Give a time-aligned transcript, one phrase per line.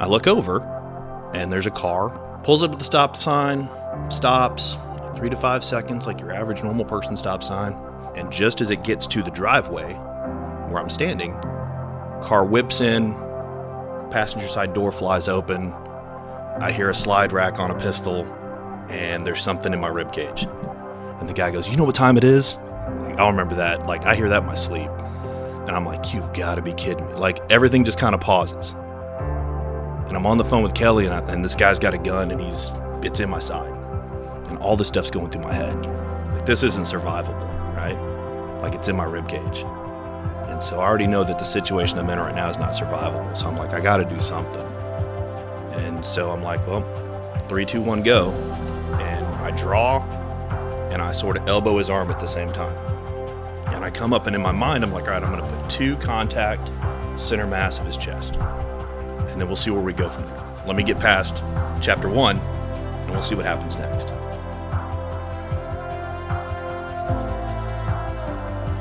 [0.00, 0.62] I look over,
[1.34, 2.08] and there's a car,
[2.42, 3.68] pulls up at the stop sign,
[4.10, 4.78] stops,
[5.14, 7.76] three to five seconds, like your average normal person stop sign.
[8.16, 11.32] And just as it gets to the driveway where I'm standing,
[12.22, 13.12] car whips in,
[14.10, 15.72] passenger side door flies open.
[16.60, 18.24] I hear a slide rack on a pistol,
[18.88, 20.48] and there's something in my rib cage.
[21.20, 22.58] And the guy goes, "You know what time it is?"
[23.00, 23.86] Like, I'll remember that.
[23.86, 24.90] Like I hear that in my sleep,
[25.68, 28.74] and I'm like, "You've got to be kidding me!" Like everything just kind of pauses.
[30.10, 32.32] And I'm on the phone with Kelly, and, I, and this guy's got a gun,
[32.32, 33.72] and he's it's in my side,
[34.48, 35.86] and all this stuff's going through my head.
[36.34, 37.46] Like this isn't survivable,
[37.76, 37.96] right?
[38.60, 39.64] Like it's in my rib cage.
[40.48, 43.36] And so I already know that the situation I'm in right now is not survivable.
[43.36, 44.66] So I'm like, I got to do something.
[45.84, 46.82] And so I'm like, well,
[47.48, 48.32] three, two, one, go.
[48.98, 50.02] And I draw
[50.90, 52.76] and I sort of elbow his arm at the same time.
[53.72, 55.70] And I come up and in my mind, I'm like, all right, I'm to put
[55.70, 56.68] two contact
[57.18, 58.36] center mass of his chest.
[59.30, 60.44] And then we'll see where we go from there.
[60.66, 61.42] Let me get past
[61.80, 64.12] chapter one and we'll see what happens next.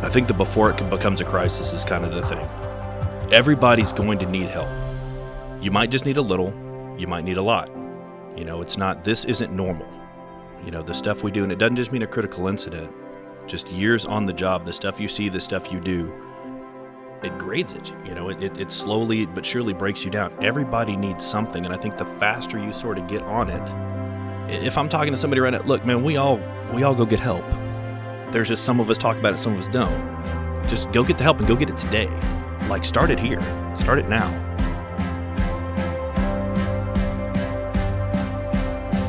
[0.02, 2.50] I think that before it becomes a crisis is kind of the thing.
[3.32, 4.70] Everybody's going to need help.
[5.62, 6.54] You might just need a little,
[6.98, 7.70] you might need a lot.
[8.36, 9.88] You know, it's not, this isn't normal.
[10.66, 12.92] You know, the stuff we do, and it doesn't just mean a critical incident,
[13.46, 16.14] just years on the job, the stuff you see, the stuff you do,
[17.24, 17.98] it grades at you.
[18.06, 20.34] You know, it, it, it slowly but surely breaks you down.
[20.42, 24.78] Everybody needs something, and I think the faster you sort of get on it, if
[24.78, 26.40] I'm talking to somebody right now, look, man, we all
[26.74, 27.44] we all go get help.
[28.32, 30.20] There's just some of us talk about it, some of us don't.
[30.68, 32.10] Just go get the help and go get it today.
[32.68, 33.42] Like, start it here.
[33.76, 34.30] Start it now.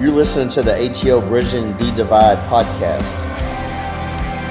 [0.01, 3.15] You're listening to the ATO Bridging the Divide podcast,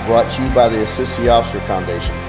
[0.06, 2.29] brought to you by the Assist the Officer Foundation.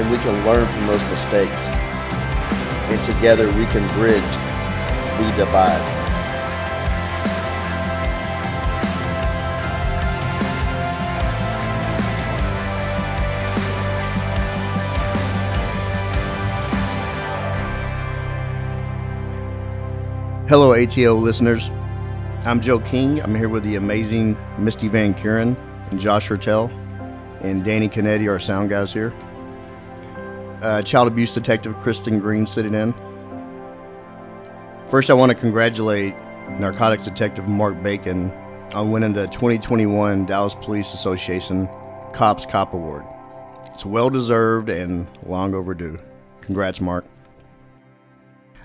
[0.00, 1.66] and we can learn from those mistakes.
[2.88, 4.22] And together we can bridge
[5.18, 5.96] the divide.
[20.48, 21.70] Hello, ATO listeners.
[22.46, 23.22] I'm Joe King.
[23.22, 25.56] I'm here with the amazing Misty Van Kuren
[25.90, 26.68] and Josh Hertel
[27.40, 29.12] and Danny Canetti, our sound guys here.
[30.62, 32.94] Uh, child abuse detective Kristen Green sitting in.
[34.88, 36.14] First, I want to congratulate
[36.58, 38.30] narcotics detective Mark Bacon
[38.74, 41.68] on winning the 2021 Dallas Police Association
[42.12, 43.04] Cops Cop Award.
[43.66, 45.98] It's well deserved and long overdue.
[46.40, 47.06] Congrats, Mark.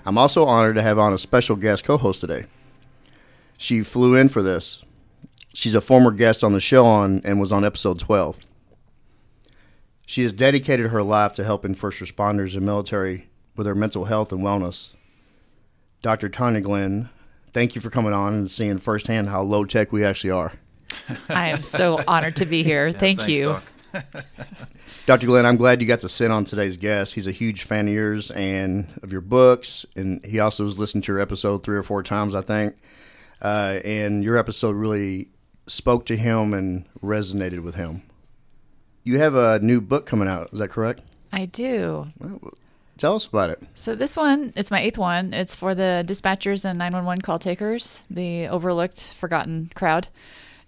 [0.04, 2.46] I'm also honored to have on a special guest co host today.
[3.56, 4.84] She flew in for this.
[5.54, 8.36] She's a former guest on the show on and was on episode 12.
[10.06, 14.32] She has dedicated her life to helping first responders and military with their mental health
[14.32, 14.90] and wellness.
[16.00, 16.28] Dr.
[16.28, 17.10] Tania Glenn,
[17.52, 20.52] thank you for coming on and seeing firsthand how low tech we actually are.
[21.28, 22.86] I am so honored to be here.
[22.86, 23.44] Yeah, thank thanks, you.
[23.44, 23.64] Doc.
[25.06, 25.26] Dr.
[25.26, 27.14] Glenn, I'm glad you got to sit on today's guest.
[27.14, 31.04] He's a huge fan of yours and of your books, and he also has listened
[31.04, 32.76] to your episode three or four times, I think.
[33.40, 35.28] Uh, and your episode really
[35.66, 38.02] spoke to him and resonated with him.
[39.06, 41.00] You have a new book coming out, is that correct?
[41.32, 42.06] I do.
[42.98, 43.62] Tell us about it.
[43.76, 45.32] So this one, it's my eighth one.
[45.32, 50.08] It's for the dispatchers and 911 call takers, the overlooked, forgotten crowd.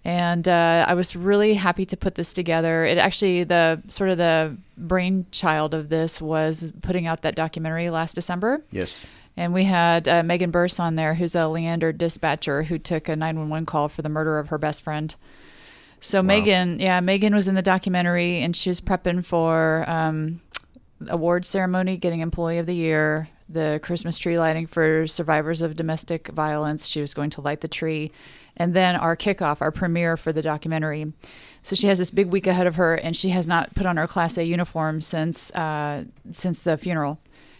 [0.05, 2.85] And uh, I was really happy to put this together.
[2.85, 8.15] It actually, the sort of the brainchild of this was putting out that documentary last
[8.15, 8.61] December.
[8.71, 9.05] Yes.
[9.35, 13.17] And we had uh, Megan Burse on there, who's a Leander dispatcher who took a
[13.17, 15.13] 911 call for the murder of her best friend.
[16.01, 20.41] So Megan, yeah, Megan was in the documentary, and she was prepping for um,
[21.07, 26.29] award ceremony, getting Employee of the Year, the Christmas tree lighting for survivors of domestic
[26.29, 26.87] violence.
[26.87, 28.11] She was going to light the tree,
[28.55, 31.11] and then our kickoff, our premiere for the documentary.
[31.63, 33.97] So she has this big week ahead of her, and she has not put on
[33.97, 37.19] her Class A uniform since uh, since the funeral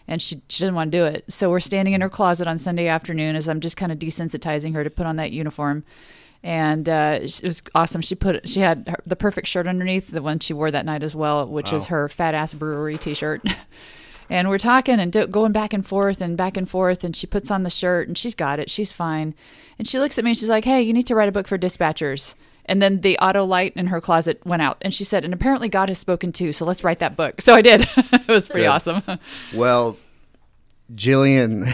[0.09, 1.24] and she, she didn't want to do it.
[1.31, 4.74] So we're standing in her closet on Sunday afternoon as I'm just kind of desensitizing
[4.74, 5.83] her to put on that uniform.
[6.41, 8.01] And uh, it was awesome.
[8.01, 11.03] She put she had her, the perfect shirt underneath the one she wore that night
[11.03, 13.45] as well, which is her fat ass brewery T-shirt.
[14.31, 17.03] And we're talking and do- going back and forth and back and forth.
[17.03, 18.69] And she puts on the shirt and she's got it.
[18.69, 19.33] She's fine.
[19.80, 21.47] And she looks at me and she's like, Hey, you need to write a book
[21.47, 22.36] for dispatchers.
[22.65, 24.77] And then the auto light in her closet went out.
[24.81, 26.53] And she said, And apparently God has spoken too.
[26.53, 27.42] So let's write that book.
[27.42, 27.89] So I did.
[27.97, 28.69] it was pretty Good.
[28.69, 29.01] awesome.
[29.56, 29.97] Well,
[30.94, 31.65] Jillian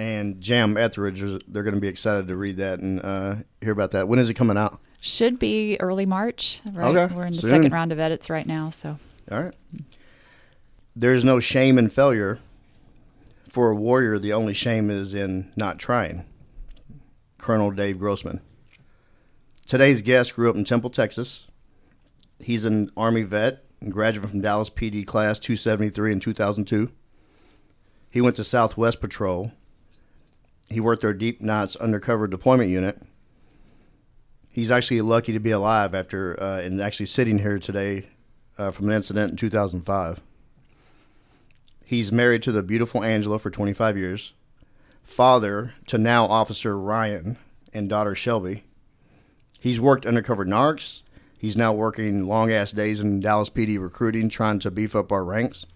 [0.00, 3.90] and Jam Etheridge, they're going to be excited to read that and uh, hear about
[3.90, 4.08] that.
[4.08, 4.80] When is it coming out?
[5.02, 6.62] Should be early March.
[6.72, 6.96] Right?
[6.96, 7.50] Okay, We're in the soon.
[7.50, 8.70] second round of edits right now.
[8.70, 8.96] So
[9.30, 9.54] All right.
[10.96, 12.38] There's no shame in failure.
[13.48, 16.24] For a warrior, the only shame is in not trying.
[17.38, 18.40] Colonel Dave Grossman.
[19.66, 21.46] Today's guest grew up in Temple, Texas.
[22.38, 26.90] He's an Army vet and graduate from Dallas PD Class 273 in 2002.
[28.10, 29.52] He went to Southwest Patrol.
[30.70, 33.02] He worked our Deep Nights Undercover Deployment Unit.
[34.52, 38.08] He's actually lucky to be alive after uh, and actually sitting here today
[38.56, 40.20] uh, from an incident in 2005.
[41.84, 44.32] He's married to the beautiful Angela for 25 years,
[45.02, 47.36] father to now Officer Ryan
[47.74, 48.62] and daughter Shelby.
[49.58, 51.02] He's worked undercover narcs.
[51.36, 55.24] He's now working long ass days in Dallas PD recruiting, trying to beef up our
[55.24, 55.66] ranks.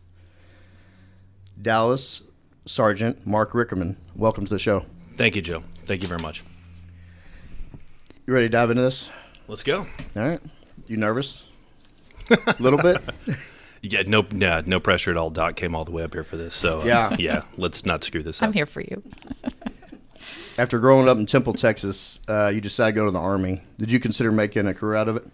[1.61, 2.23] Dallas
[2.67, 4.85] Sergeant Mark Rickerman, welcome to the show.
[5.17, 5.63] Thank you, Joe.
[5.85, 6.43] Thank you very much.
[8.27, 9.11] You ready to dive into this?
[9.49, 9.81] Let's go.
[9.81, 9.87] All
[10.23, 10.41] right.
[10.87, 11.45] You nervous?
[12.31, 13.03] A little bit?
[13.87, 15.29] Yeah, no, yeah, no pressure at all.
[15.29, 17.17] Doc came all the way up here for this, so uh, Yeah.
[17.19, 17.43] yeah.
[17.59, 18.47] Let's not screw this up.
[18.49, 19.03] I'm here for you.
[20.59, 23.61] After growing up in Temple, Texas, uh, you decided to go to the Army.
[23.79, 25.27] Did you consider making a career out of it?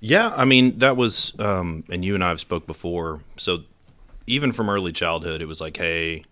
[0.00, 3.20] Yeah, I mean that was, um, and you and I have spoke before.
[3.36, 3.58] So
[4.26, 6.24] even from early childhood, it was like, hey,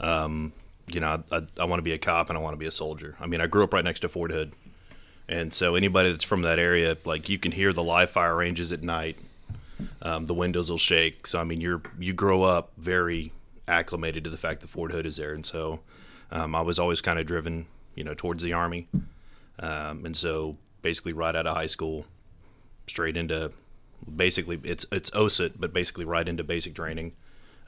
[0.00, 0.52] um,
[0.86, 2.66] you know, I, I, I want to be a cop and I want to be
[2.66, 3.16] a soldier.
[3.20, 4.52] I mean, I grew up right next to Fort Hood,
[5.28, 8.72] and so anybody that's from that area, like you can hear the live fire ranges
[8.72, 9.16] at night.
[10.02, 11.26] Um, the windows will shake.
[11.26, 13.32] So I mean, you're you grow up very
[13.66, 15.80] acclimated to the fact that Fort Hood is there, and so
[16.30, 18.88] um, I was always kind of driven, you know, towards the army.
[19.60, 22.06] Um, and so basically, right out of high school,
[22.86, 23.52] straight into
[24.16, 27.12] basically it's it's OSUT, but basically right into basic training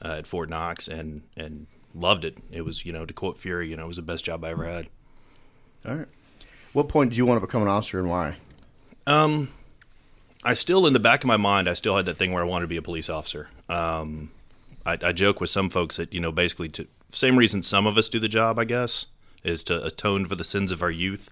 [0.03, 2.37] uh, at Fort Knox, and and loved it.
[2.51, 4.51] It was you know to quote Fury, you know, it was the best job I
[4.51, 4.87] ever had.
[5.85, 6.07] All right.
[6.73, 8.37] What point did you want to become an officer and why?
[9.05, 9.49] Um,
[10.43, 12.45] I still, in the back of my mind, I still had that thing where I
[12.45, 13.49] wanted to be a police officer.
[13.67, 14.31] Um,
[14.85, 17.97] I, I joke with some folks that you know, basically, to same reason some of
[17.97, 19.05] us do the job, I guess,
[19.43, 21.29] is to atone for the sins of our youth.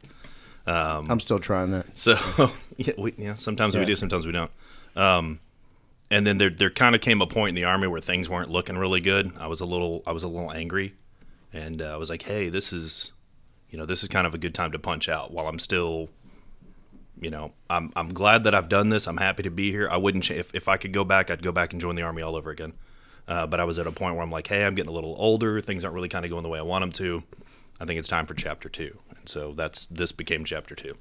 [0.67, 1.97] Um, I'm still trying that.
[1.97, 2.15] So
[2.77, 4.51] yeah, we, yeah sometimes we do, sometimes we don't.
[4.95, 5.39] Um,
[6.11, 8.49] and then there there kind of came a point in the army where things weren't
[8.49, 9.31] looking really good.
[9.37, 10.93] I was a little I was a little angry,
[11.53, 13.11] and uh, I was like, hey, this is,
[13.69, 16.09] you know, this is kind of a good time to punch out while I'm still.
[17.21, 19.05] You know, I'm I'm glad that I've done this.
[19.05, 19.89] I'm happy to be here.
[19.89, 22.01] I wouldn't ch- if if I could go back, I'd go back and join the
[22.01, 22.73] army all over again.
[23.27, 25.15] Uh, but I was at a point where I'm like, hey, I'm getting a little
[25.19, 25.59] older.
[25.61, 27.23] Things aren't really kind of going the way I want them to.
[27.79, 30.95] I think it's time for chapter two, and so that's this became chapter two.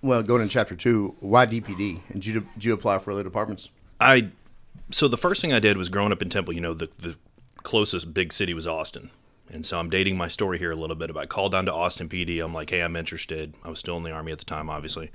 [0.00, 2.00] Well, going to chapter two, why DPD?
[2.10, 3.70] And did you, did you apply for other departments?
[3.98, 4.30] I
[4.90, 6.54] so the first thing I did was growing up in Temple.
[6.54, 7.16] You know, the the
[7.62, 9.10] closest big city was Austin,
[9.50, 11.12] and so I'm dating my story here a little bit.
[11.12, 12.42] But I called down to Austin PD.
[12.42, 13.54] I'm like, hey, I'm interested.
[13.64, 15.10] I was still in the army at the time, obviously,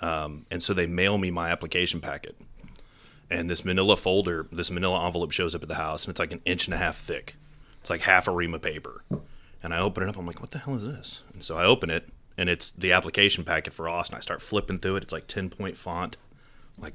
[0.00, 2.36] um, and so they mail me my application packet,
[3.30, 6.32] and this Manila folder, this Manila envelope shows up at the house, and it's like
[6.32, 7.36] an inch and a half thick.
[7.80, 9.02] It's like half a ream of paper,
[9.62, 10.16] and I open it up.
[10.16, 11.22] I'm like, what the hell is this?
[11.32, 14.16] And so I open it, and it's the application packet for Austin.
[14.16, 15.02] I start flipping through it.
[15.02, 16.16] It's like 10 point font,
[16.78, 16.94] like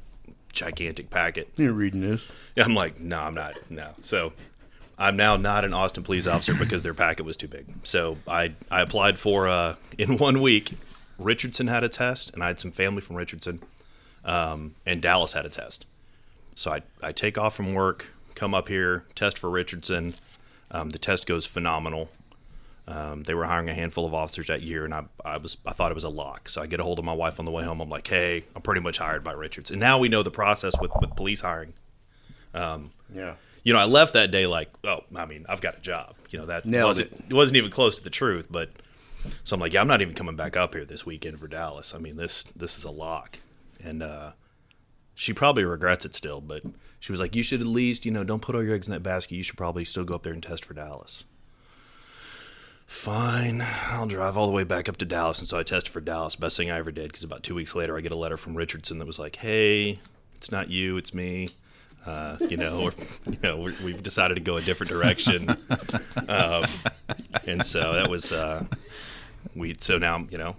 [0.53, 1.49] gigantic packet.
[1.57, 2.21] You're reading this.
[2.55, 3.55] Yeah, I'm like, no, I'm not.
[3.69, 3.89] No.
[4.01, 4.31] So
[4.97, 7.65] I'm now not an Austin police officer because their packet was too big.
[7.83, 10.73] So I I applied for uh in one week.
[11.19, 13.61] Richardson had a test, and I had some family from Richardson,
[14.25, 15.85] um, and Dallas had a test.
[16.55, 20.15] So I I take off from work, come up here, test for Richardson.
[20.71, 22.09] Um, the test goes phenomenal.
[22.85, 25.71] Um, they were hiring a handful of officers that year, and I, I was I
[25.71, 26.49] thought it was a lock.
[26.49, 27.79] So I get a hold of my wife on the way home.
[27.79, 29.71] I'm like, hey, I'm pretty much hired by Richards.
[29.71, 31.73] And Now we know the process with, with police hiring
[33.13, 33.35] Yeah.
[33.63, 36.15] you know, I left that day like, oh, I mean, I've got a job.
[36.29, 37.33] You know, that Nailed wasn't it.
[37.33, 38.47] wasn't even close to the truth.
[38.49, 38.69] But
[39.45, 41.93] so I'm like, yeah, I'm not even coming back up here this weekend for Dallas.
[41.95, 43.39] I mean, this this is a lock,
[43.81, 44.31] and uh,
[45.15, 46.41] she probably regrets it still.
[46.41, 46.63] But
[46.99, 48.93] she was like, you should at least, you know, don't put all your eggs in
[48.93, 49.35] that basket.
[49.35, 51.23] You should probably still go up there and test for Dallas.
[52.93, 55.99] Fine, I'll drive all the way back up to Dallas, and so I tested for
[55.99, 56.35] Dallas.
[56.35, 58.55] Best thing I ever did because about two weeks later, I get a letter from
[58.55, 59.99] Richardson that was like, "Hey,
[60.35, 61.49] it's not you, it's me."
[62.05, 62.91] Uh, you know,
[63.25, 65.49] you know, we're, we've decided to go a different direction,
[66.29, 66.65] um,
[67.45, 68.63] and so that was uh,
[69.55, 69.75] we.
[69.79, 70.55] So now, you know,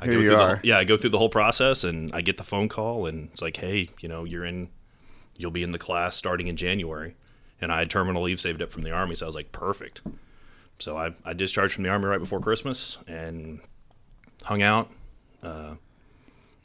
[0.00, 0.56] I Here go you through are.
[0.56, 3.28] The, yeah, I go through the whole process, and I get the phone call, and
[3.30, 4.70] it's like, hey, you know, you're in,
[5.36, 7.14] you'll be in the class starting in January,
[7.60, 10.00] and I had terminal leave saved up from the army, so I was like, perfect.
[10.78, 13.60] So I, I discharged from the army right before Christmas and
[14.44, 14.90] hung out.
[15.42, 15.74] Uh,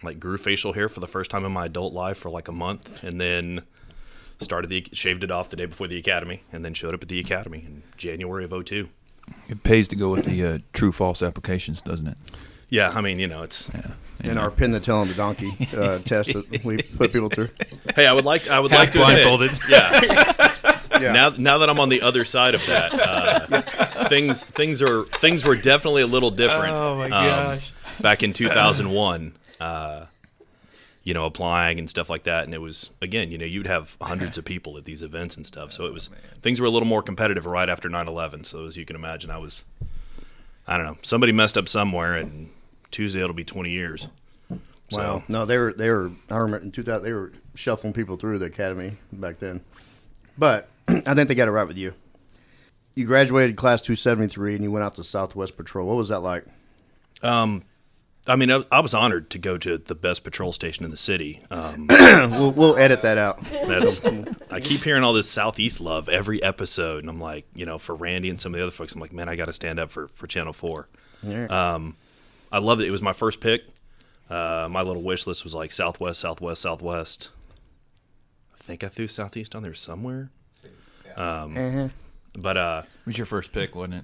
[0.03, 2.51] like grew facial hair for the first time in my adult life for like a
[2.51, 3.63] month, and then
[4.39, 7.09] started the shaved it off the day before the academy, and then showed up at
[7.09, 8.89] the academy in January of 02.
[9.47, 12.17] It pays to go with the uh, true false applications, doesn't it?
[12.69, 13.69] Yeah, I mean, you know, it's.
[14.25, 17.49] And our pin the tail on the donkey uh, test that we put people through.
[17.95, 19.59] Hey, I would like I would like to admit, blindfolded.
[19.69, 20.52] yeah.
[21.01, 21.11] Yeah.
[21.11, 23.61] Now, now that I'm on the other side of that, uh,
[24.09, 26.73] things things are things were definitely a little different.
[26.73, 27.73] Oh, my um, gosh.
[27.99, 30.05] back in 2001, uh,
[31.03, 33.97] you know, applying and stuff like that, and it was again, you know, you'd have
[34.01, 36.09] hundreds of people at these events and stuff, so it was
[36.41, 38.45] things were a little more competitive right after 9/11.
[38.45, 39.65] So as you can imagine, I was,
[40.67, 42.49] I don't know, somebody messed up somewhere, and
[42.91, 44.07] Tuesday it'll be 20 years.
[44.89, 45.23] So, Wow.
[45.27, 46.11] No, they were they were.
[46.29, 49.61] I remember in 2000 they were shuffling people through the academy back then.
[50.37, 51.93] But I think they got it right with you.
[52.95, 55.87] You graduated class 273 and you went out to Southwest Patrol.
[55.87, 56.45] What was that like?
[58.25, 60.97] I mean, I, I was honored to go to the best patrol station in the
[60.97, 61.41] city.
[61.51, 63.43] Um, We'll, we'll edit that out.
[63.51, 64.03] That's
[64.49, 67.95] I keep hearing all this southeast love every episode, and I'm like, you know, for
[67.95, 69.89] Randy and some of the other folks, I'm like, man, I got to stand up
[69.91, 70.87] for for Channel Four.
[71.21, 71.47] Yeah.
[72.51, 72.87] I loved it.
[72.87, 73.63] It was my first pick.
[74.29, 77.29] Uh, my little wish list was like Southwest, Southwest, Southwest.
[78.53, 80.29] I think I threw Southeast on there somewhere.
[81.17, 81.91] Um,
[82.37, 84.03] But uh, It was your first pick, wasn't it?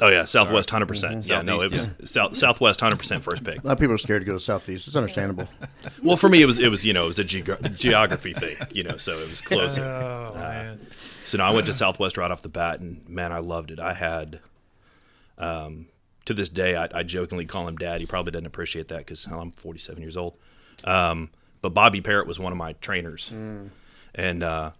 [0.00, 1.26] oh yeah, Southwest, hundred percent.
[1.28, 3.62] Yeah, no, it was Southeast, South Southwest, hundred percent first pick.
[3.62, 4.86] a lot of people are scared to go to Southeast.
[4.86, 5.46] It's understandable.
[6.02, 8.56] Well, for me, it was it was you know it was a geog- geography thing,
[8.72, 9.82] you know, so it was closer.
[9.84, 10.76] Oh, Uh,
[11.24, 13.78] so no, I went to Southwest right off the bat, and man, I loved it.
[13.78, 14.40] I had,
[15.38, 15.86] um,
[16.24, 18.00] to this day, I, I jokingly call him Dad.
[18.00, 20.36] He probably doesn't appreciate that because I'm 47 years old.
[20.84, 23.30] Um, but Bobby Parrott was one of my trainers,
[24.14, 24.72] and uh,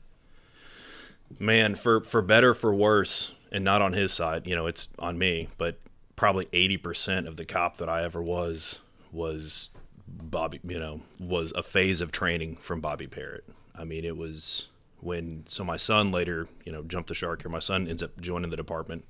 [1.39, 5.19] man, for for better for worse, and not on his side, you know, it's on
[5.19, 5.79] me, but
[6.17, 8.79] probably 80% of the cop that I ever was
[9.11, 9.71] was
[10.07, 13.45] Bobby, you know, was a phase of training from Bobby Parrott.
[13.75, 14.69] I mean, it was
[15.01, 17.51] when so my son later, you know, jumped the shark here.
[17.51, 19.05] My son ends up joining the department,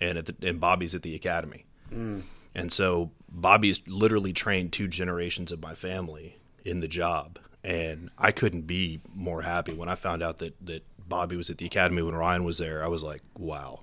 [0.00, 2.22] and at the and Bobby's at the academy, mm.
[2.54, 8.32] and so Bobby's literally trained two generations of my family in the job, and I
[8.32, 12.02] couldn't be more happy when I found out that that Bobby was at the academy
[12.02, 12.84] when Ryan was there.
[12.84, 13.80] I was like, wow.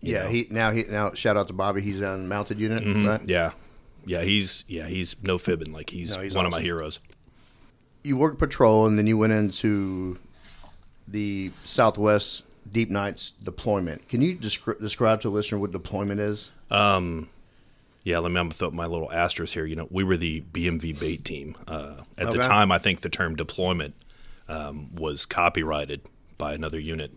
[0.00, 0.22] You yeah.
[0.24, 0.28] know?
[0.28, 1.80] He now he now shout out to Bobby.
[1.80, 3.26] He's on mounted unit, right?
[3.28, 3.52] Yeah,
[4.06, 5.72] yeah, he's yeah, he's no fibbing.
[5.72, 7.00] Like he's, No, he's one of my heroes.
[8.04, 10.18] You worked patrol and then you went into
[11.08, 14.08] the Southwest Deep Nights deployment.
[14.08, 16.52] Can you descri- describe to a listener what deployment is?
[18.04, 19.66] Yeah, let me I'm throw up my little asterisk here.
[19.66, 21.56] You know, we were the BMV bait team.
[21.66, 23.94] Uh, at the time, I think the term deployment
[24.48, 26.02] um, was copyrighted
[26.38, 27.12] by another unit,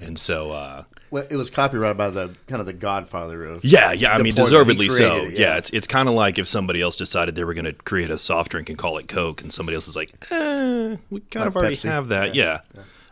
[0.00, 3.64] and so uh, Well, it was copyrighted by the kind of the godfather of.
[3.64, 4.14] yeah, yeah.
[4.14, 5.16] I mean, deservedly so.
[5.24, 5.38] it, yeah.
[5.40, 5.56] yeah.
[5.56, 8.18] it's it's kind of like if somebody else decided they were going to create a
[8.18, 11.46] soft drink and call it Coke, and somebody else is like, eh, we kind Like
[11.48, 11.88] of already Pepsi.
[11.88, 12.34] have that.
[12.34, 12.60] Yeah.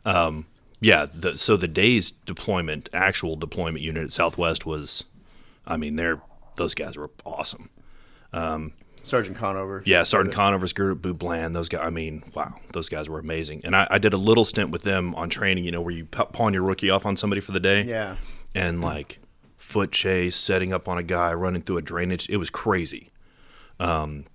[0.05, 0.47] Um,
[0.81, 1.07] yeah.
[1.13, 5.05] The, so the day's deployment, actual deployment unit at Southwest was,
[5.67, 6.21] I mean, they're
[6.57, 7.71] those guys were awesome.
[9.03, 9.83] Sergeant Conover.
[9.87, 11.81] Yeah, Sergeant Conover's group, Boo Bland, those guys.
[11.85, 13.63] I mean, wow, those guys were amazing.
[13.65, 15.65] And I, I did a little stint with them on training.
[15.65, 17.83] You know, where you pawn your rookie off on somebody for the day.
[17.83, 18.17] Yeah.
[18.55, 19.19] And like
[19.59, 22.29] foot chase, setting up on a guy, running through a drainage.
[22.29, 23.11] It was crazy.
[23.79, 24.27] Um,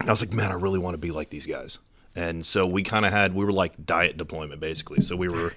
[0.00, 1.78] I was like, man, I really want to be like these guys.
[2.16, 5.00] And so we kind of had, we were like diet deployment basically.
[5.00, 5.52] So we were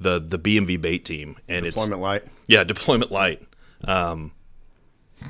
[0.00, 2.24] the the BMV bait team, and it's Deployment light.
[2.46, 3.42] yeah, deployment light.
[3.84, 4.32] Um,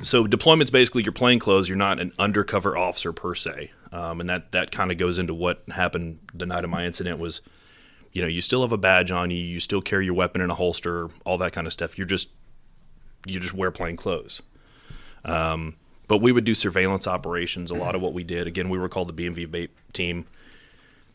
[0.01, 1.67] so deployment's basically your plain clothes.
[1.69, 5.33] You're not an undercover officer per se, um, and that that kind of goes into
[5.33, 7.19] what happened the night of my incident.
[7.19, 7.41] Was
[8.13, 10.49] you know you still have a badge on you, you still carry your weapon in
[10.49, 11.97] a holster, all that kind of stuff.
[11.97, 12.29] You're just
[13.25, 14.41] you just wear plain clothes.
[15.25, 15.75] Um,
[16.07, 17.69] but we would do surveillance operations.
[17.69, 20.25] A lot of what we did, again, we were called the BMV bait team.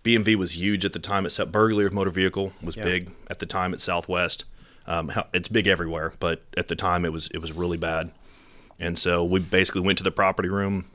[0.04, 1.24] BMV was huge at the time.
[1.26, 2.84] It's burglary of motor vehicle was Yeah.
[2.84, 4.44] big at the time at Southwest.
[4.86, 8.12] Um, it's big everywhere, but at the time it was it was really bad.
[8.78, 10.86] And so we basically went to the property room,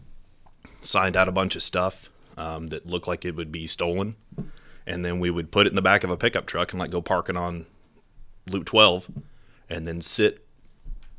[0.82, 4.16] signed out a bunch of stuff um, that looked like it would be stolen,
[4.86, 6.92] and then we would put it in the back of a pickup truck and like
[6.92, 7.66] go park it on
[8.50, 9.10] Loop 12,
[9.70, 10.46] and then sit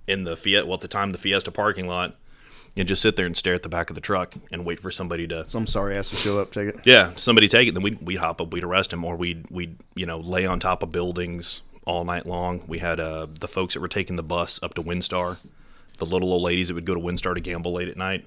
[0.07, 0.67] in the Fiat.
[0.67, 2.17] Well, at the time the Fiesta parking lot,
[2.77, 4.91] and just sit there and stare at the back of the truck and wait for
[4.91, 6.81] somebody to Some sorry ass to show up, take it.
[6.87, 9.77] yeah, somebody take it, then we'd, we'd hop up, we'd arrest him, or we'd, we'd,
[9.95, 12.63] you know, lay on top of buildings all night long.
[12.67, 15.39] We had uh, the folks that were taking the bus up to WinStar,
[16.01, 18.27] the little old ladies that would go to WinStar to gamble late at night.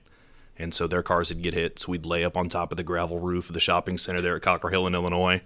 [0.58, 1.80] And so their cars would get hit.
[1.80, 4.36] So we'd lay up on top of the gravel roof of the shopping center there
[4.36, 5.42] at Cockrell Hill in Illinois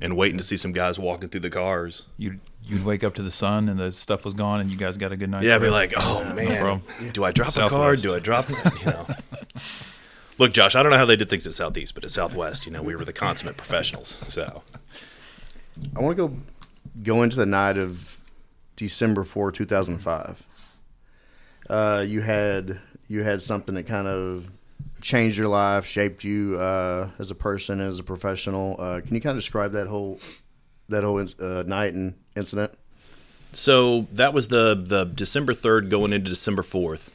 [0.00, 2.04] and waiting to see some guys walking through the cars.
[2.16, 4.96] You'd you'd wake up to the sun and the stuff was gone and you guys
[4.96, 5.44] got a good night.
[5.44, 7.12] Yeah, I'd be like, oh man, problem.
[7.12, 7.74] do I drop a Southwest.
[7.74, 8.00] card?
[8.00, 8.48] Do I drop?
[8.48, 9.06] You know.
[10.38, 12.72] Look, Josh, I don't know how they did things at Southeast, but at Southwest, you
[12.72, 14.18] know, we were the consummate professionals.
[14.26, 14.64] So
[15.96, 16.36] I want to go
[17.02, 18.18] go into the night of
[18.76, 20.46] December 4, 2005.
[21.68, 22.78] Uh, you had
[23.08, 24.50] you had something that kind of
[25.00, 28.76] changed your life, shaped you uh, as a person, as a professional.
[28.78, 30.18] Uh, can you kind of describe that whole
[30.88, 32.72] that whole uh, night and incident?
[33.52, 37.14] So that was the the December third going into December fourth.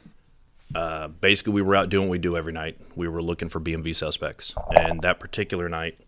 [0.74, 2.78] Uh, basically, we were out doing what we do every night.
[2.94, 5.98] We were looking for BMV suspects, and that particular night,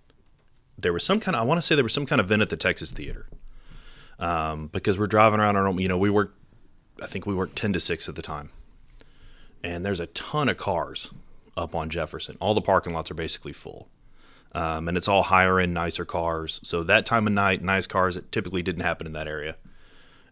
[0.79, 2.43] there was some kind of I want to say there was some kind of event
[2.43, 3.27] at the Texas Theater,
[4.21, 5.57] um, because we're driving around.
[5.57, 6.39] Our, you know, we worked.
[7.03, 8.51] I think we worked ten to six at the time,
[9.63, 11.11] and there's a ton of cars
[11.57, 12.37] up on Jefferson.
[12.41, 13.89] All the parking lots are basically full.
[14.55, 16.61] Um, and it's all higher end, nicer cars.
[16.63, 18.17] So that time of night, nice cars.
[18.17, 19.57] It typically didn't happen in that area.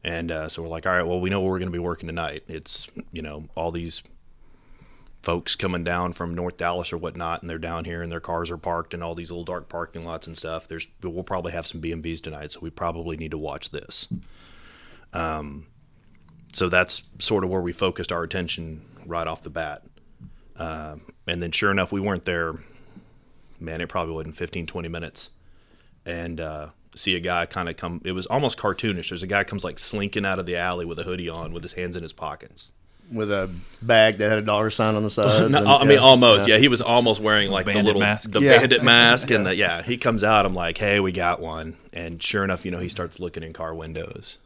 [0.05, 2.07] And uh, so we're like, all right, well, we know we're going to be working
[2.07, 2.43] tonight.
[2.49, 4.03] It's, you know, all these
[5.23, 8.51] folks coming down from North Dallas or whatnot, and they're down here and their cars
[8.51, 10.67] are parked in all these little dark parking lots and stuff.
[10.67, 14.09] There's, we'll probably have some BMVs tonight, so we probably need to watch this.
[15.13, 15.67] Um,
[16.53, 19.83] so that's sort of where we focused our attention right off the bat.
[20.57, 22.55] Um, and then sure enough, we weren't there,
[23.59, 25.31] man, it probably wasn't 15, 20 minutes.
[26.05, 29.45] And, uh, see a guy kind of come it was almost cartoonish there's a guy
[29.45, 32.03] comes like slinking out of the alley with a hoodie on with his hands in
[32.03, 32.67] his pockets
[33.13, 33.49] With a
[33.81, 35.53] bag that had a dollar sign on the side.
[35.53, 36.59] No, I mean almost yeah.
[36.59, 38.33] he was almost wearing like the little mask.
[38.33, 38.59] the Yeah.
[38.59, 42.21] bandit mask and the yeah he comes out i'm like hey we got one and
[42.21, 44.39] sure enough you know he starts looking in car windows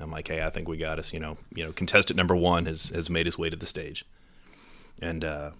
[0.00, 2.66] i'm like hey i think we got us you know you know contestant number one
[2.66, 4.04] has has made his way to the stage.
[5.00, 5.50] And uh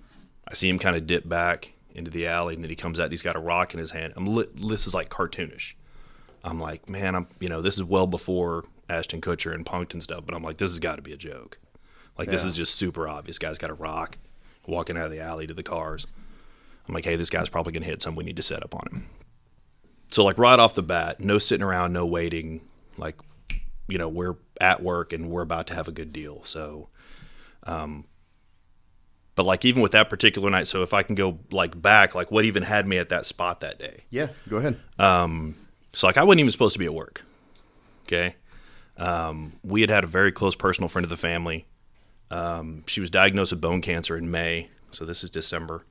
[0.49, 3.05] i see him kind of dip back into the alley and then he comes out
[3.05, 4.13] and he's got a rock in his hand.
[4.17, 5.75] I'm li- this is like cartoonish.
[6.45, 10.03] I'm like man i'm you know this is well before ashton kutcher and punked and
[10.03, 11.59] stuff but i'm like this has got to be a joke.
[12.19, 13.39] Like this is just super obvious.
[13.39, 14.17] Guy's got a rock
[14.67, 16.07] walking out of the alley to the cars.
[16.89, 18.87] I'm like hey this guy's probably gonna hit some we need to set up on
[18.91, 19.09] him.
[20.09, 22.61] So like right off the bat no sitting around no waiting
[22.97, 23.17] like
[23.89, 26.89] you know we're at work and we're about to have a good deal so
[27.65, 28.05] um
[29.35, 32.31] but like even with that particular night so if i can go like back like
[32.31, 34.81] what even had me at that spot that day Yeah, go ahead.
[34.99, 35.55] um
[35.93, 37.23] so like I wasn't even supposed to be at work.
[38.05, 38.37] Okay.
[38.99, 41.67] Um, we had had a very close personal friend of the family.
[42.31, 45.87] Um, she was diagnosed with bone cancer in May, so this is December.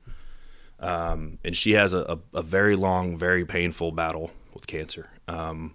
[0.78, 5.10] Um, and she has a, a, a very long, very painful battle with cancer.
[5.26, 5.74] Um,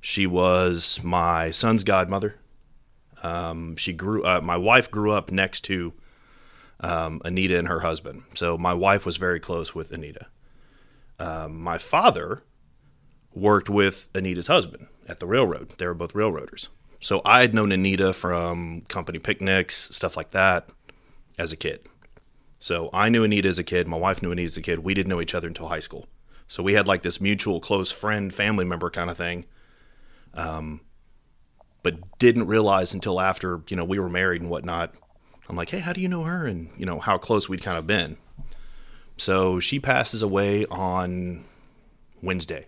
[0.00, 2.36] she was my son's godmother.
[3.22, 4.24] Um, she grew.
[4.24, 5.92] Uh, my wife grew up next to
[6.80, 10.26] um, Anita and her husband, so my wife was very close with Anita.
[11.18, 12.42] Um, my father
[13.34, 15.74] worked with Anita's husband at the railroad.
[15.78, 16.68] They were both railroaders.
[17.00, 20.68] So I had known Anita from company picnics, stuff like that,
[21.38, 21.80] as a kid.
[22.58, 23.88] So I knew Anita as a kid.
[23.88, 24.80] My wife knew Anita as a kid.
[24.80, 26.08] We didn't know each other until high school.
[26.46, 29.46] So we had like this mutual close friend, family member kind of thing.
[30.34, 30.80] Um,
[31.82, 34.94] but didn't realize until after, you know, we were married and whatnot.
[35.48, 36.46] I'm like, hey, how do you know her?
[36.46, 38.16] And, you know, how close we'd kind of been.
[39.16, 41.44] So she passes away on
[42.22, 42.66] Wednesday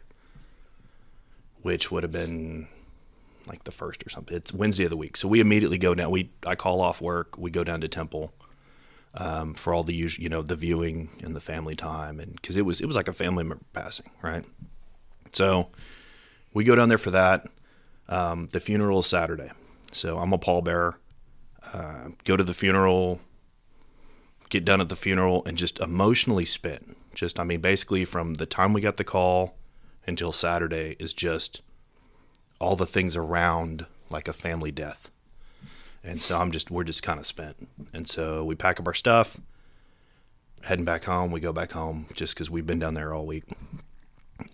[1.62, 2.68] which would have been
[3.46, 4.36] like the first or something.
[4.36, 6.10] It's Wednesday of the week, so we immediately go down.
[6.10, 7.38] We I call off work.
[7.38, 8.34] We go down to Temple
[9.14, 12.56] um, for all the usual, you know, the viewing and the family time, and because
[12.56, 14.44] it was it was like a family member passing, right?
[15.32, 15.70] So
[16.54, 17.46] we go down there for that.
[18.08, 19.50] Um, the funeral is Saturday,
[19.90, 20.96] so I'm a pallbearer.
[21.72, 23.20] Uh, go to the funeral,
[24.48, 26.96] get done at the funeral, and just emotionally spent.
[27.14, 29.54] Just I mean, basically from the time we got the call
[30.06, 31.62] until Saturday is just
[32.60, 35.10] all the things around like a family death.
[36.04, 37.68] And so I'm just we're just kind of spent.
[37.92, 39.38] And so we pack up our stuff,
[40.62, 41.30] heading back home.
[41.30, 43.44] We go back home just because we've been down there all week.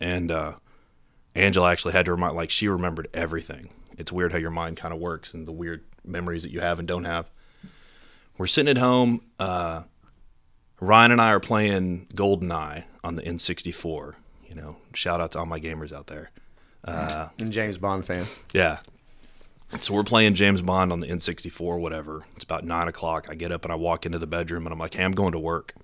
[0.01, 0.55] And uh,
[1.39, 3.71] Angela actually had to remind like she remembered everything.
[3.97, 6.79] It's weird how your mind kind of works and the weird memories that you have
[6.79, 7.31] and don't have.
[8.37, 9.23] We're sitting at home.
[9.39, 9.83] Uh,
[10.81, 14.15] Ryan and I are playing GoldenEye on the N64.
[14.49, 16.31] You know, shout out to all my gamers out there.
[17.39, 18.27] And James Bond fan.
[18.53, 18.79] Yeah.
[19.81, 22.23] So we're playing James Bond on the N64 whatever.
[22.35, 23.27] It's about nine o'clock.
[23.29, 25.33] I get up and I walk into the bedroom and I'm like, hey, I'm going
[25.33, 25.75] to work.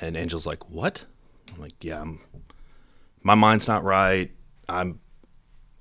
[0.00, 1.04] And Angel's like, what?
[1.54, 2.20] I'm like, yeah, I'm,
[3.22, 4.30] my mind's not right.
[4.68, 5.00] I'm,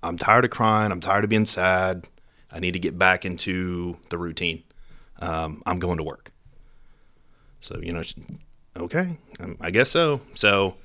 [0.04, 0.92] I'm tired of crying.
[0.92, 2.08] I'm tired of being sad.
[2.52, 4.64] I need to get back into the routine.
[5.20, 6.32] Um, I'm going to work.
[7.60, 8.04] So, you know,
[8.78, 10.22] okay, um, I guess so.
[10.34, 10.76] So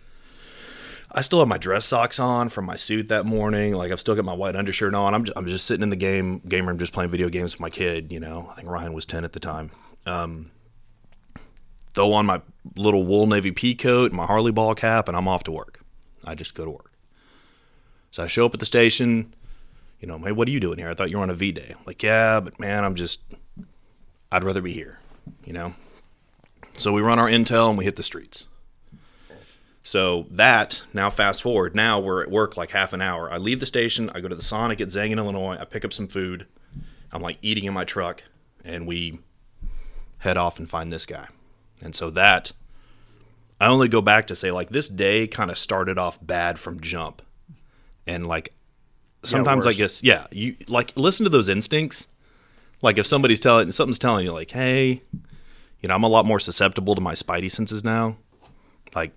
[1.13, 3.75] I still have my dress socks on from my suit that morning.
[3.75, 5.15] Like I've still got my white undershirt on.
[5.15, 7.61] I'm just, I'm just sitting in the game game room, just playing video games with
[7.61, 8.11] my kid.
[8.11, 9.71] You know, I think Ryan was ten at the time.
[10.07, 10.51] Um,
[11.95, 12.41] throw on my
[12.77, 15.82] little wool navy pea coat, and my Harley ball cap, and I'm off to work.
[16.25, 16.93] I just go to work.
[18.11, 19.35] So I show up at the station.
[20.01, 20.91] You know, hey, what are you doing here?
[20.91, 21.75] I thought you were on a V day.
[21.87, 23.23] Like, yeah, but man, I'm just,
[24.31, 24.99] I'd rather be here.
[25.45, 25.75] You know.
[26.75, 28.47] So we run our intel and we hit the streets.
[29.83, 31.75] So that now fast forward.
[31.75, 33.31] Now we're at work like half an hour.
[33.31, 34.11] I leave the station.
[34.15, 35.57] I go to the Sonic at Zang in Illinois.
[35.61, 36.47] I pick up some food.
[37.13, 38.23] I'm like eating in my truck,
[38.65, 39.19] and we
[40.19, 41.27] head off and find this guy.
[41.83, 42.53] And so that
[43.63, 46.81] I only go back to say like this day kind of started off bad from
[46.81, 47.23] jump,
[48.09, 48.53] and like
[49.23, 52.09] sometimes I guess yeah you like listen to those instincts.
[52.83, 55.03] Like if somebody's telling something's telling you like hey,
[55.81, 58.17] you know I'm a lot more susceptible to my spidey senses now.
[58.97, 59.13] Like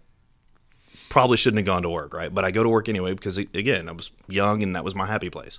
[1.09, 2.31] probably shouldn't have gone to work, right?
[2.31, 5.07] But I go to work anyway because again, I was young and that was my
[5.07, 5.57] happy place.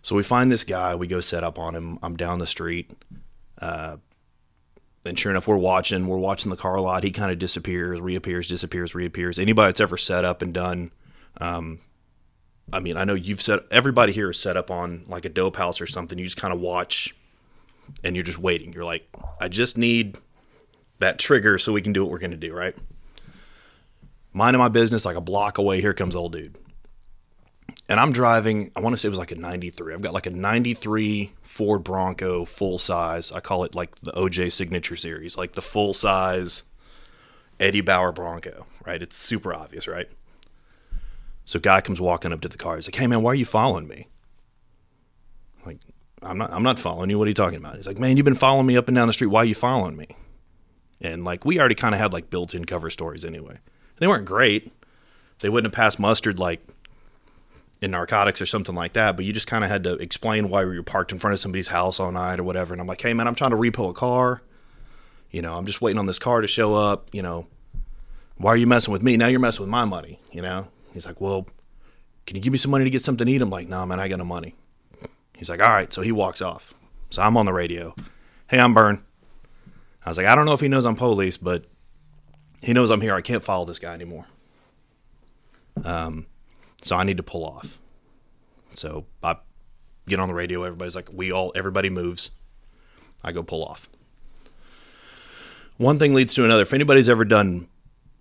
[0.00, 1.98] So we find this guy, we go set up on him.
[2.02, 2.92] I'm down the street.
[3.60, 3.98] Uh,
[5.06, 6.06] and sure enough, we're watching.
[6.06, 7.02] We're watching the car a lot.
[7.02, 9.38] He kind of disappears, reappears, disappears, reappears.
[9.38, 10.92] Anybody that's ever set up and done,
[11.40, 11.78] um,
[12.72, 13.60] I mean, I know you've set.
[13.70, 16.18] Everybody here is set up on like a dope house or something.
[16.18, 17.14] You just kind of watch,
[18.04, 18.72] and you're just waiting.
[18.72, 19.08] You're like,
[19.40, 20.18] I just need
[20.98, 22.74] that trigger so we can do what we're going to do, right?
[24.36, 26.56] minding my business like a block away here comes old dude
[27.88, 30.26] and i'm driving i want to say it was like a 93 i've got like
[30.26, 33.32] a 93 ford bronco full size.
[33.32, 36.64] I call it like the oj signature series like the full size
[37.58, 39.00] eddie bauer bronco right?
[39.00, 40.06] It's super obvious right?
[41.46, 42.76] So guy comes walking up to the car.
[42.76, 44.08] He's like hey man why are you following me?
[45.60, 45.78] I'm like
[46.22, 47.18] i'm not i'm not following you.
[47.18, 47.76] What are you talking about?
[47.76, 49.28] He's like man you've been following me up and down the street.
[49.28, 50.08] Why are you following me?
[51.00, 53.60] And like we already kind of had like built-in cover stories anyway.
[53.96, 54.72] They weren't great.
[55.38, 56.60] They wouldn't have passed mustard like
[57.82, 60.62] in narcotics or something like that, but you just kind of had to explain why
[60.62, 62.72] you were parked in front of somebody's house all night or whatever.
[62.72, 64.42] And I'm like, hey, man, I'm trying to repo a car.
[65.30, 67.08] You know, I'm just waiting on this car to show up.
[67.12, 67.46] You know,
[68.38, 69.16] why are you messing with me?
[69.16, 70.20] Now you're messing with my money.
[70.32, 71.46] You know, he's like, well,
[72.26, 73.42] can you give me some money to get something to eat?
[73.42, 74.54] I'm like, nah, man, I got no money.
[75.36, 75.92] He's like, all right.
[75.92, 76.72] So he walks off.
[77.10, 77.94] So I'm on the radio.
[78.48, 79.04] Hey, I'm Bern.
[80.04, 81.64] I was like, I don't know if he knows I'm police, but
[82.62, 83.14] he knows I'm here.
[83.14, 84.24] I can't follow this guy anymore.
[85.84, 86.26] Um,
[86.82, 87.78] so I need to pull off.
[88.72, 89.36] So I
[90.08, 90.62] get on the radio.
[90.62, 92.30] Everybody's like, we all, everybody moves.
[93.24, 93.88] I go pull off.
[95.78, 96.62] One thing leads to another.
[96.62, 97.68] If anybody's ever done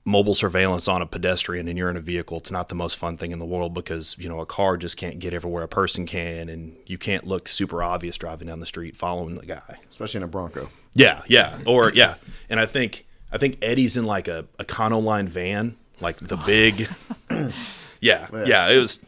[0.03, 3.17] mobile surveillance on a pedestrian and you're in a vehicle, it's not the most fun
[3.17, 6.05] thing in the world because, you know, a car just can't get everywhere a person
[6.05, 9.79] can and you can't look super obvious driving down the street following the guy.
[9.89, 10.69] especially in a Bronco.
[10.93, 11.57] Yeah, yeah.
[11.65, 12.15] Or yeah.
[12.49, 16.87] And I think I think Eddie's in like a, a Econoline van, like the big
[18.01, 18.69] Yeah, yeah.
[18.69, 18.99] It was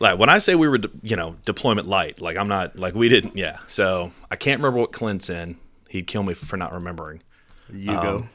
[0.00, 2.94] like when I say we were de- you know, deployment light, like I'm not like
[2.94, 3.58] we didn't yeah.
[3.68, 5.56] So I can't remember what Clint's in.
[5.88, 7.22] He'd kill me for not remembering.
[7.72, 8.26] You go.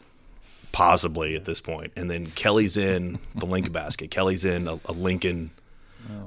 [0.72, 1.62] Possibly at this.
[1.96, 4.10] And then Kelly's in the Lincoln basket.
[4.10, 5.52] Kelly's in a, a Lincoln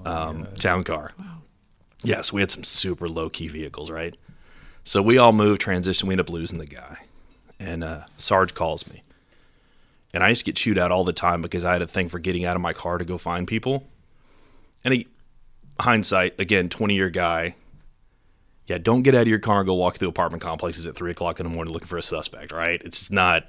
[0.05, 1.13] um, town car.
[2.03, 4.15] Yes, we had some super low key vehicles, right?
[4.85, 6.09] So we all moved, transition.
[6.09, 6.99] We end up losing the guy.
[7.59, 9.03] And uh, Sarge calls me.
[10.15, 12.09] And I used to get chewed out all the time because I had a thing
[12.09, 13.89] for getting out of my car to go find people.
[14.85, 15.09] And he,
[15.81, 17.57] hindsight, again, 20 year guy.
[18.67, 21.11] Yeah, don't get out of your car and go walk through apartment complexes at three
[21.11, 22.81] o'clock in the morning looking for a suspect, right?
[22.85, 23.47] It's not,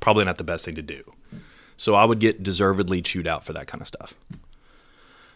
[0.00, 1.12] probably not the best thing to do.
[1.76, 4.14] So I would get deservedly chewed out for that kind of stuff.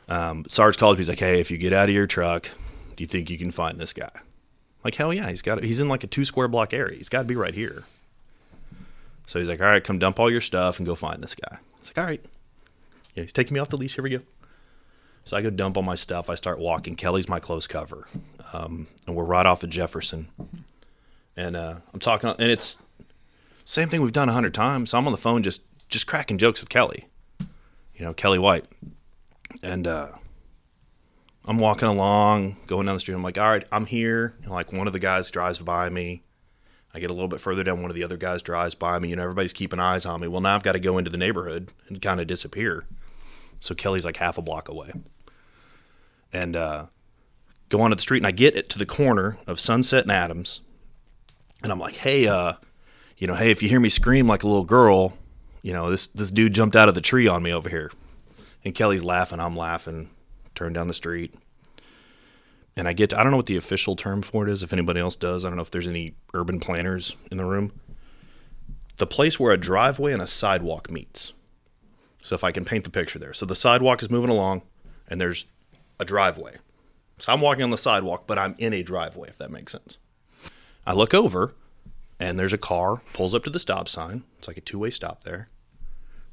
[0.08, 1.02] Um, Sarge called me.
[1.02, 2.48] He's like, "Hey, if you get out of your truck,
[2.96, 4.10] do you think you can find this guy?"
[4.84, 5.62] Like, hell yeah, he's got.
[5.62, 6.96] He's in like a two square block area.
[6.96, 7.84] He's got to be right here.
[9.32, 11.56] So he's like, "All right, come dump all your stuff and go find this guy."
[11.80, 12.22] It's like, "All right."
[13.14, 13.94] Yeah, he's taking me off the leash.
[13.94, 14.20] Here we go.
[15.24, 16.28] So I go dump all my stuff.
[16.28, 16.96] I start walking.
[16.96, 18.08] Kelly's my close cover,
[18.52, 20.28] um, and we're right off of Jefferson.
[21.34, 22.76] And uh, I'm talking, and it's
[23.64, 24.90] same thing we've done a hundred times.
[24.90, 27.06] So I'm on the phone just just cracking jokes with Kelly.
[27.40, 28.66] You know, Kelly White,
[29.62, 30.08] and uh,
[31.46, 33.14] I'm walking along, going down the street.
[33.14, 34.34] I'm like, all right, I'm here.
[34.42, 36.22] And like one of the guys drives by me.
[36.94, 37.80] I get a little bit further down.
[37.80, 39.08] One of the other guys drives by me.
[39.08, 40.28] You know, everybody's keeping eyes on me.
[40.28, 42.84] Well, now I've got to go into the neighborhood and kind of disappear.
[43.60, 44.92] So Kelly's like half a block away,
[46.32, 46.86] and uh,
[47.68, 48.18] go onto the street.
[48.18, 50.60] And I get it to the corner of Sunset and Adams,
[51.62, 52.54] and I'm like, hey, uh,
[53.16, 55.14] you know, hey, if you hear me scream like a little girl,
[55.62, 57.90] you know, this this dude jumped out of the tree on me over here.
[58.64, 60.10] And Kelly's laughing, I'm laughing,
[60.54, 61.34] turn down the street.
[62.76, 64.72] And I get to, I don't know what the official term for it is, if
[64.72, 65.44] anybody else does.
[65.44, 67.78] I don't know if there's any urban planners in the room.
[68.96, 71.32] The place where a driveway and a sidewalk meets.
[72.22, 73.34] So if I can paint the picture there.
[73.34, 74.62] So the sidewalk is moving along
[75.08, 75.46] and there's
[75.98, 76.56] a driveway.
[77.18, 79.98] So I'm walking on the sidewalk, but I'm in a driveway, if that makes sense.
[80.86, 81.54] I look over
[82.18, 84.24] and there's a car pulls up to the stop sign.
[84.38, 85.48] It's like a two way stop there.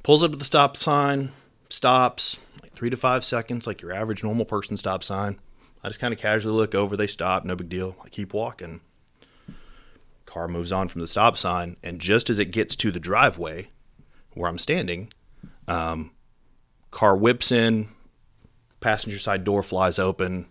[0.03, 1.31] Pulls up to the stop sign,
[1.69, 5.39] stops like three to five seconds, like your average normal person stop sign.
[5.83, 6.97] I just kind of casually look over.
[6.97, 7.95] They stop, no big deal.
[8.03, 8.81] I keep walking.
[10.25, 13.69] Car moves on from the stop sign, and just as it gets to the driveway
[14.33, 15.11] where I'm standing,
[15.67, 16.11] um,
[16.91, 17.89] car whips in,
[18.79, 20.47] passenger side door flies open.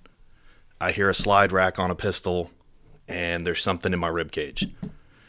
[0.80, 2.50] I hear a slide rack on a pistol,
[3.06, 4.68] and there's something in my rib cage.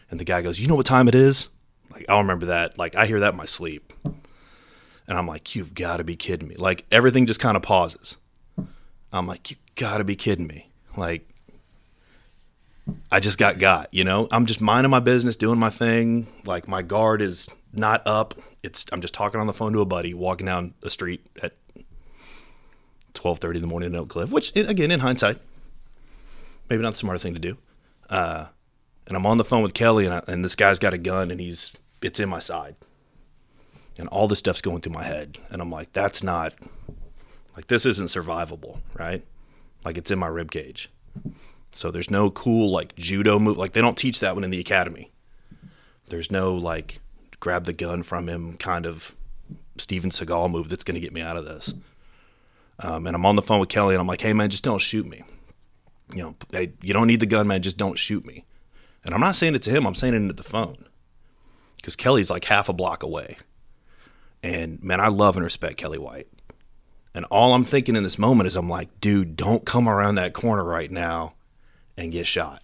[0.09, 1.49] And the guy goes, "You know what time it is?"
[1.91, 2.77] Like I'll remember that.
[2.77, 6.47] Like I hear that in my sleep, and I'm like, "You've got to be kidding
[6.47, 8.17] me!" Like everything just kind of pauses.
[9.11, 11.27] I'm like, "You got to be kidding me!" Like
[13.11, 13.93] I just got got.
[13.93, 16.27] You know, I'm just minding my business, doing my thing.
[16.45, 18.35] Like my guard is not up.
[18.63, 21.53] It's I'm just talking on the phone to a buddy, walking down the street at
[23.13, 24.31] 12:30 in the morning in Oak Cliff.
[24.31, 25.37] Which again, in hindsight,
[26.69, 27.57] maybe not the smartest thing to do.
[28.09, 28.47] Uh,
[29.07, 31.31] and I'm on the phone with Kelly, and, I, and this guy's got a gun,
[31.31, 32.75] and he's it's in my side,
[33.97, 36.53] and all this stuff's going through my head, and I'm like, that's not
[37.59, 39.21] like this isn't survivable, right?
[39.83, 40.89] Like it's in my rib cage.
[41.71, 43.57] So there's no cool like judo move.
[43.57, 45.11] Like they don't teach that one in the academy.
[46.07, 47.01] There's no like
[47.41, 49.13] grab the gun from him kind of
[49.77, 51.73] Steven Seagal move that's going to get me out of this.
[52.79, 54.79] Um, and I'm on the phone with Kelly, and I'm like, "Hey man, just don't
[54.79, 55.23] shoot me.
[56.15, 57.61] You know, hey, you don't need the gun, man.
[57.61, 58.45] Just don't shoot me."
[59.03, 59.85] And I'm not saying it to him.
[59.85, 60.85] I'm saying it into the phone
[61.75, 63.35] because Kelly's like half a block away.
[64.41, 66.29] And man, I love and respect Kelly White.
[67.13, 70.33] And all I'm thinking in this moment is, I'm like, dude, don't come around that
[70.33, 71.33] corner right now
[71.97, 72.61] and get shot.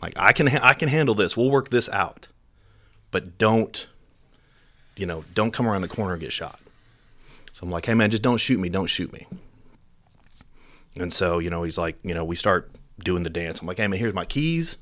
[0.00, 1.36] Like I can, I can handle this.
[1.36, 2.28] We'll work this out,
[3.10, 3.86] but don't,
[4.96, 6.60] you know, don't come around the corner and get shot.
[7.52, 8.68] So I'm like, hey man, just don't shoot me.
[8.68, 9.26] Don't shoot me.
[10.98, 13.60] And so, you know, he's like, you know, we start doing the dance.
[13.60, 14.78] I'm like, hey man, here's my keys,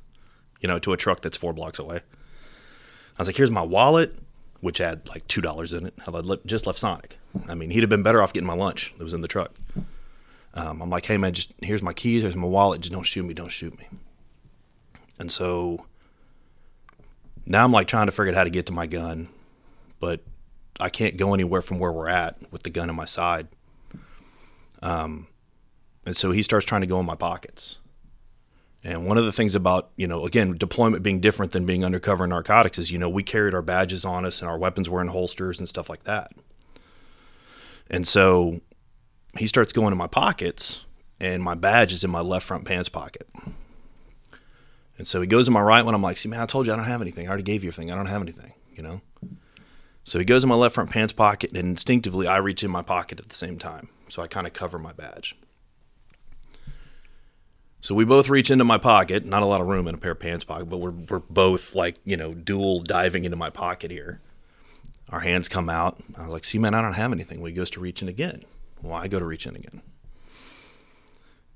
[0.60, 1.96] you know, to a truck that's four blocks away.
[1.96, 4.14] I was like, here's my wallet,
[4.62, 5.94] which had like two dollars in it.
[6.06, 7.18] I just left Sonic.
[7.48, 9.52] I mean, he'd have been better off getting my lunch that was in the truck.
[10.54, 12.80] Um, I'm like, hey man, just here's my keys, here's my wallet.
[12.80, 13.88] Just don't shoot me, don't shoot me.
[15.18, 15.86] And so
[17.44, 19.28] now I'm like trying to figure out how to get to my gun,
[19.98, 20.20] but
[20.78, 23.48] I can't go anywhere from where we're at with the gun in my side.
[24.80, 25.26] Um,
[26.06, 27.78] and so he starts trying to go in my pockets.
[28.84, 32.26] And one of the things about, you know, again, deployment being different than being undercover
[32.26, 35.08] narcotics is, you know, we carried our badges on us and our weapons were in
[35.08, 36.32] holsters and stuff like that.
[37.88, 38.60] And so
[39.38, 40.84] he starts going in my pockets
[41.20, 43.28] and my badge is in my left front pants pocket.
[44.98, 45.94] And so he goes in my right one.
[45.94, 47.26] I'm like, see, man, I told you I don't have anything.
[47.26, 47.92] I already gave you everything.
[47.92, 49.00] I don't have anything, you know?
[50.04, 52.82] So he goes in my left front pants pocket and instinctively I reach in my
[52.82, 53.88] pocket at the same time.
[54.08, 55.36] So I kind of cover my badge.
[57.82, 60.12] So we both reach into my pocket, not a lot of room in a pair
[60.12, 63.90] of pants pocket, but we're, we're both like, you know, dual diving into my pocket
[63.90, 64.20] here.
[65.10, 66.00] Our hands come out.
[66.16, 67.40] I was like, see, man, I don't have anything.
[67.40, 68.44] Well, he goes to reach in again.
[68.80, 69.82] Well, I go to reach in again.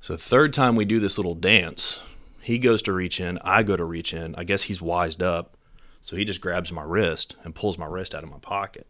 [0.01, 2.03] So third time we do this little dance,
[2.43, 3.39] he goes to reach in.
[3.43, 4.35] I go to reach in.
[4.35, 5.57] I guess he's wised up.
[6.01, 8.89] So he just grabs my wrist and pulls my wrist out of my pocket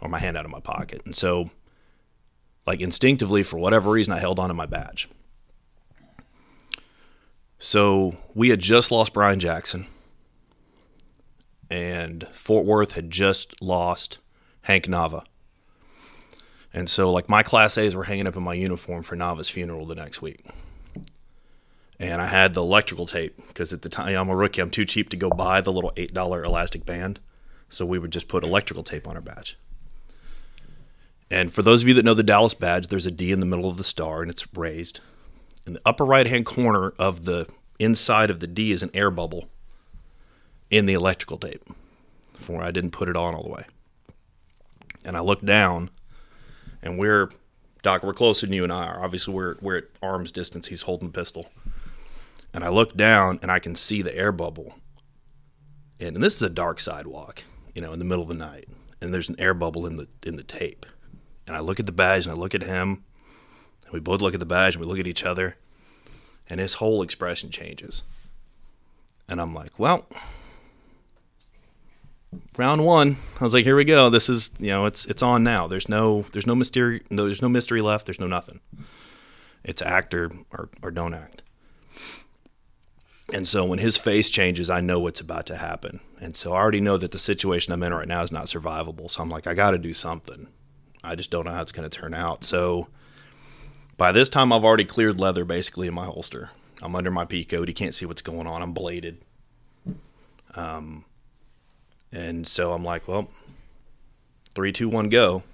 [0.00, 1.02] or my hand out of my pocket.
[1.04, 1.50] And so,
[2.64, 5.08] like instinctively, for whatever reason, I held on to my badge.
[7.64, 9.86] So we had just lost Brian Jackson,
[11.70, 14.18] and Fort Worth had just lost
[14.62, 15.24] Hank Nava.
[16.74, 19.86] And so, like, my Class A's were hanging up in my uniform for Nava's funeral
[19.86, 20.44] the next week.
[22.00, 24.84] And I had the electrical tape because at the time I'm a rookie, I'm too
[24.84, 27.20] cheap to go buy the little $8 elastic band.
[27.68, 29.56] So we would just put electrical tape on our badge.
[31.30, 33.46] And for those of you that know the Dallas badge, there's a D in the
[33.46, 34.98] middle of the star and it's raised
[35.66, 37.46] in the upper right hand corner of the
[37.78, 39.48] inside of the D is an air bubble
[40.70, 41.62] in the electrical tape
[42.46, 43.64] where I didn't put it on all the way.
[45.04, 45.90] And I look down
[46.82, 47.30] and we're
[47.82, 49.02] Doc, we're closer than you and I are.
[49.02, 50.66] Obviously we're we're at arm's distance.
[50.66, 51.50] He's holding the pistol.
[52.54, 54.74] And I look down and I can see the air bubble.
[55.98, 57.44] And, and this is a dark sidewalk,
[57.74, 58.66] you know, in the middle of the night.
[59.00, 60.86] And there's an air bubble in the in the tape.
[61.46, 63.04] And I look at the badge and I look at him
[63.92, 65.56] we both look at the badge and we look at each other,
[66.48, 68.02] and his whole expression changes.
[69.28, 70.06] And I'm like, well,
[72.56, 73.18] round one.
[73.40, 74.10] I was like, here we go.
[74.10, 75.66] This is you know, it's it's on now.
[75.66, 78.06] There's no there's no mystery no there's no mystery left.
[78.06, 78.60] There's no nothing.
[79.64, 81.42] It's act or or, or don't act.
[83.32, 86.00] And so when his face changes, I know what's about to happen.
[86.20, 89.10] And so I already know that the situation I'm in right now is not survivable.
[89.10, 90.48] So I'm like, I got to do something.
[91.02, 92.44] I just don't know how it's going to turn out.
[92.44, 92.88] So
[93.96, 96.50] by this time, I've already cleared leather basically in my holster.
[96.80, 97.68] I'm under my P code.
[97.68, 98.62] He can't see what's going on.
[98.62, 99.18] I'm bladed.
[100.54, 101.04] Um,
[102.10, 103.30] and so I'm like, well,
[104.54, 105.44] three, two, one, go.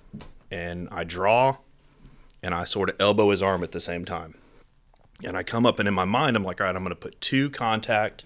[0.50, 1.58] And I draw
[2.42, 4.34] and I sort of elbow his arm at the same time.
[5.24, 6.96] And I come up and in my mind, I'm like, all right, I'm going to
[6.96, 8.24] put two contact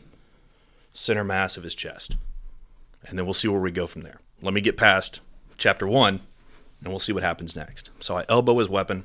[0.93, 2.17] center mass of his chest.
[3.07, 4.21] And then we'll see where we go from there.
[4.41, 5.21] Let me get past
[5.57, 6.21] chapter one
[6.83, 7.91] and we'll see what happens next.
[8.01, 9.05] So I elbow his weapon.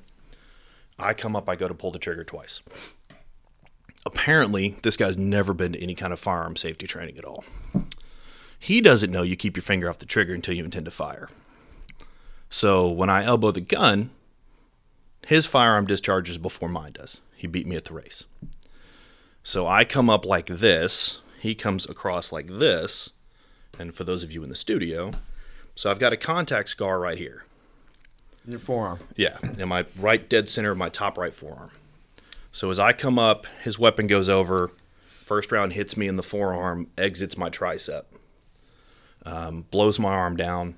[0.99, 2.61] I come up, I go to pull the trigger twice.
[4.05, 7.43] Apparently, this guy's never been to any kind of firearm safety training at all.
[8.57, 11.29] He doesn't know you keep your finger off the trigger until you intend to fire.
[12.49, 14.09] So when I elbow the gun,
[15.27, 17.21] his firearm discharges before mine does.
[17.35, 18.23] He beat me at the race.
[19.43, 23.11] So I come up like this, he comes across like this,
[23.77, 25.11] and for those of you in the studio,
[25.75, 27.43] so I've got a contact scar right here.
[28.47, 28.99] Your forearm.
[29.17, 31.71] Yeah, in my right dead center of my top right forearm.
[32.51, 34.71] So as I come up, his weapon goes over.
[35.25, 38.05] First round hits me in the forearm, exits my tricep,
[39.25, 40.77] um, blows my arm down.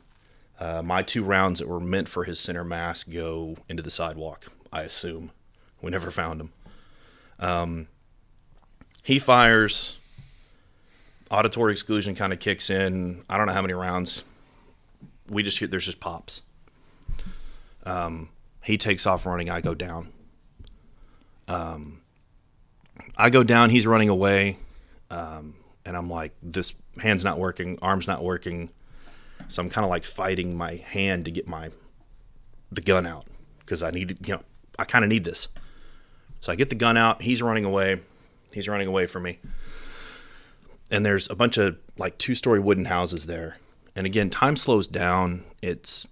[0.60, 4.48] Uh, my two rounds that were meant for his center mass go into the sidewalk,
[4.74, 5.32] I assume.
[5.82, 6.52] We never found him.
[7.40, 7.88] Um,
[9.04, 9.98] he fires.
[11.32, 13.24] Auditory exclusion kind of kicks in.
[13.30, 14.24] I don't know how many rounds.
[15.30, 16.42] We just hear there's just pops.
[17.86, 18.30] Um,
[18.64, 19.50] he takes off running.
[19.50, 20.12] I go down.
[21.48, 22.02] Um,
[23.18, 23.70] I go down.
[23.70, 24.58] He's running away,
[25.10, 28.70] um, and I'm like, this hand's not working, arm's not working.
[29.48, 31.72] So I'm kind of like fighting my hand to get my
[32.72, 33.26] the gun out
[33.60, 34.44] because I need, you know,
[34.78, 35.48] I kind of need this.
[36.40, 37.22] So I get the gun out.
[37.22, 38.02] He's running away.
[38.52, 39.40] He's running away from me.
[40.92, 43.58] And there's a bunch of like two story wooden houses there.
[43.96, 45.44] And again, time slows down.
[45.62, 46.08] It's,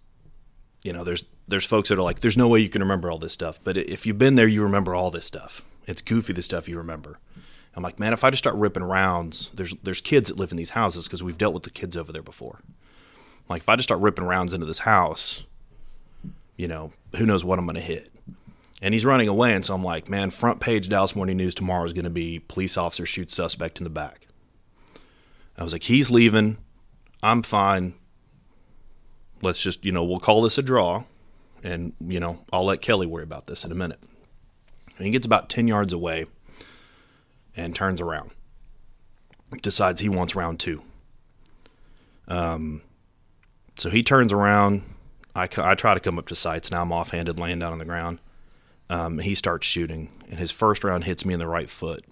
[0.84, 3.18] you know, there's there's folks that are like, there's no way you can remember all
[3.18, 3.60] this stuff.
[3.64, 5.62] But if you've been there, you remember all this stuff.
[5.86, 7.20] It's goofy the stuff you remember.
[7.76, 10.58] I'm like, man, if I just start ripping rounds, there's there's kids that live in
[10.58, 12.60] these houses because we've dealt with the kids over there before.
[13.48, 15.44] Like if I just start ripping rounds into this house,
[16.58, 18.12] you know, who knows what I'm going to hit.
[18.82, 21.84] And he's running away, and so I'm like, man, front page Dallas Morning News tomorrow
[21.86, 24.28] is going to be police officer shoots suspect in the back.
[25.58, 26.58] I was like, he's leaving.
[27.24, 27.96] I'm fine.
[29.42, 31.06] Let's just, you know, we'll call this a draw,
[31.64, 34.00] and you know, I'll let Kelly worry about this in a minute.
[34.98, 36.26] And he gets about ten yards away,
[37.56, 38.32] and turns around.
[39.62, 40.84] Decides he wants round two.
[42.28, 42.82] Um,
[43.78, 44.84] so he turns around.
[45.36, 46.72] I, I try to come up to sights.
[46.72, 48.20] Now I'm offhanded, laying down on the ground.
[48.90, 52.04] Um, he starts shooting, and his first round hits me in the right foot.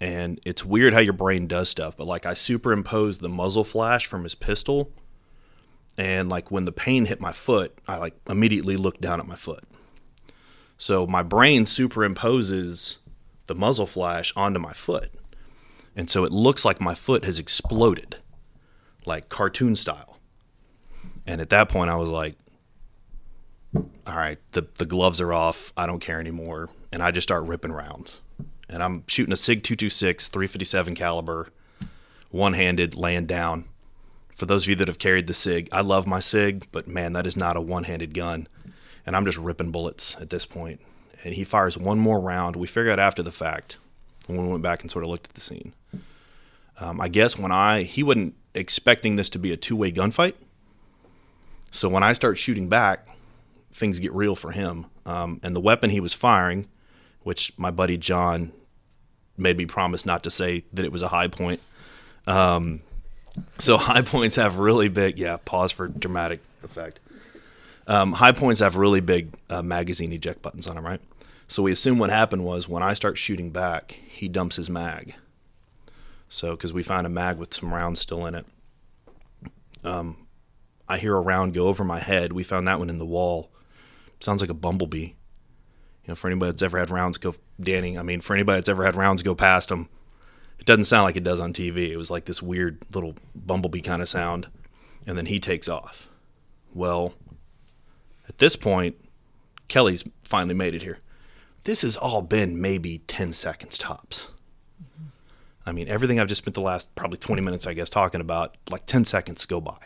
[0.00, 4.06] And it's weird how your brain does stuff, but like I superimposed the muzzle flash
[4.06, 4.92] from his pistol,
[5.98, 9.34] and like when the pain hit my foot, I like immediately looked down at my
[9.34, 9.64] foot.
[10.78, 12.98] So my brain superimposes
[13.48, 15.10] the muzzle flash onto my foot.
[15.96, 18.18] And so it looks like my foot has exploded,
[19.04, 20.18] like cartoon style.
[21.26, 22.36] And at that point, I was like,
[23.74, 25.72] all right, the, the gloves are off.
[25.76, 26.70] I don't care anymore.
[26.92, 28.20] And I just start ripping rounds.
[28.68, 31.48] And I'm shooting a SIG 226, 357 caliber,
[32.30, 33.64] one handed, laying down.
[34.38, 37.12] For those of you that have carried the SIG, I love my SIG, but man,
[37.14, 38.46] that is not a one handed gun.
[39.04, 40.80] And I'm just ripping bullets at this point.
[41.24, 42.54] And he fires one more round.
[42.54, 43.78] We figure out after the fact
[44.28, 45.72] when we went back and sort of looked at the scene.
[46.78, 50.34] Um, I guess when I, he wasn't expecting this to be a two way gunfight.
[51.72, 53.08] So when I start shooting back,
[53.72, 54.86] things get real for him.
[55.04, 56.68] Um, and the weapon he was firing,
[57.24, 58.52] which my buddy John
[59.36, 61.60] made me promise not to say that it was a high point.
[62.28, 62.82] Um,
[63.58, 67.00] so high points have really big, yeah, pause for dramatic effect.
[67.86, 71.00] Um, high points have really big uh, magazine eject buttons on them, right?
[71.46, 75.14] So we assume what happened was when I start shooting back, he dumps his mag.
[76.28, 78.46] So because we found a mag with some rounds still in it.
[79.82, 80.26] Um,
[80.86, 82.32] I hear a round go over my head.
[82.32, 83.50] We found that one in the wall.
[84.20, 85.12] Sounds like a bumblebee.
[86.04, 87.96] You know, for anybody that's ever had rounds go, Danny.
[87.98, 89.88] I mean, for anybody that's ever had rounds go past them,
[90.58, 91.90] it doesn't sound like it does on TV.
[91.90, 94.48] It was like this weird little bumblebee kind of sound,
[95.06, 96.08] and then he takes off.
[96.74, 97.14] Well,
[98.28, 98.96] at this point,
[99.68, 100.98] Kelly's finally made it here.
[101.64, 104.32] This has all been maybe 10 seconds tops.
[105.66, 108.56] I mean, everything I've just spent the last probably 20 minutes, I guess, talking about,
[108.70, 109.76] like 10 seconds go by.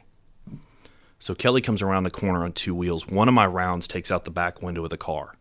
[1.18, 3.06] So Kelly comes around the corner on two wheels.
[3.06, 5.36] One of my rounds takes out the back window of the car.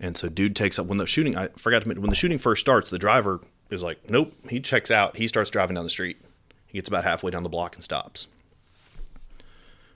[0.00, 2.38] And so dude takes up when the shooting I forgot to mention when the shooting
[2.38, 3.40] first starts, the driver
[3.70, 6.18] is like, Nope, he checks out, he starts driving down the street.
[6.66, 8.26] He gets about halfway down the block and stops.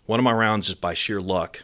[0.07, 1.63] One of my rounds, just by sheer luck,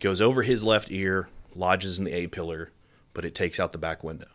[0.00, 2.70] goes over his left ear, lodges in the A pillar,
[3.12, 4.26] but it takes out the back window.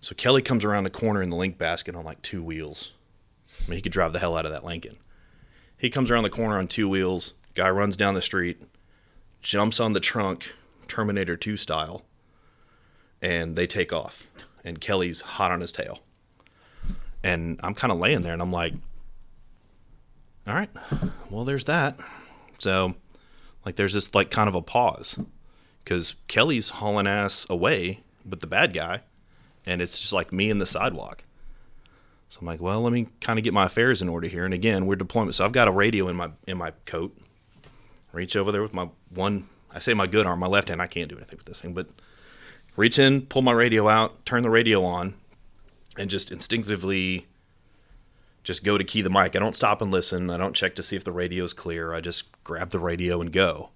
[0.00, 2.92] So Kelly comes around the corner in the link basket on like two wheels.
[3.66, 4.96] I mean, he could drive the hell out of that Lincoln.
[5.76, 7.34] He comes around the corner on two wheels.
[7.54, 8.62] Guy runs down the street,
[9.42, 10.54] jumps on the trunk,
[10.88, 12.04] Terminator 2 style,
[13.20, 14.24] and they take off.
[14.64, 16.00] And Kelly's hot on his tail.
[17.22, 18.74] And I'm kind of laying there and I'm like,
[20.46, 20.70] all right,
[21.30, 21.98] well, there's that.
[22.58, 22.94] So,
[23.64, 25.18] like, there's this, like, kind of a pause
[25.84, 29.02] because Kelly's hauling ass away with the bad guy,
[29.66, 31.24] and it's just like me and the sidewalk.
[32.28, 34.44] So I'm like, well, let me kind of get my affairs in order here.
[34.44, 37.16] And again, we're deployment, so I've got a radio in my in my coat.
[38.12, 40.80] Reach over there with my one, I say my good arm, my left hand.
[40.80, 41.88] I can't do anything with this thing, but
[42.80, 45.14] reach in, pull my radio out, turn the radio on,
[45.98, 47.26] and just instinctively
[48.42, 49.36] just go to key the mic.
[49.36, 50.30] I don't stop and listen.
[50.30, 51.92] I don't check to see if the radio's clear.
[51.92, 53.68] I just grab the radio and go.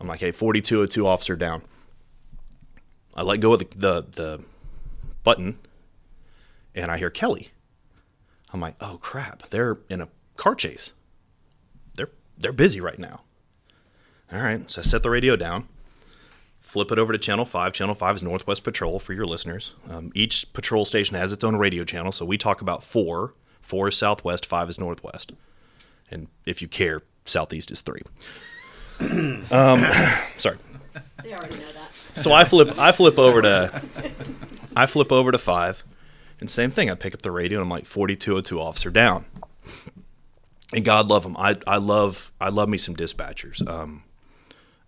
[0.00, 1.62] I'm like, hey, 4202 officer down.
[3.14, 4.44] I let go of the, the, the
[5.22, 5.58] button
[6.74, 7.50] and I hear Kelly.
[8.52, 10.92] I'm like, oh crap, they're in a car chase.
[11.94, 13.20] They're they're busy right now.
[14.32, 15.68] All right, so I set the radio down,
[16.64, 17.72] flip it over to channel five.
[17.74, 19.74] Channel five is Northwest Patrol for your listeners.
[19.88, 23.32] Um, each patrol station has its own radio channel, so we talk about four.
[23.60, 25.32] Four is Southwest, five is Northwest,
[26.10, 28.02] and if you care, Southeast is three.
[29.00, 29.86] um,
[30.38, 30.56] sorry.
[31.22, 31.90] They already know that.
[32.14, 33.82] So I flip I flip over to
[34.74, 35.84] I flip over to five,
[36.40, 36.90] and same thing.
[36.90, 39.26] I pick up the radio and I'm like 4202 officer down.
[40.72, 41.36] And God love them.
[41.38, 43.66] I I love I love me some dispatchers.
[43.68, 44.02] Um,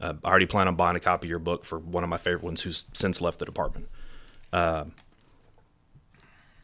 [0.00, 2.16] uh, I already plan on buying a copy of your book for one of my
[2.18, 3.88] favorite ones who's since left the department.
[4.52, 4.86] Uh,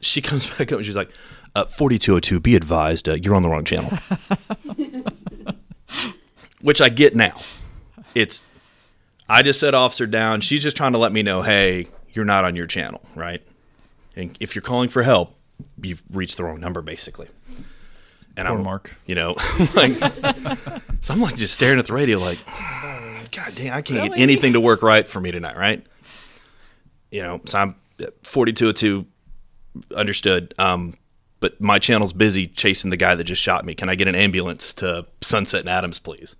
[0.01, 1.11] she comes back up and she's like,
[1.55, 3.91] uh, 4202, be advised, uh, you're on the wrong channel.
[6.61, 7.41] Which I get now.
[8.14, 8.47] It's,
[9.28, 10.41] I just said officer down.
[10.41, 13.43] She's just trying to let me know, hey, you're not on your channel, right?
[14.16, 15.35] And if you're calling for help,
[15.83, 17.28] you've reached the wrong number, basically.
[18.37, 18.97] And Poor I'm, Mark.
[19.07, 19.37] you know,
[19.74, 19.99] like,
[21.01, 22.39] so I'm like just staring at the radio, like,
[23.33, 25.85] God damn, I can't get anything to work right for me tonight, right?
[27.11, 27.74] You know, so I'm
[28.22, 29.07] 4202,
[29.97, 30.55] understood.
[30.59, 30.95] Um,
[31.41, 33.74] but my channel's busy chasing the guy that just shot me.
[33.74, 36.37] Can I get an ambulance to Sunset and Adams, please?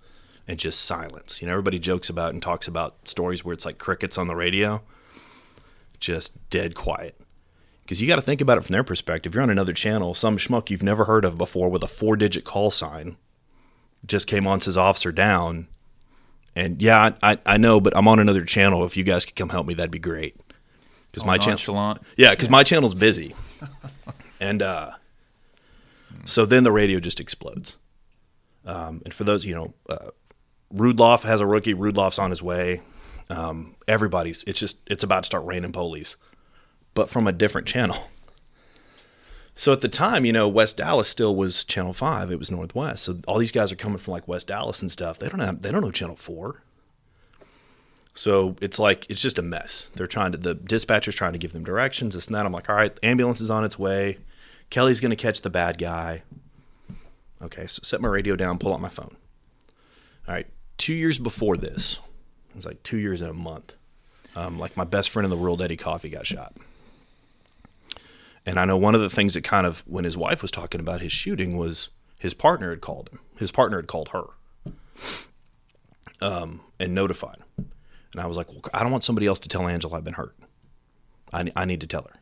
[0.47, 1.41] And just silence.
[1.41, 4.35] You know, everybody jokes about and talks about stories where it's like crickets on the
[4.35, 4.81] radio,
[5.99, 7.19] just dead quiet.
[7.83, 9.33] Because you got to think about it from their perspective.
[9.33, 12.45] You're on another channel, some schmuck you've never heard of before with a four digit
[12.45, 13.17] call sign
[14.05, 15.67] just came on, says officer down.
[16.55, 18.85] And yeah, I, I, know, but I'm on another channel.
[18.85, 20.39] If you guys could come help me, that'd be great.
[21.11, 23.35] Because my channel, yeah, because my channel's busy.
[24.39, 24.91] and uh,
[26.25, 27.77] so then the radio just explodes.
[28.65, 30.09] Um, and for those, you know, uh,
[30.73, 31.73] Rudloff has a rookie.
[31.73, 32.81] Rudloff's on his way.
[33.29, 36.17] Um, everybody's, it's just, it's about to start raining police,
[36.93, 37.97] but from a different channel.
[39.55, 42.31] So at the time, you know, West Dallas still was Channel Five.
[42.31, 43.03] It was Northwest.
[43.03, 45.19] So all these guys are coming from like West Dallas and stuff.
[45.19, 46.63] They don't have, they don't know Channel Four.
[48.15, 49.89] So it's like it's just a mess.
[49.95, 52.15] They're trying to the dispatcher's trying to give them directions.
[52.15, 52.45] This and that.
[52.45, 54.17] I'm like, all right, ambulance is on its way.
[54.69, 56.23] Kelly's gonna catch the bad guy.
[57.41, 59.15] Okay, so set my radio down, pull out my phone.
[60.27, 60.47] All right,
[60.77, 61.99] two years before this,
[62.49, 63.75] it was like two years and a month.
[64.35, 66.55] Um, like my best friend in the world, Eddie Coffee, got shot.
[68.45, 70.81] And I know one of the things that kind of, when his wife was talking
[70.81, 71.89] about his shooting, was
[72.19, 73.19] his partner had called him.
[73.37, 74.25] His partner had called her
[76.21, 77.39] um, and notified.
[77.57, 80.13] And I was like, well, I don't want somebody else to tell Angela I've been
[80.13, 80.35] hurt.
[81.31, 82.19] I, I need to tell her.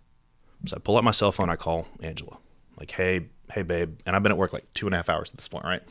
[0.65, 1.49] So I pull out my cell phone.
[1.49, 2.37] I call Angela.
[2.77, 3.99] Like, hey, hey, babe.
[4.05, 5.81] And I've been at work like two and a half hours at this point, right?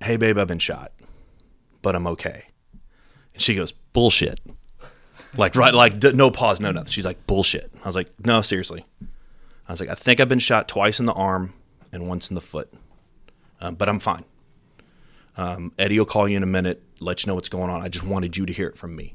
[0.00, 0.92] Hey, babe, I've been shot,
[1.82, 2.46] but I'm okay.
[3.34, 4.40] And she goes, bullshit.
[5.36, 6.90] Like, right, like, d- no pause, no nothing.
[6.90, 7.70] She's like, bullshit.
[7.82, 8.84] I was like, no, seriously.
[9.68, 11.54] I was like, I think I've been shot twice in the arm
[11.92, 12.72] and once in the foot,
[13.60, 14.24] um, but I'm fine.
[15.36, 17.80] Um, Eddie will call you in a minute, let you know what's going on.
[17.80, 19.14] I just wanted you to hear it from me.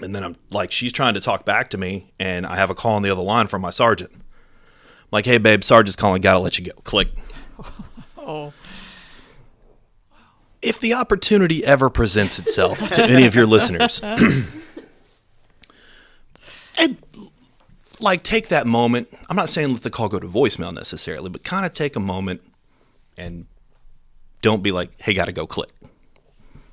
[0.00, 2.74] And then I'm like, she's trying to talk back to me, and I have a
[2.74, 4.10] call on the other line from my sergeant.
[4.14, 4.22] I'm
[5.12, 6.72] like, hey, babe, sergeant's calling, gotta let you go.
[6.82, 7.08] Click.
[8.24, 8.52] Oh,
[10.62, 14.00] if the opportunity ever presents itself to any of your listeners,
[16.78, 16.96] and
[18.00, 19.08] like take that moment.
[19.28, 22.00] I'm not saying let the call go to voicemail necessarily, but kind of take a
[22.00, 22.40] moment
[23.18, 23.46] and
[24.40, 25.70] don't be like, "Hey, gotta go." Click.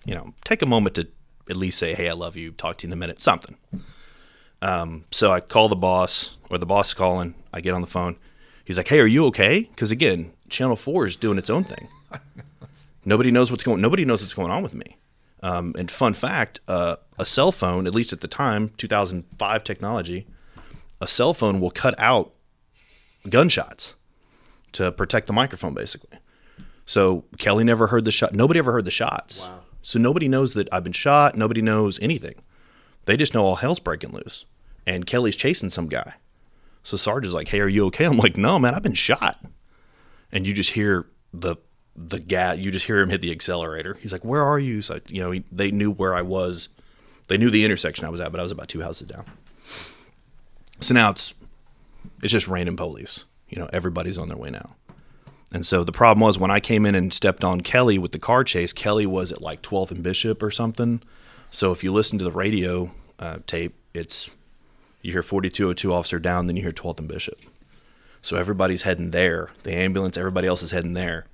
[0.06, 1.08] You know, take a moment to
[1.50, 3.22] at least say, "Hey, I love you." Talk to you in a minute.
[3.24, 3.58] Something.
[4.62, 7.34] Um, so I call the boss, or the boss is calling.
[7.54, 8.18] I get on the phone.
[8.66, 11.88] He's like, "Hey, are you okay?" Because again, Channel Four is doing its own thing.
[13.10, 13.82] Nobody knows what's going.
[13.82, 14.98] Nobody knows what's going on with me.
[15.42, 20.28] Um, and fun fact: uh, a cell phone, at least at the time, 2005 technology,
[21.02, 22.34] a cell phone will cut out
[23.30, 23.96] gunshots
[24.74, 26.20] to protect the microphone, basically.
[26.86, 28.34] So Kelly never heard the shot.
[28.34, 29.46] Nobody ever heard the shots.
[29.46, 29.60] Wow.
[29.82, 31.36] So nobody knows that I've been shot.
[31.36, 32.36] Nobody knows anything.
[33.06, 34.46] They just know all hell's breaking loose.
[34.86, 36.16] And Kelly's chasing some guy.
[36.84, 39.44] So Sarge is like, "Hey, are you okay?" I'm like, "No, man, I've been shot."
[40.32, 41.58] And you just hear the
[41.96, 42.58] the gas.
[42.60, 43.96] You just hear him hit the accelerator.
[44.02, 46.70] He's like, "Where are you?" So you know, he, they knew where I was.
[47.28, 49.26] They knew the intersection I was at, but I was about two houses down.
[50.80, 51.34] So now it's
[52.22, 53.26] it's just random police.
[53.50, 54.76] You know, everybody's on their way now.
[55.52, 58.20] And so the problem was when I came in and stepped on Kelly with the
[58.20, 61.02] car chase, Kelly was at like 12th and Bishop or something.
[61.50, 64.30] So if you listen to the radio uh, tape, it's
[65.02, 67.40] you hear 4202 officer down, then you hear 12th and Bishop.
[68.22, 69.50] So everybody's heading there.
[69.64, 71.26] The ambulance, everybody else is heading there.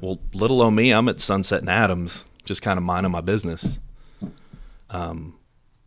[0.00, 3.80] Well, little o me, I'm at Sunset and Adams, just kind of minding my business,
[4.90, 5.38] um,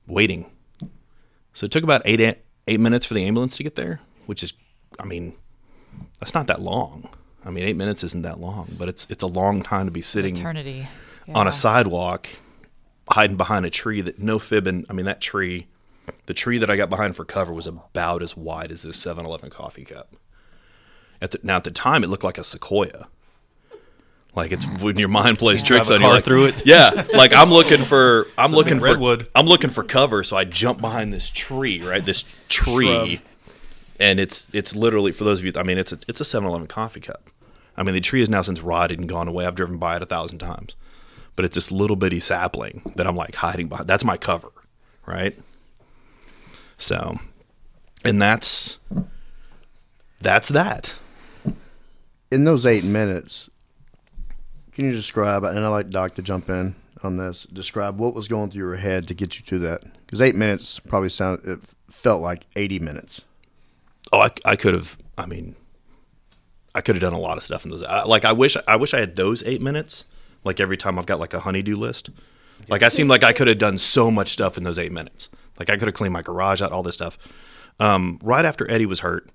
[0.08, 0.52] waiting.
[1.54, 2.20] So it took about eight
[2.68, 4.54] eight minutes for the ambulance to get there, which is,
[5.00, 5.36] I mean,
[6.20, 7.10] that's not that long.
[7.46, 10.02] I mean, eight minutes isn't that long, but it's it's a long time to be
[10.02, 10.88] sitting eternity
[11.28, 11.34] yeah.
[11.34, 12.28] on a sidewalk,
[13.10, 14.86] hiding behind a tree that no fibbing.
[14.90, 15.68] I mean, that tree,
[16.26, 19.50] the tree that I got behind for cover was about as wide as this 7-Eleven
[19.50, 20.16] coffee cup.
[21.22, 23.08] At the, now at the time, it looked like a sequoia.
[24.36, 26.66] Like it's when your mind plays tricks on you, like, through it.
[26.66, 29.28] Yeah, like I'm looking for, I'm looking for redwood.
[29.34, 32.06] I'm looking for cover, so I jump behind this tree, right?
[32.06, 33.26] This tree, Shrub.
[34.00, 35.52] and it's it's literally for those of you.
[35.56, 37.30] I mean, it's a it's a 7-Eleven coffee cup.
[37.76, 39.46] I mean, the tree has now since rotted and gone away.
[39.46, 40.76] I've driven by it a thousand times,
[41.36, 43.88] but it's this little bitty sapling that I'm like hiding behind.
[43.88, 44.52] That's my cover,
[45.08, 45.36] right?
[46.78, 47.20] So,
[48.06, 48.78] and that's
[50.22, 50.96] that's that.
[52.32, 53.50] In those eight minutes,
[54.72, 58.28] can you describe, and I'd like Doc to jump in on this, describe what was
[58.28, 59.82] going through your head to get you to that?
[60.06, 61.60] Because eight minutes probably sounded, it
[61.90, 63.26] felt like 80 minutes.
[64.12, 65.56] Oh, I, I could have, I mean,
[66.76, 67.84] I could have done a lot of stuff in those.
[67.84, 70.06] I, like, I wish, I wish I had those eight minutes.
[70.44, 72.10] Like every time I've got like a honeydew list.
[72.68, 75.30] Like I seem like I could have done so much stuff in those eight minutes.
[75.58, 77.18] Like I could have cleaned my garage out, all this stuff.
[77.80, 79.30] Um, right after Eddie was hurt,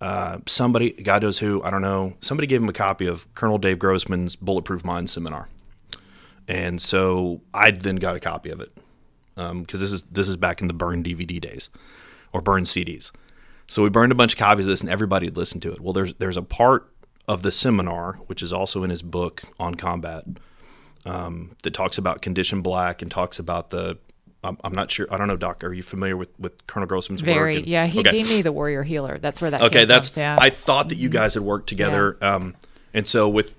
[0.00, 3.58] uh, somebody, God knows who, I don't know, somebody gave him a copy of Colonel
[3.58, 5.48] Dave Grossman's Bulletproof Mind seminar,
[6.48, 8.74] and so I then got a copy of it
[9.34, 11.68] because um, this is this is back in the burn DVD days
[12.32, 13.10] or burn CDs.
[13.66, 15.80] So we burned a bunch of copies of this, and everybody had listened to it.
[15.80, 16.90] Well, there's there's a part
[17.28, 20.24] of the seminar which is also in his book on combat
[21.04, 23.98] um, that talks about condition black and talks about the
[24.42, 25.06] I'm, I'm, not sure.
[25.10, 25.62] I don't know, Doc.
[25.64, 27.58] Are you familiar with, with Colonel Grossman's Very, work?
[27.58, 28.10] And, yeah, he okay.
[28.10, 29.18] deemed me the warrior healer.
[29.18, 29.60] That's where that.
[29.60, 29.78] Came from.
[29.78, 30.16] Okay, that's.
[30.16, 30.38] Yeah.
[30.40, 31.18] I thought that you mm-hmm.
[31.18, 32.36] guys had worked together, yeah.
[32.36, 32.56] um,
[32.94, 33.54] and so with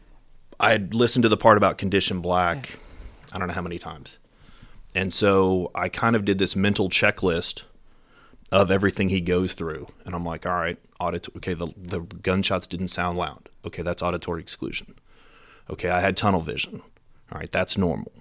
[0.59, 2.71] I had listened to the part about condition black.
[2.71, 2.77] Yeah.
[3.34, 4.17] I don't know how many times,
[4.95, 7.61] and so I kind of did this mental checklist
[8.51, 11.27] of everything he goes through, and I'm like, all right, audit.
[11.38, 13.49] Okay, the the gunshots didn't sound loud.
[13.67, 14.95] Okay, that's auditory exclusion.
[15.69, 16.82] Okay, I had tunnel vision.
[17.32, 18.11] All right, that's normal.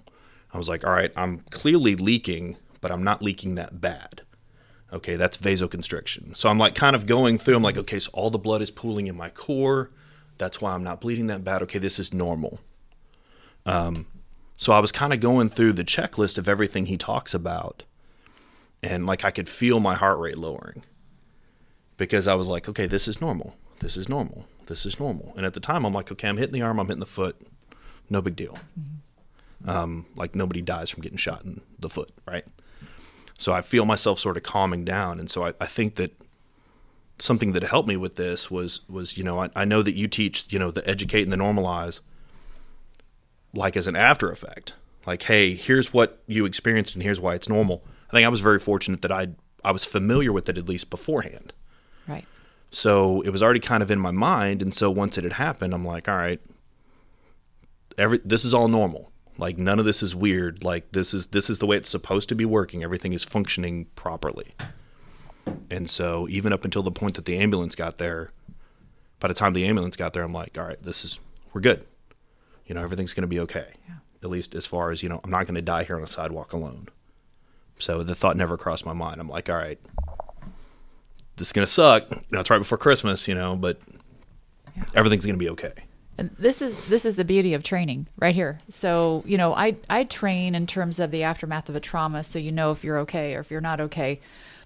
[0.53, 4.21] I was like, all right, I'm clearly leaking, but I'm not leaking that bad.
[4.93, 6.35] Okay, that's vasoconstriction.
[6.35, 8.71] So I'm like kind of going through, I'm like, okay, so all the blood is
[8.71, 9.91] pooling in my core.
[10.37, 11.61] That's why I'm not bleeding that bad.
[11.63, 12.59] Okay, this is normal.
[13.65, 14.07] Um,
[14.57, 17.83] so I was kind of going through the checklist of everything he talks about.
[18.83, 20.83] And like I could feel my heart rate lowering
[21.97, 23.55] because I was like, okay, this is normal.
[23.79, 24.45] This is normal.
[24.65, 25.33] This is normal.
[25.37, 27.35] And at the time, I'm like, okay, I'm hitting the arm, I'm hitting the foot.
[28.09, 28.57] No big deal.
[28.79, 28.97] Mm-hmm.
[29.65, 32.45] Um, like nobody dies from getting shot in the foot, right?
[33.37, 36.15] So I feel myself sort of calming down, and so I, I think that
[37.21, 40.07] something that helped me with this was was you know I, I know that you
[40.07, 42.01] teach you know the educate and the normalize
[43.53, 44.73] like as an after effect.
[45.05, 47.83] Like hey here's what you experienced and here's why it's normal.
[48.09, 49.29] I think i was very fortunate that i
[49.63, 51.53] i was familiar with it at least beforehand.
[52.07, 52.25] Right.
[52.71, 54.61] So it was already kind of in my mind.
[54.61, 56.41] And so once it had happened i'm like all right
[57.97, 59.10] every this is all normal
[59.41, 60.63] like none of this is weird.
[60.63, 62.83] Like this is this is the way it's supposed to be working.
[62.83, 64.53] Everything is functioning properly.
[65.71, 68.29] And so even up until the point that the ambulance got there,
[69.19, 71.19] by the time the ambulance got there, I'm like, all right, this is
[71.53, 71.87] we're good.
[72.67, 73.73] You know, everything's going to be okay.
[73.89, 73.95] Yeah.
[74.21, 76.07] At least as far as you know, I'm not going to die here on a
[76.07, 76.89] sidewalk alone.
[77.79, 79.19] So the thought never crossed my mind.
[79.19, 79.79] I'm like, all right,
[81.37, 82.11] this is going to suck.
[82.11, 83.79] You know, it's right before Christmas, you know, but
[84.77, 84.83] yeah.
[84.93, 85.73] everything's going to be okay.
[86.17, 88.59] This is this is the beauty of training right here.
[88.69, 92.37] So, you know, I I train in terms of the aftermath of a trauma so
[92.37, 94.19] you know if you're okay or if you're not okay.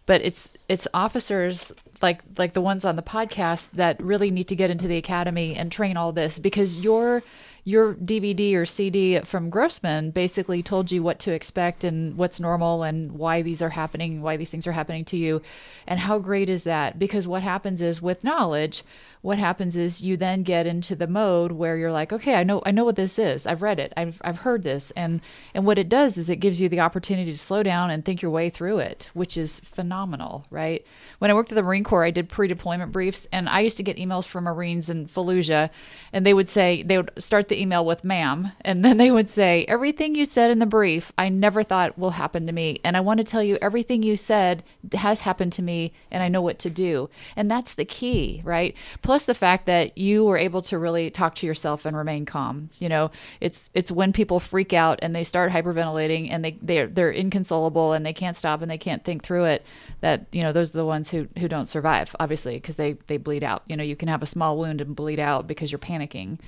[0.05, 1.71] But it's it's officers
[2.01, 5.55] like like the ones on the podcast that really need to get into the academy
[5.55, 7.23] and train all this because your
[7.67, 12.83] your DVD or CD from Grossman basically told you what to expect and what's normal
[12.83, 15.41] and why these are happening, why these things are happening to you.
[15.87, 16.99] And how great is that?
[16.99, 18.83] Because what happens is with knowledge,
[19.25, 22.61] what happens is you then get into the mode where you're like, okay, I know
[22.63, 23.47] I know what this is.
[23.47, 23.91] I've read it.
[23.97, 24.91] I've I've heard this.
[24.91, 25.19] And
[25.55, 28.21] and what it does is it gives you the opportunity to slow down and think
[28.21, 30.85] your way through it, which is phenomenal, right?
[31.17, 33.83] When I worked at the Marine Corps, I did pre-deployment briefs and I used to
[33.83, 35.71] get emails from Marines in Fallujah
[36.13, 39.31] and they would say they would start the email with ma'am and then they would
[39.31, 42.79] say, Everything you said in the brief, I never thought will happen to me.
[42.83, 44.63] And I want to tell you everything you said
[44.93, 47.09] has happened to me and I know what to do.
[47.35, 48.75] And that's the key, right?
[49.01, 52.69] Plus the fact that you were able to really talk to yourself and remain calm.
[52.77, 56.87] You know, it's it's when people freak out and they start hyperventilating and they they're
[56.87, 59.65] they're inconsolable and they can't stop and they can't think through it
[60.01, 63.15] that, you know, those are the ones who who don't survive, obviously, because they they
[63.15, 63.63] bleed out.
[63.67, 66.39] You know, you can have a small wound and bleed out because you're panicking.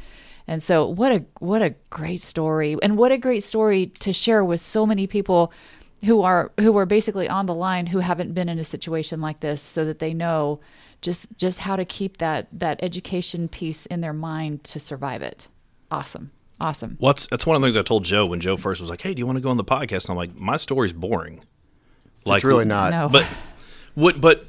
[0.48, 4.44] And so what a what a great story and what a great story to share
[4.44, 5.54] with so many people
[6.06, 9.40] who are who are basically on the line who haven't been in a situation like
[9.40, 10.60] this so that they know
[11.02, 15.48] just just how to keep that that education piece in their mind to survive it.
[15.92, 16.32] Awesome.
[16.60, 16.98] Awesome.
[17.00, 19.14] What's that's one of the things I told Joe when Joe first was like, "Hey,
[19.14, 21.42] do you want to go on the podcast?" And I'm like, "My story's boring."
[22.26, 22.92] Like it's really not.
[22.92, 23.10] No.
[23.10, 23.26] But
[23.94, 24.20] what?
[24.20, 24.46] But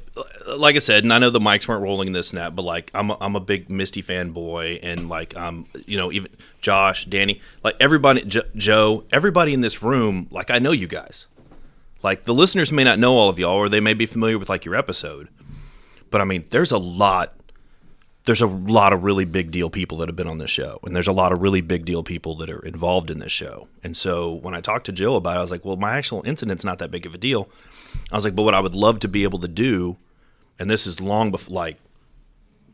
[0.57, 2.89] like I said, and I know the mics weren't rolling in this snap, but like
[2.93, 6.31] I'm a, I'm a big Misty fanboy, and like um you know even
[6.61, 11.27] Josh, Danny, like everybody, jo- Joe, everybody in this room, like I know you guys.
[12.01, 14.49] Like the listeners may not know all of y'all, or they may be familiar with
[14.49, 15.27] like your episode,
[16.09, 17.35] but I mean, there's a lot.
[18.25, 20.95] There's a lot of really big deal people that have been on this show, and
[20.95, 23.69] there's a lot of really big deal people that are involved in this show.
[23.83, 26.21] And so when I talked to Jill about it, I was like, "Well, my actual
[26.25, 27.49] incident's not that big of a deal."
[28.11, 29.97] I was like, "But what I would love to be able to do,
[30.59, 31.77] and this is long before, like,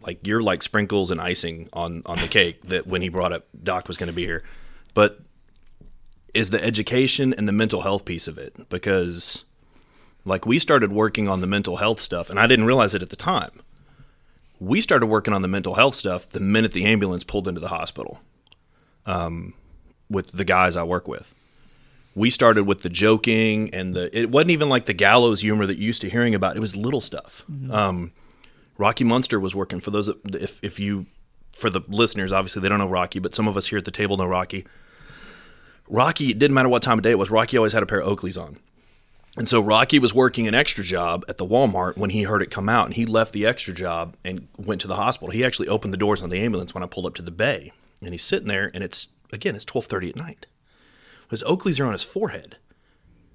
[0.02, 3.46] like you're like sprinkles and icing on on the cake that when he brought up
[3.64, 4.44] Doc was going to be here,
[4.94, 5.20] but
[6.34, 9.46] is the education and the mental health piece of it because."
[10.26, 13.10] Like we started working on the mental health stuff and i didn't realize it at
[13.10, 13.62] the time.
[14.60, 17.68] We started working on the mental health stuff the minute the ambulance pulled into the
[17.68, 18.20] hospital
[19.06, 19.54] um,
[20.10, 21.34] with the guys i work with.
[22.16, 25.78] We started with the joking and the it wasn't even like the gallows humor that
[25.78, 26.56] you used to hearing about.
[26.56, 27.44] It was little stuff.
[27.70, 28.14] Um,
[28.78, 31.06] rocky munster was working for those that, if, if you
[31.52, 33.92] for the listeners obviously they don't know rocky but some of us here at the
[33.92, 34.66] table know rocky.
[35.88, 38.00] Rocky it didn't matter what time of day it was rocky always had a pair
[38.00, 38.58] of oakleys on
[39.38, 42.52] and so Rocky was working an extra job at the Walmart when he heard it
[42.52, 45.32] come out, and he left the extra job and went to the hospital.
[45.32, 47.72] He actually opened the doors on the ambulance when I pulled up to the bay,
[48.02, 50.48] and he's sitting there, and it's again, it's twelve thirty at night.
[51.30, 52.58] His Oakleys are on his forehead,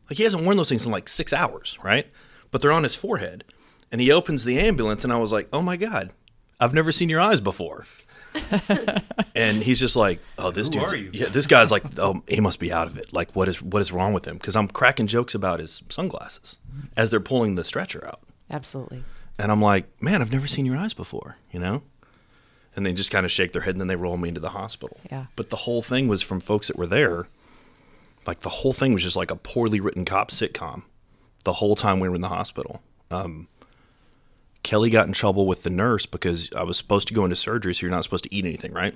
[0.09, 2.07] like he hasn't worn those things in like six hours, right?
[2.51, 3.45] But they're on his forehead,
[3.93, 6.13] and he opens the ambulance, and I was like, oh my god,
[6.59, 7.87] I've never seen your eyes before.
[9.35, 12.72] and he's just like, "Oh, this dude, yeah, this guy's like, oh, he must be
[12.72, 13.12] out of it.
[13.12, 14.37] Like, what is what is wrong with him?
[14.37, 16.59] Because I'm cracking jokes about his sunglasses
[16.97, 18.20] as they're pulling the stretcher out,
[18.51, 19.05] Absolutely.
[19.39, 21.83] and I'm like, man, I've never seen your eyes before, you know.
[22.76, 24.51] And they just kind of shake their head, and then they roll me into the
[24.51, 24.99] hospital.
[25.11, 25.26] Yeah.
[25.35, 27.26] But the whole thing was from folks that were there.
[28.26, 30.83] Like the whole thing was just like a poorly written cop sitcom.
[31.45, 32.81] The whole time we were in the hospital.
[33.11, 33.49] Um,
[34.63, 37.75] Kelly got in trouble with the nurse because I was supposed to go into surgery,
[37.75, 38.95] so you're not supposed to eat anything, right?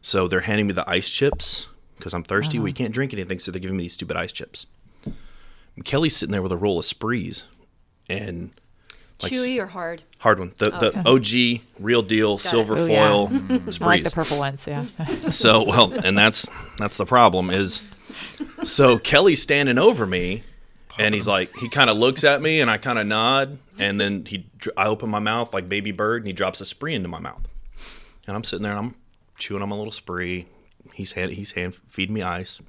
[0.00, 2.58] So they're handing me the ice chips because I'm thirsty.
[2.58, 2.64] Uh-huh.
[2.64, 4.66] We can't drink anything, so they're giving me these stupid ice chips.
[5.76, 7.44] And Kelly's sitting there with a roll of sprees
[8.10, 8.50] and
[9.22, 10.02] like Chewy or hard?
[10.18, 13.08] hard one, the the OG real deal silver Oh, yeah.
[13.08, 14.04] foil I like sprees.
[14.04, 14.86] the purple ones, yeah.
[15.30, 16.46] So well, and that's
[16.76, 17.82] that's the problem is,
[18.64, 20.42] so Kelly's standing over me,
[20.98, 24.00] and he's like, he kind of looks at me, and I kind of nod, and
[24.00, 27.08] then he, I open my mouth like baby bird, and he drops a spree into
[27.08, 27.48] my mouth,
[28.26, 28.94] and I'm sitting there and I'm
[29.36, 30.46] chewing on my little spree.
[30.94, 32.60] He's hand, he's hand feeding me ice,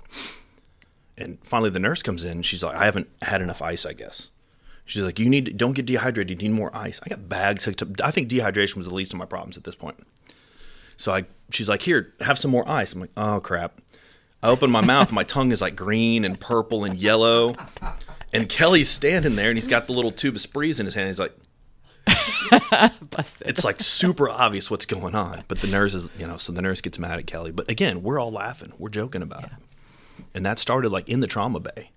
[1.17, 2.31] and finally the nurse comes in.
[2.31, 4.27] and She's like, I haven't had enough ice, I guess.
[4.85, 6.41] She's like, you need don't get dehydrated.
[6.41, 6.99] You need more ice.
[7.05, 7.89] I got bags hooked up.
[8.03, 9.97] I think dehydration was the least of my problems at this point.
[10.97, 12.93] So I, she's like, here, have some more ice.
[12.93, 13.79] I'm like, oh crap.
[14.41, 17.55] I open my mouth, my tongue is like green and purple and yellow.
[18.33, 21.07] And Kelly's standing there, and he's got the little tube of sprees in his hand.
[21.07, 21.33] He's like,
[23.11, 23.47] Busted.
[23.47, 25.43] it's like super obvious what's going on.
[25.47, 27.51] But the nurse is, you know, so the nurse gets mad at Kelly.
[27.51, 29.51] But again, we're all laughing, we're joking about it,
[30.33, 31.91] and that started like in the trauma bay,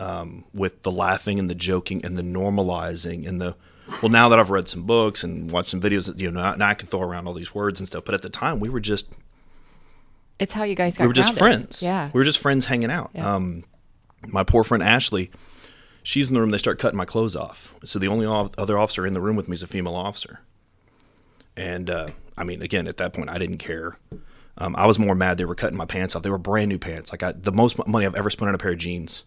[0.00, 3.54] um, with the laughing and the joking and the normalizing and the
[4.02, 6.68] well, now that I've read some books and watched some videos, you know, now, now
[6.68, 8.04] I can throw around all these words and stuff.
[8.04, 9.10] But at the time, we were just
[10.38, 11.82] It's how you guys got we were just friends.
[11.82, 12.10] Yeah.
[12.12, 13.10] we were just friends hanging out.
[13.14, 13.34] Yeah.
[13.34, 13.64] Um,
[14.28, 15.30] my poor friend Ashley,
[16.02, 16.50] she's in the room.
[16.50, 17.74] They start cutting my clothes off.
[17.84, 20.40] So the only other officer in the room with me is a female officer.
[21.56, 23.96] And uh, I mean, again, at that point, I didn't care.
[24.58, 26.22] Um, I was more mad they were cutting my pants off.
[26.22, 27.10] They were brand new pants.
[27.12, 29.24] Like I, the most money I've ever spent on a pair of jeans,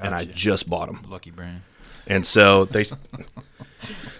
[0.00, 1.04] and I just bought them.
[1.08, 1.62] Lucky brand.
[2.06, 2.84] And so they,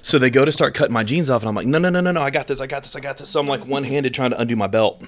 [0.02, 2.00] so they go to start cutting my jeans off, and I'm like, no, no, no,
[2.00, 3.28] no, no, I got this, I got this, I got this.
[3.28, 5.02] So I'm like one handed trying to undo my belt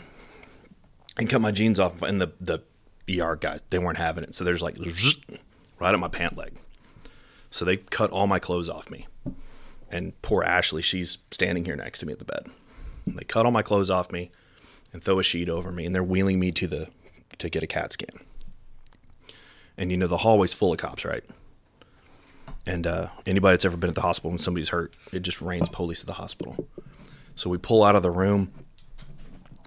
[1.18, 2.62] and cut my jeans off, and the the
[3.08, 4.76] ER guys they weren't having it, so there's like
[5.78, 6.54] right at my pant leg.
[7.50, 9.06] So they cut all my clothes off me,
[9.90, 12.46] and poor Ashley, she's standing here next to me at the bed.
[13.06, 14.30] And they cut all my clothes off me
[14.92, 16.88] and throw a sheet over me, and they're wheeling me to the
[17.38, 18.20] to get a CAT scan.
[19.76, 21.24] And you know the hallway's full of cops, right?
[22.66, 25.68] And uh, anybody that's ever been at the hospital when somebody's hurt, it just rains
[25.68, 26.68] police at the hospital.
[27.34, 28.52] So we pull out of the room,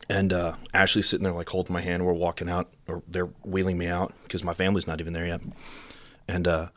[0.10, 2.06] and uh, Ashley's sitting there like holding my hand.
[2.06, 5.42] We're walking out, or they're wheeling me out because my family's not even there yet.
[6.28, 6.70] And uh,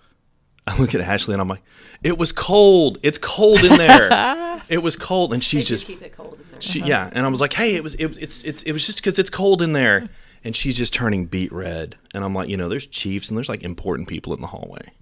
[0.67, 1.63] I look at Ashley and I'm like,
[2.03, 2.99] "It was cold.
[3.03, 4.61] It's cold in there.
[4.69, 6.61] it was cold." And she's They just keep it cold in there.
[6.61, 8.99] she, yeah, and I was like, "Hey, it was it, it's it's it was just
[8.99, 10.09] because it's cold in there,"
[10.45, 13.49] and she's just turning beet red, and I'm like, you know, there's chiefs and there's
[13.49, 14.93] like important people in the hallway,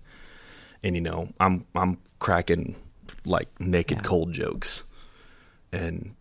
[0.82, 2.76] and you know, I'm I'm cracking
[3.24, 4.02] like naked Yeah.
[4.04, 4.84] cold jokes,
[5.72, 6.14] and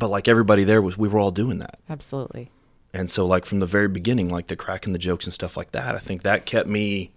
[0.00, 2.50] but like everybody there was, we were all doing that, Absolutely.
[2.92, 5.70] and so like from the very beginning, like the cracking the jokes and stuff like
[5.72, 7.12] that, I think that kept me,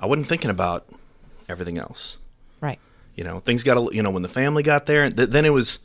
[0.00, 0.88] I wasn't thinking about
[1.48, 2.16] everything else,
[2.62, 2.78] Right.
[3.14, 5.50] you know, things got a, you know, when the family got there, th- then it
[5.50, 5.80] was.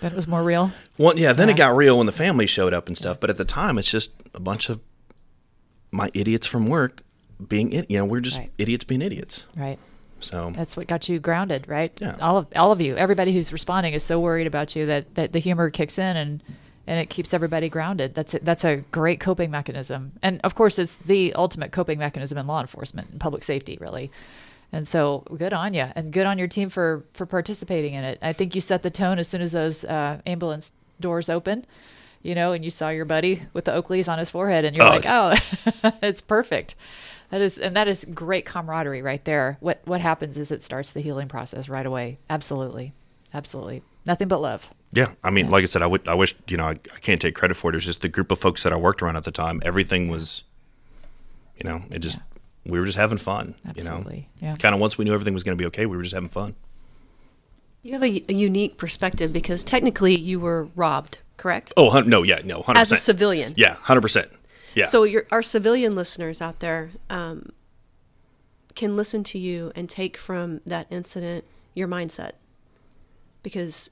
[0.00, 0.70] That was more real.
[0.96, 3.18] Well, yeah, then it got real when the family showed up and stuff.
[3.18, 4.80] But at the time, it's just a bunch of
[5.90, 7.02] my idiots from work
[7.48, 7.90] being, it.
[7.90, 8.50] You know, we're just Right.
[8.58, 9.44] idiots being idiots.
[9.56, 9.76] Right.
[10.20, 11.92] So That's what got you grounded, right?
[12.00, 12.16] Yeah.
[12.20, 15.32] All of all of you, everybody who's responding is so worried about you that, that
[15.32, 16.42] the humor kicks in and
[16.86, 18.14] and it keeps everybody grounded.
[18.14, 20.12] That's a, that's a great coping mechanism.
[20.22, 24.10] And of course, it's the ultimate coping mechanism in law enforcement and public safety, really.
[24.72, 28.18] And so, good on you, and good on your team for for participating in it.
[28.20, 31.64] I think you set the tone as soon as those uh, ambulance doors open,
[32.22, 34.84] you know, and you saw your buddy with the Oakleys on his forehead, and you're
[34.84, 35.34] Oh, like, oh,
[36.02, 36.74] it's perfect.
[37.30, 39.58] That is, and that is great camaraderie right there.
[39.60, 42.18] What what happens is it starts the healing process right away.
[42.30, 42.92] Absolutely,
[43.34, 43.82] absolutely.
[44.06, 44.70] Nothing but love.
[44.92, 47.20] yeah, I mean, like I said, I would, I wish, you know, I, I can't
[47.20, 47.74] take credit for it.
[47.74, 49.60] It was just the group of folks that I worked around at the time.
[49.62, 50.44] Everything was,
[51.58, 52.18] you know, it just
[52.64, 53.54] we were just having fun.
[53.68, 54.56] Absolutely, You know, yeah.
[54.56, 56.30] kind of once we knew everything was going to be okay, we were just having
[56.30, 56.54] fun.
[57.82, 61.72] You have a, a unique perspective because technically you were robbed, correct?
[61.76, 62.76] Oh hun- no, yeah, no, 100%.
[62.76, 63.52] As a civilian.
[63.58, 64.30] Yeah, hundred percent.
[64.74, 64.86] Yeah.
[64.86, 67.50] So your our civilian listeners out there um,
[68.74, 71.44] can listen to you and take from that incident
[71.74, 72.32] your mindset,
[73.42, 73.90] because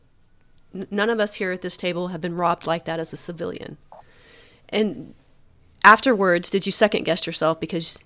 [0.75, 3.17] n- none of us here at this table have been robbed like that as a
[3.17, 3.79] civilian.
[4.69, 5.15] And
[5.85, 7.99] afterwards, did you second guess yourself because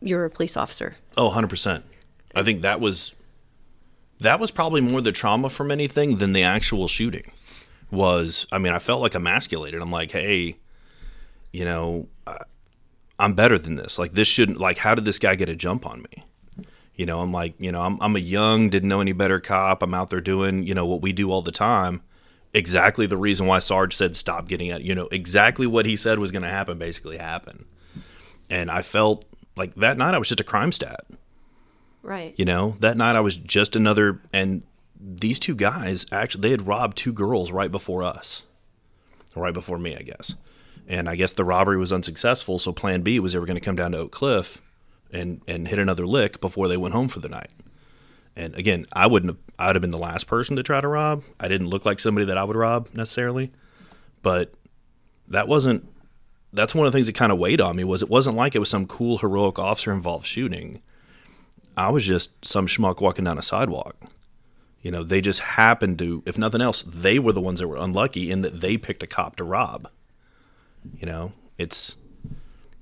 [0.00, 0.96] you're a police officer?
[1.16, 1.82] Oh, 100%.
[2.34, 3.14] I think that was
[4.20, 7.32] that was probably more the trauma from anything than the actual shooting.
[7.90, 9.82] Was I mean, I felt like emasculated.
[9.82, 10.56] I'm like, "Hey,
[11.52, 12.38] you know, I,
[13.18, 13.98] I'm better than this.
[13.98, 16.22] Like this shouldn't like how did this guy get a jump on me?"
[16.94, 19.82] You know, I'm like, you know, I'm I'm a young, didn't know any better cop.
[19.82, 22.02] I'm out there doing, you know, what we do all the time.
[22.54, 26.18] Exactly the reason why Sarge said stop getting at, you know, exactly what he said
[26.18, 27.64] was going to happen basically happened.
[28.50, 29.24] And I felt
[29.56, 31.06] like that night I was just a crime stat.
[32.02, 32.34] Right.
[32.36, 34.62] You know, that night I was just another, and
[35.00, 38.44] these two guys actually they had robbed two girls right before us,
[39.34, 40.34] right before me, I guess.
[40.88, 43.64] And I guess the robbery was unsuccessful, so Plan B was they were going to
[43.64, 44.60] come down to Oak Cliff
[45.12, 47.50] and and hit another lick before they went home for the night.
[48.34, 51.22] And again, I wouldn't have, I'd have been the last person to try to rob.
[51.38, 53.52] I didn't look like somebody that I would rob necessarily,
[54.22, 54.54] but
[55.28, 55.88] that wasn't.
[56.54, 58.54] That's one of the things that kind of weighed on me was it wasn't like
[58.54, 60.82] it was some cool heroic officer involved shooting.
[61.76, 63.96] I was just some schmuck walking down a sidewalk.
[64.82, 67.76] You know, they just happened to, if nothing else, they were the ones that were
[67.76, 69.88] unlucky in that they picked a cop to rob.
[70.98, 71.96] You know, it's,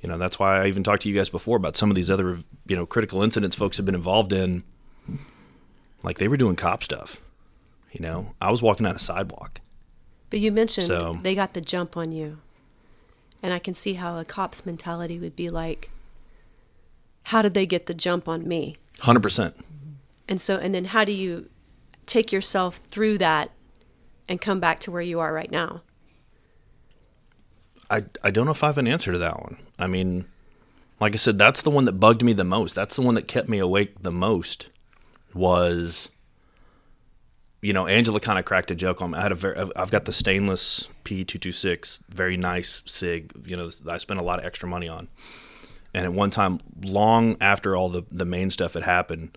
[0.01, 2.11] you know, that's why I even talked to you guys before about some of these
[2.11, 4.65] other, you know, critical incidents folks have been involved in.
[6.03, 7.21] Like they were doing cop stuff.
[7.93, 9.61] You know, I was walking down a sidewalk.
[10.31, 12.39] But you mentioned So- they got the jump on you.
[13.43, 15.91] And I can see how a cop's mentality would be like,
[17.25, 18.77] how did they get the jump on me?
[18.99, 19.55] 100%.
[20.29, 21.49] And so, and then how do you
[22.07, 23.51] take yourself through that
[24.29, 25.83] and come back to where you are right now?
[27.91, 29.57] I, I don't know if I have an answer to that one.
[29.79, 30.27] I mean,
[31.01, 32.75] like I said, that's the one that bugged me the most.
[32.75, 34.69] That's the one that kept me awake the most
[35.35, 36.11] was
[37.63, 39.19] you know, Angela kind of cracked a joke on me.
[39.19, 43.99] I had a very, I've got the stainless P226, very nice SIG, you know, I
[43.99, 45.09] spent a lot of extra money on.
[45.93, 49.37] And at one time, long after all the, the main stuff had happened,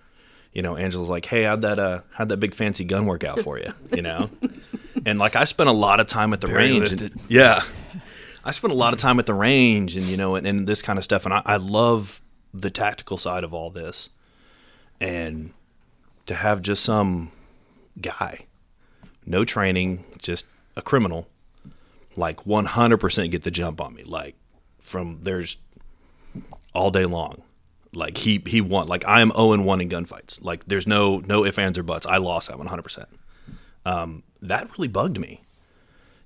[0.53, 3.41] you know, Angela's like, "Hey, how'd that uh, how'd that big fancy gun work out
[3.41, 4.29] for you?" You know,
[5.05, 7.01] and like I spent a lot of time at the Barely range.
[7.01, 7.63] And, yeah,
[8.45, 10.81] I spent a lot of time at the range, and you know, and, and this
[10.81, 11.25] kind of stuff.
[11.25, 12.21] And I, I love
[12.53, 14.09] the tactical side of all this,
[14.99, 15.53] and
[16.25, 17.31] to have just some
[18.01, 18.45] guy,
[19.25, 21.27] no training, just a criminal,
[22.15, 24.35] like 100% get the jump on me, like
[24.79, 25.57] from there's
[26.73, 27.43] all day long.
[27.93, 28.87] Like he he won.
[28.87, 30.43] Like I am zero and one in gunfights.
[30.43, 32.05] Like there's no no ifs ands or buts.
[32.07, 33.07] I lost that one hundred percent.
[33.85, 35.42] Um, that really bugged me.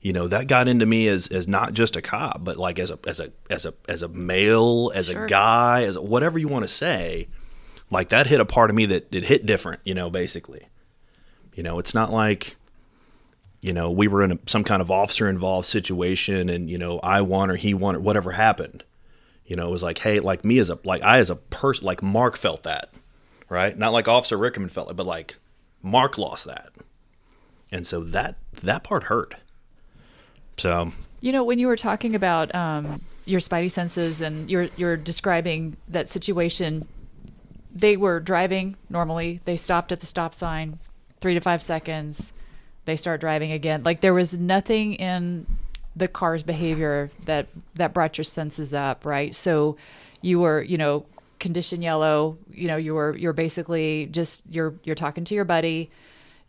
[0.01, 2.91] You know that got into me as as not just a cop, but like as
[2.91, 5.25] a as a as a as a male, as Sure.
[5.25, 7.27] a guy, as a, whatever you want to say.
[7.89, 9.81] Like that hit a part of me that it hit different.
[9.85, 10.67] You know, basically.
[11.55, 12.57] You know, it's not like
[13.61, 16.99] you know we were in a, some kind of officer involved situation, and you know
[16.99, 18.83] I won or he won or whatever happened.
[19.45, 21.85] You know, it was like, hey, like me as a like I as a person,
[21.85, 22.93] like Mark felt that,
[23.49, 23.75] right?
[23.77, 25.37] Not like Officer Rickman felt it, but like
[25.81, 26.69] Mark lost that,
[27.71, 29.35] and so that that part hurt.
[30.57, 30.91] So
[31.21, 35.77] You know, when you were talking about um, your spidey senses and you're you're describing
[35.87, 36.87] that situation,
[37.73, 39.41] they were driving normally.
[39.45, 40.79] They stopped at the stop sign,
[41.21, 42.33] three to five seconds.
[42.85, 43.83] They start driving again.
[43.83, 45.45] Like there was nothing in
[45.95, 49.33] the car's behavior that that brought your senses up, right?
[49.33, 49.77] So
[50.21, 51.05] you were, you know,
[51.39, 52.37] condition yellow.
[52.51, 55.91] You know, you were you're basically just you're you're talking to your buddy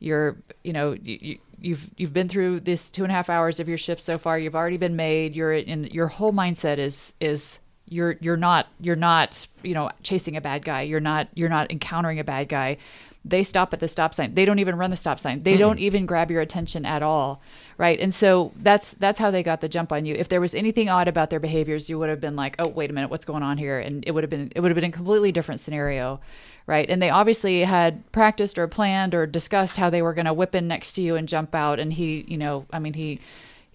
[0.01, 3.69] you're you know you, you've you've been through this two and a half hours of
[3.69, 4.39] your shift so far.
[4.39, 5.35] You've already been made.
[5.35, 10.37] You're in your whole mindset is is you're you're not you're not you know chasing
[10.37, 10.83] a bad guy.
[10.83, 12.77] You're not you're not encountering a bad guy.
[13.25, 14.35] They stop at the stop sign.
[14.35, 15.43] They don't even run the stop sign.
[15.43, 15.59] They hmm.
[15.59, 17.43] don't even grab your attention at all
[17.79, 18.01] right?
[18.01, 20.15] And so that's that's how they got the jump on you.
[20.15, 22.91] If there was anything odd about their behaviors you would have been like oh wait
[22.91, 23.09] a minute.
[23.09, 23.79] What's going on here?
[23.79, 26.21] And it would have been it would have been a completely different scenario
[26.69, 26.89] right?
[26.91, 30.55] And they obviously had practiced or planned or discussed how they were going to whip
[30.55, 31.81] in next to you and jump out.
[31.81, 33.21] And he, you know, I mean, he,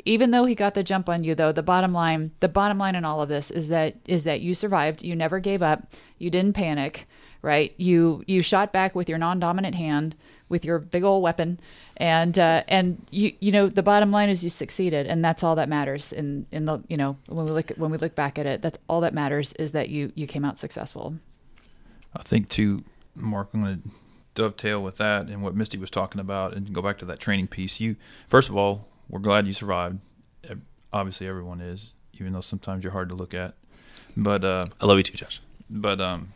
[0.06, 2.94] even though he got the jump on you, though, the bottom line, the bottom line
[2.94, 5.02] in all of this is that is that you survived.
[5.02, 5.88] You never gave up.
[6.20, 7.08] You didn't panic,
[7.42, 7.74] right?
[7.78, 10.16] You you shot back with your non-dominant hand,
[10.48, 11.60] with your big old weapon,
[11.98, 15.56] and uh, and you you know the bottom line is you succeeded, and that's all
[15.56, 16.12] that matters.
[16.12, 18.62] In in the you know when we look at, when we look back at it,
[18.62, 21.16] that's all that matters is that you you came out successful.
[22.16, 22.84] I think too,
[23.16, 23.50] Mark.
[23.54, 23.90] I'm going to
[24.36, 27.48] dovetail with that and what Misty was talking about, and go back to that training
[27.48, 27.80] piece.
[27.80, 27.96] You,
[28.28, 30.00] first of all, we're glad you survived.
[30.92, 33.56] Obviously, everyone is, even though sometimes you're hard to look at.
[34.16, 35.42] But uh, I love you too, Josh.
[35.70, 36.30] but um,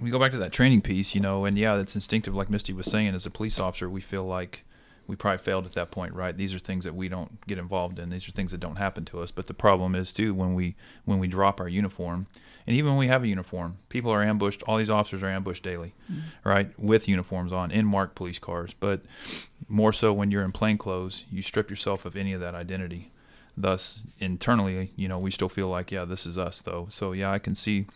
[0.00, 2.34] we go back to that training piece, you know, and yeah, that's instinctive.
[2.34, 4.64] Like Misty was saying, as a police officer, we feel like
[5.06, 6.36] we probably failed at that point, right?
[6.36, 8.10] These are things that we don't get involved in.
[8.10, 9.30] These are things that don't happen to us.
[9.30, 12.26] But the problem is too when we when we drop our uniform,
[12.66, 14.62] and even when we have a uniform, people are ambushed.
[14.64, 16.48] All these officers are ambushed daily, mm-hmm.
[16.48, 18.74] right, with uniforms on in marked police cars.
[18.78, 19.02] But
[19.68, 23.10] more so when you're in plain clothes, you strip yourself of any of that identity.
[23.56, 26.86] Thus, internally, you know, we still feel like, yeah, this is us, though.
[26.90, 27.86] So yeah, I can see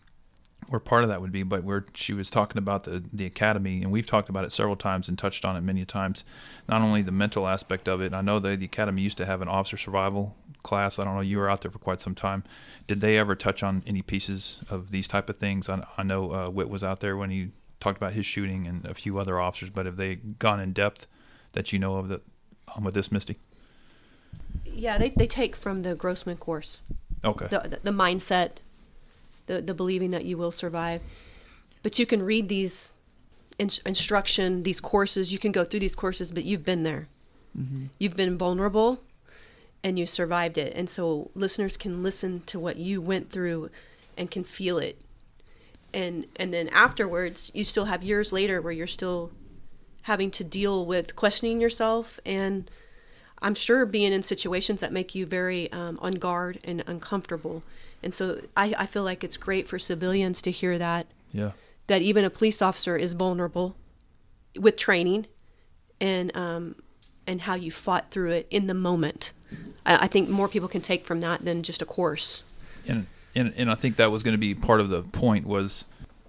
[0.68, 3.82] where part of that would be, but where she was talking about the the academy,
[3.82, 6.24] and we've talked about it several times and touched on it many times.
[6.68, 8.12] Not only the mental aspect of it.
[8.12, 10.98] I know that the academy used to have an officer survival class.
[10.98, 11.20] I don't know.
[11.20, 12.44] You were out there for quite some time.
[12.86, 15.68] Did they ever touch on any pieces of these type of things?
[15.68, 17.50] I, I know uh, Witt was out there when he
[17.80, 21.06] talked about his shooting and a few other officers, but have they gone in depth
[21.52, 22.22] that you know of that
[22.76, 23.36] um, with this, Misty?
[24.64, 26.78] Yeah, they, they take from the Grossman course
[27.24, 27.46] Okay.
[27.48, 28.58] the, the, the mindset,
[29.46, 31.02] the, the believing that you will survive.
[31.82, 32.94] But you can read these
[33.58, 37.08] in, instruction, these courses, you can go through these courses, but you've been there.
[37.98, 39.00] You've been vulnerable
[39.82, 40.72] and you survived it.
[40.74, 43.70] And so listeners can listen to what you went through
[44.16, 45.00] and can feel it.
[45.94, 49.30] And and then afterwards, you still have years later where you're still
[50.02, 52.70] having to deal with questioning yourself and
[53.42, 57.62] I'm sure being in situations that make you very um, on guard and uncomfortable.
[58.02, 61.52] And so I, I feel like it's great for civilians to hear that yeah.
[61.86, 63.76] that even a police officer is vulnerable
[64.58, 65.26] with training
[66.00, 66.76] and um,
[67.26, 69.32] and how you fought through it in the moment.
[69.84, 72.42] I, I think more people can take from that than just a course.
[72.86, 75.84] and and and I think that was going to be part of the point was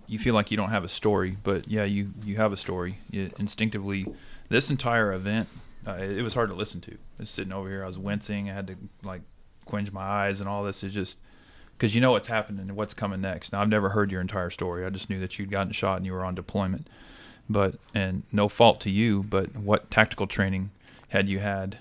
[0.07, 2.99] you feel like you don't have a story, but yeah, you you have a story.
[3.11, 4.07] You instinctively,
[4.49, 5.49] this entire event,
[5.85, 6.91] uh, it, it was hard to listen to.
[6.93, 8.49] I was sitting over here, I was wincing.
[8.49, 9.21] I had to like
[9.65, 10.83] quench my eyes and all this.
[10.83, 11.19] It just
[11.77, 13.53] because you know what's happening and what's coming next.
[13.53, 14.85] Now I've never heard your entire story.
[14.85, 16.87] I just knew that you'd gotten shot and you were on deployment.
[17.49, 20.71] but and no fault to you, but what tactical training
[21.09, 21.77] had you had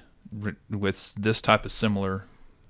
[0.71, 2.25] with this type of similar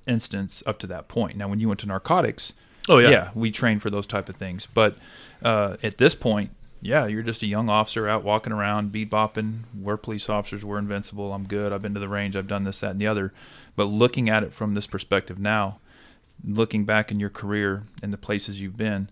[0.06, 1.36] instance up to that point?
[1.36, 2.52] Now, when you went to narcotics,
[2.88, 3.10] Oh, yeah.
[3.10, 4.96] yeah, we trained for those type of things, but
[5.42, 6.50] uh, at this point.
[6.82, 9.60] Yeah, you're just a young officer out walking around, beat bopping.
[9.76, 10.62] We're police officers.
[10.64, 11.32] We're invincible.
[11.32, 11.72] I'm good.
[11.72, 12.36] I've been to the range.
[12.36, 13.32] I've done this, that, and the other.
[13.74, 15.80] But looking at it from this perspective now,
[16.44, 19.10] looking back in your career and the places you've been,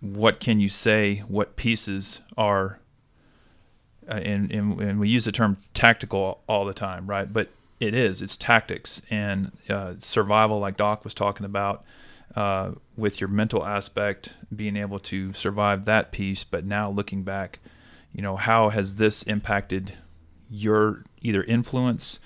[0.00, 1.18] what can you say?
[1.28, 2.80] What pieces are,
[4.08, 7.30] uh, and, and, and we use the term tactical all the time, right?
[7.30, 11.84] But it is, it's tactics and uh, survival, like Doc was talking about,
[12.36, 16.44] uh, with your mental aspect, being able to survive that piece.
[16.44, 17.58] But now looking back,
[18.12, 19.94] you know, how has this impacted
[20.50, 22.18] your either influence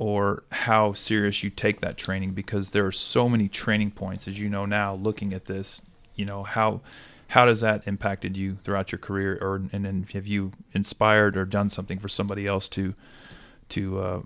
[0.00, 4.40] or how serious you take that training because there are so many training points as
[4.40, 5.82] you know now looking at this
[6.14, 6.80] you know how
[7.28, 11.44] how does that impacted you throughout your career or and then have you inspired or
[11.44, 12.94] done something for somebody else to
[13.68, 14.20] to uh,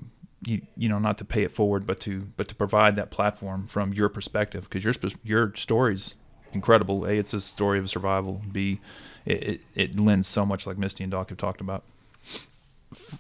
[0.47, 3.67] you, you know not to pay it forward but to but to provide that platform
[3.67, 4.69] from your perspective?
[4.71, 4.95] Because your
[5.25, 6.15] your story's
[6.53, 7.05] incredible.
[7.05, 8.43] A it's a story of survival.
[8.51, 8.81] B
[9.27, 11.83] it, it, it lends so much like misty and doc have talked about.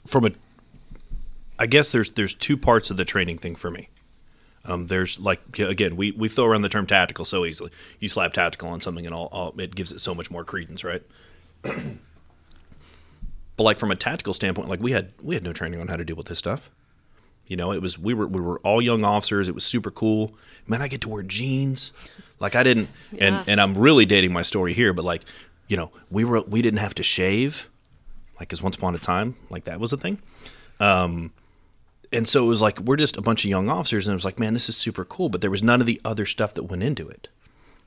[0.06, 0.30] From a
[1.58, 3.88] I guess there's there's two parts of the training thing for me.
[4.64, 7.70] Um, there's like again we, we throw around the term tactical so easily.
[8.00, 10.82] You slap tactical on something and all, all it gives it so much more credence,
[10.84, 11.02] right?
[11.62, 12.02] but
[13.58, 16.04] like from a tactical standpoint, like we had we had no training on how to
[16.04, 16.70] deal with this stuff.
[17.46, 19.48] You know, it was we were we were all young officers.
[19.48, 20.34] It was super cool.
[20.66, 21.92] Man, I get to wear jeans.
[22.40, 23.26] Like I didn't, Yeah.
[23.38, 25.22] and and I'm really dating my story here, but like,
[25.68, 27.68] you know, we were we didn't have to shave,
[28.40, 30.18] like because once upon a time, like that was a thing.
[30.80, 31.32] Um,
[32.14, 34.24] and so it was like we're just a bunch of young officers, and it was
[34.24, 35.28] like, man, this is super cool.
[35.28, 37.28] But there was none of the other stuff that went into it.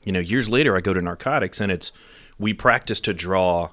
[0.04, 1.92] You know, years later, I go to narcotics, and it's
[2.38, 3.70] we practice to draw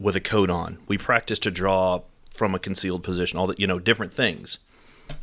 [0.00, 0.78] with a coat on.
[0.88, 2.00] We practice to draw
[2.34, 3.38] from a concealed position.
[3.38, 4.58] All that you know, different things.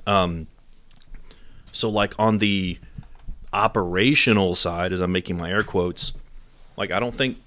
[0.05, 0.47] Um,
[1.71, 2.77] so like on the
[3.51, 6.13] operational side, as I'm making my air quotes,
[6.77, 7.37] like I don't think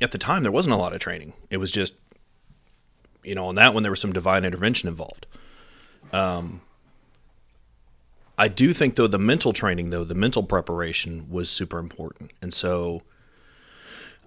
[0.00, 1.34] at the time there wasn't a lot of training.
[1.50, 1.94] It was just
[3.22, 5.26] you know, on that one there was some divine intervention involved.
[6.12, 6.60] Um,
[8.38, 12.52] I do think though the mental training though the mental preparation was super important, and
[12.52, 13.02] so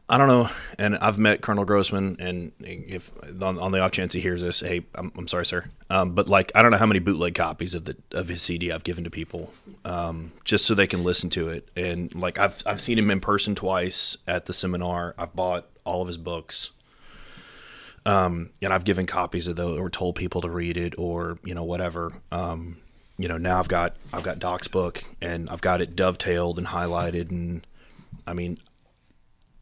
[0.09, 0.49] I don't know.
[0.79, 3.11] And I've met Colonel Grossman, and if
[3.41, 6.27] on, on the off chance he hears this, hey, I'm, I'm sorry, sir, um, but
[6.27, 9.03] like I don't know how many bootleg copies of the of his CD I've given
[9.03, 9.53] to people,
[9.85, 11.69] um, just so they can listen to it.
[11.75, 15.13] And like I've I've seen him in person twice at the seminar.
[15.19, 16.71] I've bought all of his books
[18.09, 21.53] um, and I've given copies of those or told people to read it or you
[21.53, 22.11] know whatever.
[22.31, 22.77] Um,
[23.19, 26.67] you know now I've got I've got Doc's book and I've got it dovetailed and
[26.67, 27.67] highlighted and
[28.25, 28.57] I mean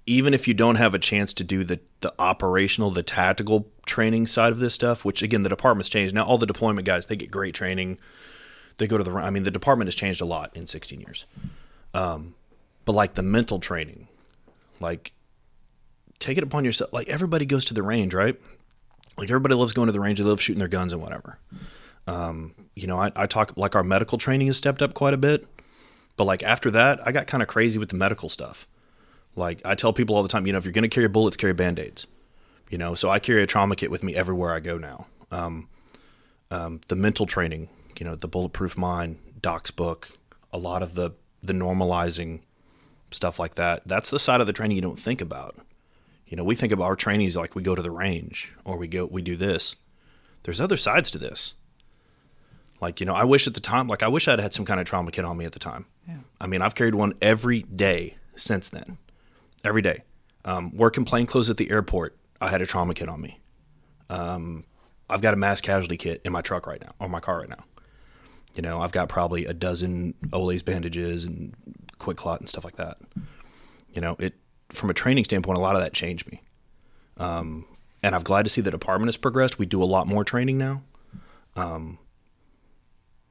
[0.05, 4.27] even if you don't have a chance to do the the operational the tactical training
[4.27, 6.23] side of this stuff, which again the department's changed now.
[6.23, 7.97] All the deployment guys they get great training.
[8.77, 11.25] They go to the I mean the department has changed a lot in 16 years.
[11.93, 12.35] Um,
[12.85, 14.07] but like the mental training,
[14.79, 15.11] like
[16.19, 16.91] take it upon yourself.
[16.93, 18.39] Like everybody goes to the range, right?
[19.17, 20.19] Like everybody loves going to the range.
[20.19, 21.39] They love shooting their guns and whatever.
[22.07, 25.17] Um, you know, I, I talk like our medical training has stepped up quite a
[25.17, 25.47] bit,
[26.15, 28.67] but like after that, I got kind of crazy with the medical stuff.
[29.35, 31.37] Like I tell people all the time, you know, if you're going to carry bullets,
[31.37, 32.07] carry band aids.
[32.69, 35.07] You know, so I carry a trauma kit with me everywhere I go now.
[35.31, 35.69] Um,
[36.51, 40.09] um, the mental training, you know, the bulletproof mind, Doc's book,
[40.51, 41.11] a lot of the
[41.41, 42.41] the normalizing
[43.11, 43.83] stuff like that.
[43.85, 45.55] That's the side of the training you don't think about.
[46.27, 48.87] You know, we think about our trainees like we go to the range or we
[48.87, 49.75] go we do this.
[50.43, 51.53] There's other sides to this.
[52.79, 54.79] Like, you know, I wish at the time like I wish I'd had some kind
[54.79, 55.85] of trauma kit on me at the time.
[56.07, 56.17] Yeah.
[56.39, 58.97] I mean, I've carried one every day since then.
[59.63, 60.03] Every day.
[60.45, 63.39] Um, working plainclothes at the airport, I had a trauma kit on me.
[64.09, 64.63] Um,
[65.09, 67.49] I've got a mass casualty kit in my truck right now, or my car right
[67.49, 67.65] now.
[68.55, 71.53] You know, I've got probably a dozen Olaes bandages and
[71.99, 72.97] QuikClot and stuff like that.
[73.93, 74.35] You know, it
[74.69, 76.41] from a training standpoint, a lot of that changed me.
[77.17, 77.65] Um,
[78.03, 79.57] and I'm glad to see the department has progressed.
[79.57, 80.83] We do a lot more training now.
[81.55, 81.97] Um,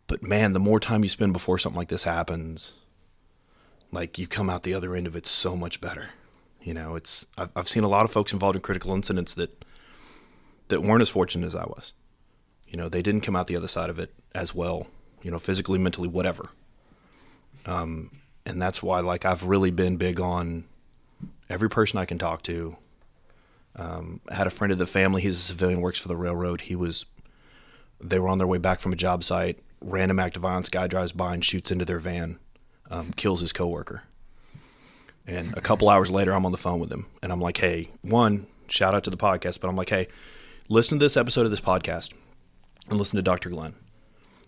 [0.07, 2.73] but man, the more time you spend before something like this happens,
[3.93, 6.11] like you come out the other end of it so much better.
[6.61, 9.65] You know, it's I've, I've seen a lot of folks involved in critical incidents that
[10.69, 11.93] that weren't as fortunate as I was.
[12.67, 14.89] You know, they didn't come out the other side of it as well.
[15.23, 16.51] You know, physically, mentally, whatever.
[17.65, 18.11] Um,
[18.45, 20.65] and that's why, like, I've really been big on
[21.49, 22.77] every person I can talk to.
[23.75, 25.23] Um, I had a friend of the family.
[25.23, 26.63] He's a civilian, works for the railroad.
[26.63, 27.05] He was,
[28.01, 29.59] they were on their way back from a job site.
[29.81, 30.71] Random act of violence.
[30.71, 32.39] Guy drives by and shoots into their van,
[32.91, 34.05] um, kills his coworker.
[35.27, 37.89] And a couple hours later, I'm on the phone with him, and I'm like, "Hey,
[38.01, 40.09] one, shout out to the podcast, but I'm like, hey,
[40.69, 42.13] listen to this episode of this podcast
[42.89, 43.51] and listen to Dr.
[43.51, 43.75] Glenn.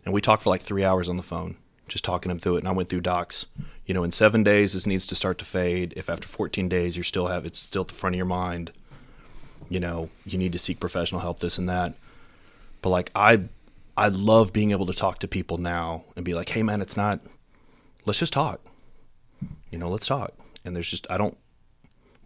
[0.05, 1.57] And we talked for like three hours on the phone,
[1.89, 2.61] just talking him through it.
[2.61, 3.47] And I went through docs.
[3.89, 5.95] You know, in seven days, this needs to start to fade.
[5.97, 8.70] If after 14 days you're still have it's still at the front of your mind,
[9.70, 11.95] you know, you need to seek professional help, this and that.
[12.82, 13.45] But like I,
[13.97, 16.99] I love being able to talk to people now and be like, hey man, it's
[16.99, 17.20] not.
[18.05, 18.61] Let's just talk.
[19.70, 20.34] You know, let's talk.
[20.66, 21.39] And there's just I don't.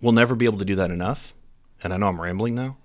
[0.01, 1.33] We'll never be able to do that enough.
[1.85, 2.77] And I know I'm rambling now,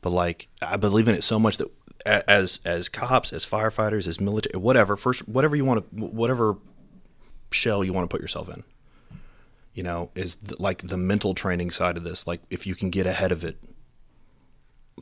[0.00, 1.70] but like I believe in it so much that
[2.06, 6.56] as as cops, as firefighters, as military, whatever, first whatever you want to, whatever
[7.50, 8.64] shell you want to put yourself in,
[9.74, 12.26] you know, is th- like the mental training side of this.
[12.26, 13.56] Like if you can get ahead of it,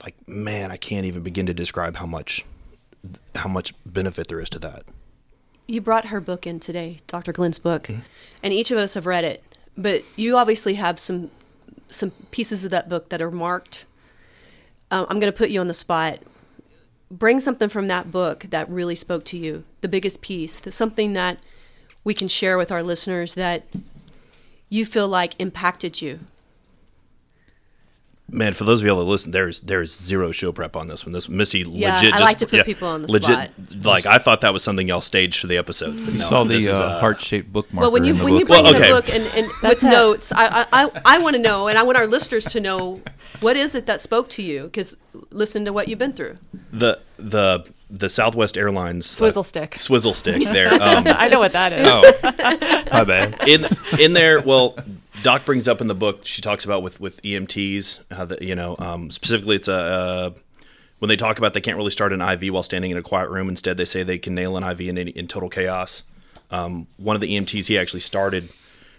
[0.02, 2.44] like man, I can't even begin to describe how much
[3.34, 4.84] how much benefit there is to that.
[5.66, 7.32] You brought her book in today, Dr.
[7.32, 7.88] Glenn's book,
[8.42, 9.42] and each of us have read it.
[9.76, 11.30] But you obviously have some
[11.88, 13.84] some pieces of that book that are marked.
[14.90, 16.20] Um, I'm going to put you on the spot.
[17.10, 19.64] Bring something from that book that really spoke to you.
[19.80, 21.38] The biggest piece, the, something that
[22.06, 23.64] we can share with our listeners that
[24.68, 26.20] you feel like impacted you.
[28.30, 31.12] Man, for those of y'all that listen, there's there's zero show prep on this one.
[31.12, 32.14] This Missy Yeah, legit.
[32.14, 33.50] I just, like to put people on the legit, spot.
[33.84, 35.94] Like I thought that was something y'all staged for the episode.
[35.94, 37.82] You no, saw the uh, heart-shaped bookmark.
[37.82, 39.82] Well, when you in the when you bring Well, in a book and, and with
[39.82, 39.86] it.
[39.86, 43.00] notes, I I, I, I want to know, and I want our listeners to know
[43.40, 44.64] what is it that spoke to you?
[44.64, 44.96] Because
[45.30, 46.38] listen to what you've been through.
[46.72, 49.78] the the the Southwest Airlines uh, Swizzle stick.
[49.78, 50.72] swizzle stick there.
[50.72, 51.86] Um, I know what that is.
[51.86, 53.36] oh, my bad.
[53.48, 53.66] in
[54.00, 54.76] in there, well,
[55.22, 56.20] Doc brings up in the book.
[56.24, 59.72] She talks about with with EMTs how that you know um, specifically it's a.
[59.74, 60.30] Uh,
[60.98, 63.28] when they talk about they can't really start an IV while standing in a quiet
[63.28, 66.04] room, instead they say they can nail an IV in, in total chaos.
[66.50, 68.48] Um, one of the EMTs, he actually started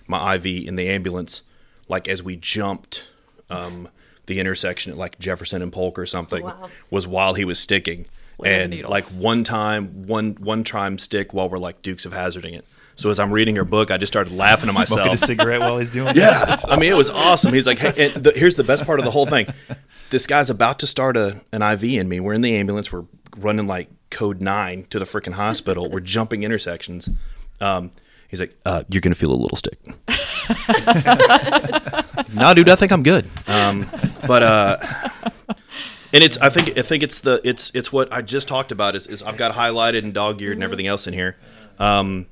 [0.05, 1.41] my IV in the ambulance,
[1.87, 3.09] like as we jumped
[3.49, 3.89] um,
[4.27, 6.69] the intersection at like Jefferson and Polk or something, Wow.
[6.91, 8.05] was while he was sticking,
[8.39, 12.53] the and like one time, one one time stick while we're like Dukes of Hazarding
[12.53, 12.65] it.
[12.95, 14.87] So as I'm reading her book, I just started laughing to myself.
[14.99, 15.23] Smoking myself.
[15.23, 16.15] a cigarette while he's doing it.
[16.17, 17.53] Yeah, I mean, it was awesome.
[17.53, 19.47] He's like, hey, and the, here's the best part of the whole thing.
[20.09, 22.19] This guy's about to start a an IV in me.
[22.19, 22.91] We're in the ambulance.
[22.91, 23.05] We're
[23.37, 25.89] running like code nine to the freaking hospital.
[25.89, 27.07] We're jumping intersections.
[27.61, 27.91] Um,
[28.27, 29.79] he's like, uh, "You're gonna feel a little stick."
[32.33, 33.29] no, dude, I think I'm good.
[33.47, 33.87] Um,
[34.25, 34.77] but uh,
[36.13, 38.95] and it's I think I think it's the it's it's what I just talked about
[38.95, 41.37] is, is I've got highlighted and dog eared and everything else in here.
[41.79, 42.27] Um,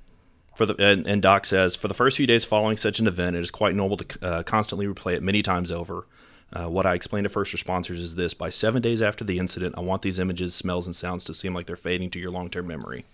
[0.55, 3.35] for the and, and Doc says for the first few days following such an event,
[3.35, 6.07] it is quite normal to uh, constantly replay it many times over.
[6.53, 9.75] Uh, what I explain to first responders is this: by seven days after the incident,
[9.77, 12.67] I want these images, smells, and sounds to seem like they're fading to your long-term
[12.67, 13.05] memory.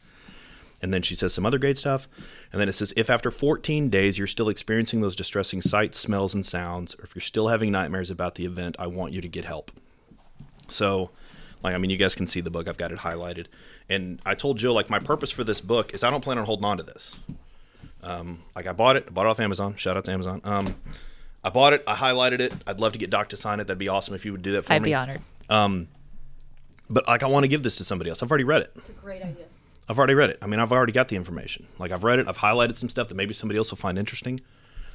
[0.82, 2.08] And then she says some other great stuff.
[2.52, 6.34] And then it says, if after 14 days you're still experiencing those distressing sights, smells,
[6.34, 9.28] and sounds, or if you're still having nightmares about the event, I want you to
[9.28, 9.72] get help.
[10.68, 11.12] So,
[11.62, 12.68] like, I mean, you guys can see the book.
[12.68, 13.46] I've got it highlighted.
[13.90, 16.46] And I told Jill, like, my purpose for this book is I don't plan on
[16.46, 17.20] holding on to this.
[18.02, 19.76] Um, like, I bought it, I bought it off Amazon.
[19.76, 20.42] Shout out to Amazon.
[20.44, 20.76] Um,
[21.44, 22.54] I bought it, I highlighted it.
[22.66, 23.68] I'd love to get Doc to sign it.
[23.68, 24.76] That'd be awesome if you would do that for me.
[24.78, 25.22] I'd be honored.
[25.50, 25.88] Um,
[26.90, 28.24] But, like, I want to give this to somebody else.
[28.24, 28.72] I've already read it.
[28.76, 29.46] It's a great idea.
[29.92, 30.38] I've already read it.
[30.42, 31.68] I mean, I've already got the information.
[31.78, 32.28] Like I've read it.
[32.30, 34.40] I've highlighted some stuff that maybe somebody else will find interesting.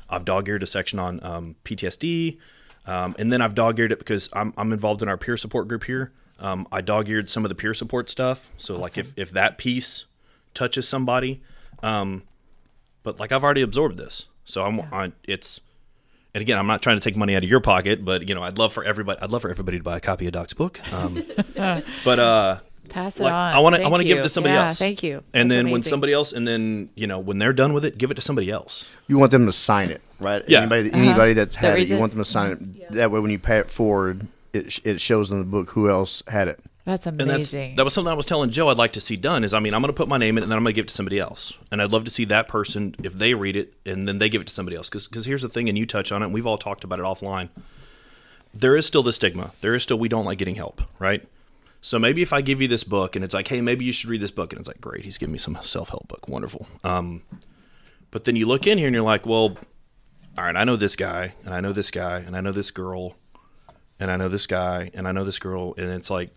[0.09, 2.38] I've dog-eared a section on um, PTSD,
[2.86, 5.84] um, and then I've dog-eared it because I'm, I'm involved in our peer support group
[5.84, 6.12] here.
[6.38, 8.51] Um, I dog-eared some of the peer support stuff.
[8.57, 10.07] So like if, if that piece
[10.55, 11.42] touches somebody,
[11.82, 12.22] um,
[13.03, 15.60] but like I've already absorbed this, so I'm I, it's.
[16.35, 18.43] And again, I'm not trying to take money out of your pocket, but you know,
[18.43, 19.20] I'd love for everybody.
[19.20, 20.81] I'd love for everybody to buy a copy of Doc's book.
[20.93, 21.23] Um,
[22.05, 23.54] but uh, Pass it like on.
[23.54, 24.78] I want to I want to give it to somebody Yeah, else.
[24.78, 25.22] Thank you.
[25.34, 27.98] And That's then when somebody else, and then you know when they're done with it,
[27.98, 28.88] give it to somebody else.
[29.06, 30.42] You want them to sign it, right?
[30.48, 30.60] Yeah.
[30.60, 31.66] Anybody, anybody that's Uh-huh.
[31.66, 32.00] That had it, you it?
[32.00, 32.92] want them to sign it.
[32.92, 36.22] That way, when you pay it forward, it, it shows in the book who else
[36.28, 36.60] had it.
[36.84, 37.74] That's And that's amazing.
[37.76, 39.42] that was something I was telling Joe I'd like to see done.
[39.42, 40.72] Is I mean I'm going to put my name in it, and then I'm going
[40.72, 41.58] to give it to somebody else.
[41.72, 44.40] And I'd love to see that person if they read it, and then they give
[44.40, 44.88] it to somebody else.
[44.88, 46.26] Because here's the thing, and you touch on it.
[46.26, 47.48] and We've all talked about it offline.
[48.54, 49.50] There is still the stigma.
[49.60, 51.26] There is still we don't like getting help, right?
[51.86, 54.10] So maybe if I give you this book and it's like, hey, maybe you should
[54.10, 56.66] read this book, and it's like, great, he's giving me some self help book, wonderful.
[56.82, 57.22] Um,
[58.10, 59.56] but then you look in here and you're like, well,
[60.36, 62.72] all right, I know this guy, and I know this guy, and I know this
[62.72, 63.14] girl,
[64.00, 66.30] and I know this guy, and I know this girl, and it's like,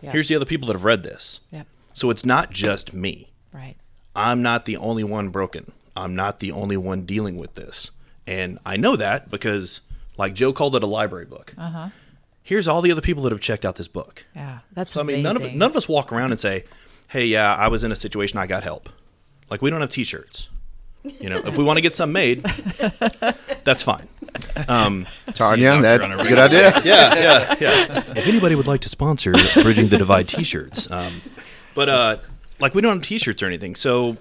[0.00, 1.40] here's the other people that have read this.
[1.50, 1.66] Yep.
[1.92, 3.34] So it's not just me.
[3.52, 3.76] Right.
[4.14, 5.72] I'm not the only one broken.
[5.94, 7.90] I'm not the only one dealing with this.
[8.26, 9.82] And I know that because,
[10.16, 11.52] like Joe called it a library book.
[11.58, 11.90] Uh-huh.
[12.46, 14.24] Here's all the other people that have checked out this book.
[14.36, 14.60] Yeah.
[14.72, 15.42] That's So I mean, amazing.
[15.42, 16.62] none of none of us walk around and say,
[17.08, 18.38] "Hey, yeah, I was in a situation.
[18.38, 18.88] I got help."
[19.50, 20.48] Like we don't have T-shirts.
[21.02, 22.44] You know, if we want to get some made,
[23.64, 24.06] that's fine.
[24.68, 26.70] Um, Tania, that on a good idea.
[26.84, 28.04] yeah, yeah, yeah.
[28.14, 31.22] If anybody would like to sponsor Bridging the Divide T-shirts, um,
[31.74, 32.16] but uh,
[32.60, 34.16] like we don't have T-shirts or anything, so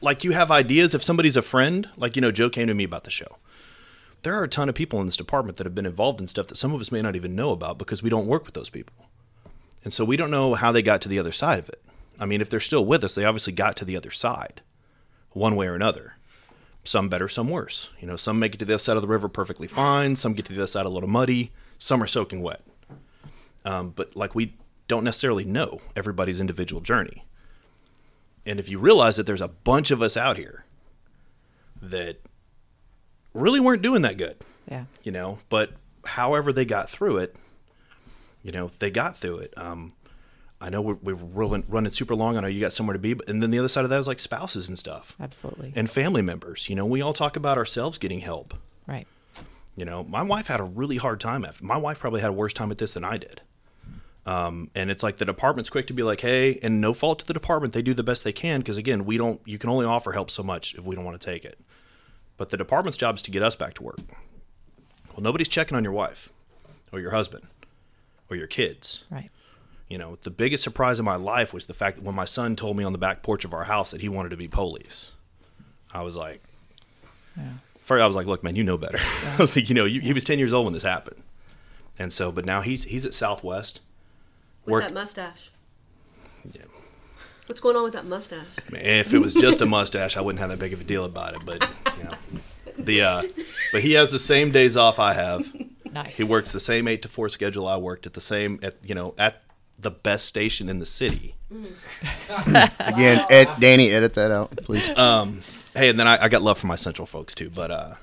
[0.00, 0.94] like you have ideas.
[0.94, 3.36] If somebody's a friend, like you know, Joe came to me about the show.
[4.28, 6.48] There are a ton of people in this department that have been involved in stuff
[6.48, 8.68] that some of us may not even know about because we don't work with those
[8.68, 9.06] people,
[9.84, 11.82] and so we don't know how they got to the other side of it.
[12.20, 14.60] I mean, if they're still with us, they obviously got to the other side,
[15.30, 16.16] one way or another
[16.84, 17.88] some better, some worse.
[18.00, 20.14] You know, some make it to the other side of the river perfectly fine.
[20.14, 21.50] Some get to the other side a little muddy.
[21.78, 22.60] Some are soaking wet.
[23.64, 24.56] Um, but like we
[24.88, 27.24] don't necessarily know everybody's individual journey.
[28.44, 30.66] And if you realize that there's a bunch of us out here
[31.80, 32.20] that
[33.34, 34.36] really weren't doing that good,
[34.70, 34.84] Yeah.
[35.02, 35.72] you know, but
[36.04, 37.36] however they got through it,
[38.42, 39.54] you know, they got through it.
[39.56, 39.92] Um,
[40.60, 42.36] I know we're, we're rolling, running super long.
[42.36, 44.00] I know you got somewhere to be, but and then the other side of that
[44.00, 45.72] is like spouses and stuff Absolutely.
[45.76, 46.68] and family members.
[46.68, 48.54] You know, we all talk about ourselves getting help.
[48.86, 49.06] right.
[49.76, 51.64] You know, my wife had a really hard time after.
[51.64, 53.42] My wife probably had a worse time at this than I did.
[54.26, 57.26] Um, and it's like the department's quick to be like, hey, and no fault to
[57.26, 59.40] the department, they do the best they can because again, we don't.
[59.44, 61.60] You can only offer help so much if we don't want to take it.
[62.38, 63.98] But the department's job is to get us back to work.
[65.10, 66.30] Well, nobody's checking on your wife,
[66.92, 67.46] or your husband,
[68.30, 69.04] or your kids.
[69.10, 69.30] Right.
[69.88, 72.56] You know, the biggest surprise of my life was the fact that when my son
[72.56, 75.12] told me on the back porch of our house that he wanted to be police,
[75.92, 76.42] I was like,
[77.36, 77.44] yeah.
[77.80, 78.98] first I was like, look, man, you know better.
[79.26, 81.22] I was like, you know, you, he was 10 years old when this happened.
[81.98, 83.80] And so, but now he's, he's at Southwest.
[84.64, 85.50] With Work- that mustache.
[87.48, 87.52] Yeah.
[87.52, 88.46] What's going on with that mustache?
[88.72, 91.34] If it was just a mustache, I wouldn't have that big of a deal about
[91.34, 91.42] it.
[91.46, 92.14] But, you know,
[92.78, 93.22] the, uh,
[93.72, 95.52] but he has the same days off I have.
[95.90, 96.16] Nice.
[96.18, 98.94] He works the same eight to four schedule I worked at the same, at, you
[98.94, 99.42] know, at
[99.78, 101.36] the best station in the city.
[102.28, 104.88] Again, Ed, Danny, edit that out, please.
[104.98, 105.42] Um,
[105.74, 107.94] hey, and then I, I got love for my central folks too, but uh,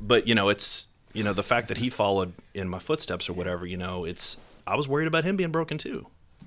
[0.00, 3.34] but you know, it's you know the fact that he followed in my footsteps or
[3.34, 3.66] whatever.
[3.66, 6.06] You know, it's I was worried about him being broken too.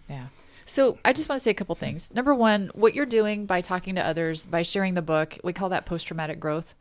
[0.10, 0.28] Yeah.
[0.66, 2.10] So I just want to say a couple things.
[2.14, 5.70] Number one, what you're doing by talking to others, by sharing the book, we call
[5.70, 6.74] that post traumatic growth.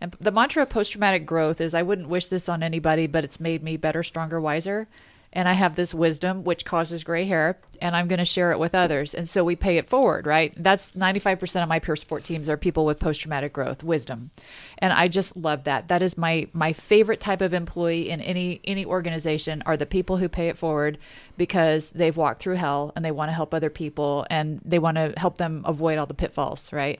[0.00, 3.24] And the mantra of post traumatic growth is I wouldn't wish this on anybody, but
[3.24, 4.88] it's made me better, stronger, wiser.
[5.32, 8.58] And I have this wisdom which causes gray hair, and I'm going to share it
[8.58, 9.14] with others.
[9.14, 10.52] And so we pay it forward, right?
[10.56, 14.32] That's 95% of my peer support teams are people with post traumatic growth, wisdom.
[14.78, 15.86] And I just love that.
[15.86, 20.16] That is my my favorite type of employee in any any organization are the people
[20.16, 20.98] who pay it forward
[21.36, 24.96] because they've walked through hell and they want to help other people and they want
[24.96, 26.98] to help them avoid all the pitfalls, right?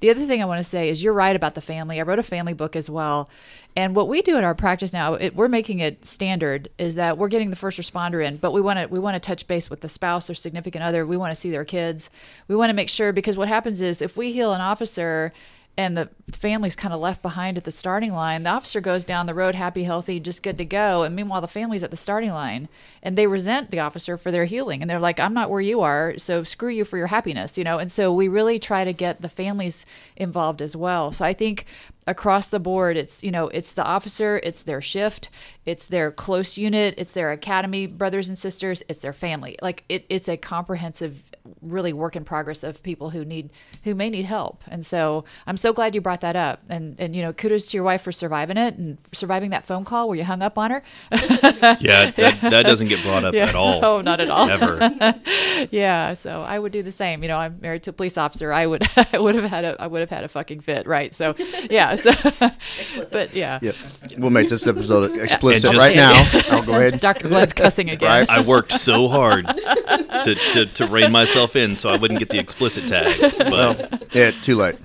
[0.00, 1.98] The other thing I want to say is you're right about the family.
[1.98, 3.30] I wrote a family book as well.
[3.76, 7.16] And what we do in our practice now, it, we're making it standard is that
[7.16, 9.70] we're getting the first responder in, but we want to we want to touch base
[9.70, 11.06] with the spouse or significant other.
[11.06, 12.10] We want to see their kids.
[12.48, 15.32] We want to make sure because what happens is if we heal an officer
[15.76, 18.44] and the family's kind of left behind at the starting line.
[18.44, 21.02] The officer goes down the road happy, healthy, just good to go.
[21.02, 22.68] And meanwhile, the family's at the starting line
[23.02, 24.82] and they resent the officer for their healing.
[24.82, 26.16] And they're like, I'm not where you are.
[26.16, 27.78] So screw you for your happiness, you know?
[27.78, 29.84] And so we really try to get the families
[30.16, 31.10] involved as well.
[31.10, 31.66] So I think
[32.06, 35.30] across the board, it's, you know, it's the officer, it's their shift,
[35.64, 39.56] it's their close unit, it's their academy brothers and sisters, it's their family.
[39.62, 41.32] Like it, it's a comprehensive,
[41.62, 43.50] really work in progress of people who need,
[43.84, 44.62] who may need help.
[44.68, 46.62] And so I'm so glad you brought that up.
[46.68, 49.84] And, and, you know, kudos to your wife for surviving it and surviving that phone
[49.84, 50.82] call where you hung up on her.
[51.80, 53.82] Yeah, that, that doesn't get brought up at all.
[53.84, 54.48] Oh, not at all.
[54.48, 55.14] Ever.
[55.70, 56.14] yeah.
[56.14, 57.22] So I would do the same.
[57.22, 58.52] You know, I'm married to a police officer.
[58.52, 58.82] I would,
[59.12, 60.86] I would have had a, I would have had a fucking fit.
[60.86, 61.12] Right.
[61.12, 61.34] So
[61.70, 61.93] yeah.
[62.94, 63.58] So, but yeah.
[63.62, 63.74] Yep.
[64.18, 66.12] We'll make this episode explicit just- right now.
[66.50, 67.00] I'll go ahead.
[67.00, 67.28] Dr.
[67.28, 68.08] Glenn's cussing again.
[68.08, 68.28] Right.
[68.30, 72.38] I worked so hard to, to, to rein myself in so I wouldn't get the
[72.38, 73.34] explicit tag.
[73.38, 74.76] But Yeah, too late.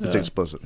[0.00, 0.60] It's explicit.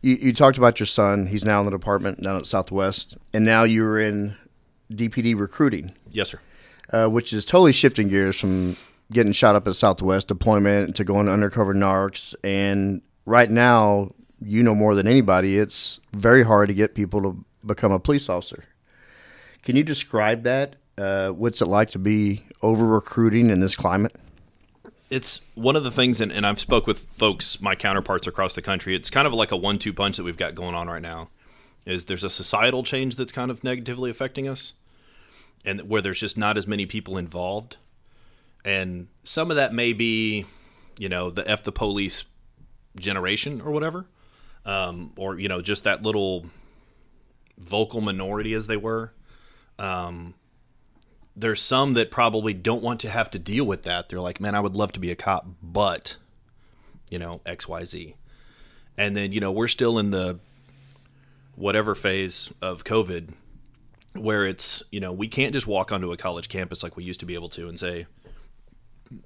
[0.00, 1.26] You, you talked about your son.
[1.26, 4.36] He's now in the department down at Southwest, and now you're in
[4.92, 6.40] DPD recruiting, yes, sir.
[6.92, 8.76] uh, which is totally shifting gears from
[9.12, 12.34] getting shot up at Southwest deployment to going undercover narcs.
[12.42, 14.10] And right now,
[14.44, 18.28] you know more than anybody, it's very hard to get people to become a police
[18.28, 18.64] officer.
[19.62, 20.76] Can you describe that?
[20.98, 24.16] Uh, what's it like to be over recruiting in this climate?
[25.12, 28.62] it's one of the things and, and i've spoke with folks my counterparts across the
[28.62, 31.28] country it's kind of like a one-two punch that we've got going on right now
[31.84, 34.72] is there's a societal change that's kind of negatively affecting us
[35.66, 37.76] and where there's just not as many people involved
[38.64, 40.46] and some of that may be
[40.98, 42.24] you know the f the police
[42.96, 44.06] generation or whatever
[44.64, 46.46] um, or you know just that little
[47.58, 49.12] vocal minority as they were
[49.78, 50.34] um,
[51.34, 54.08] there's some that probably don't want to have to deal with that.
[54.08, 56.16] They're like, man, I would love to be a cop, but,
[57.10, 58.14] you know, XYZ.
[58.98, 60.38] And then, you know, we're still in the
[61.56, 63.30] whatever phase of COVID
[64.14, 67.20] where it's, you know, we can't just walk onto a college campus like we used
[67.20, 68.06] to be able to and say,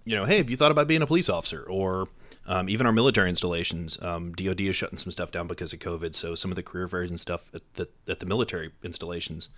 [0.04, 1.62] you know, hey, have you thought about being a police officer?
[1.62, 2.08] Or
[2.46, 6.14] um, even our military installations, um, DoD is shutting some stuff down because of COVID.
[6.14, 9.48] So some of the career fairs and stuff at the, at the military installations.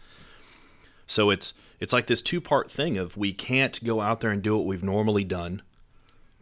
[1.09, 4.43] So it's it's like this two part thing of we can't go out there and
[4.43, 5.63] do what we've normally done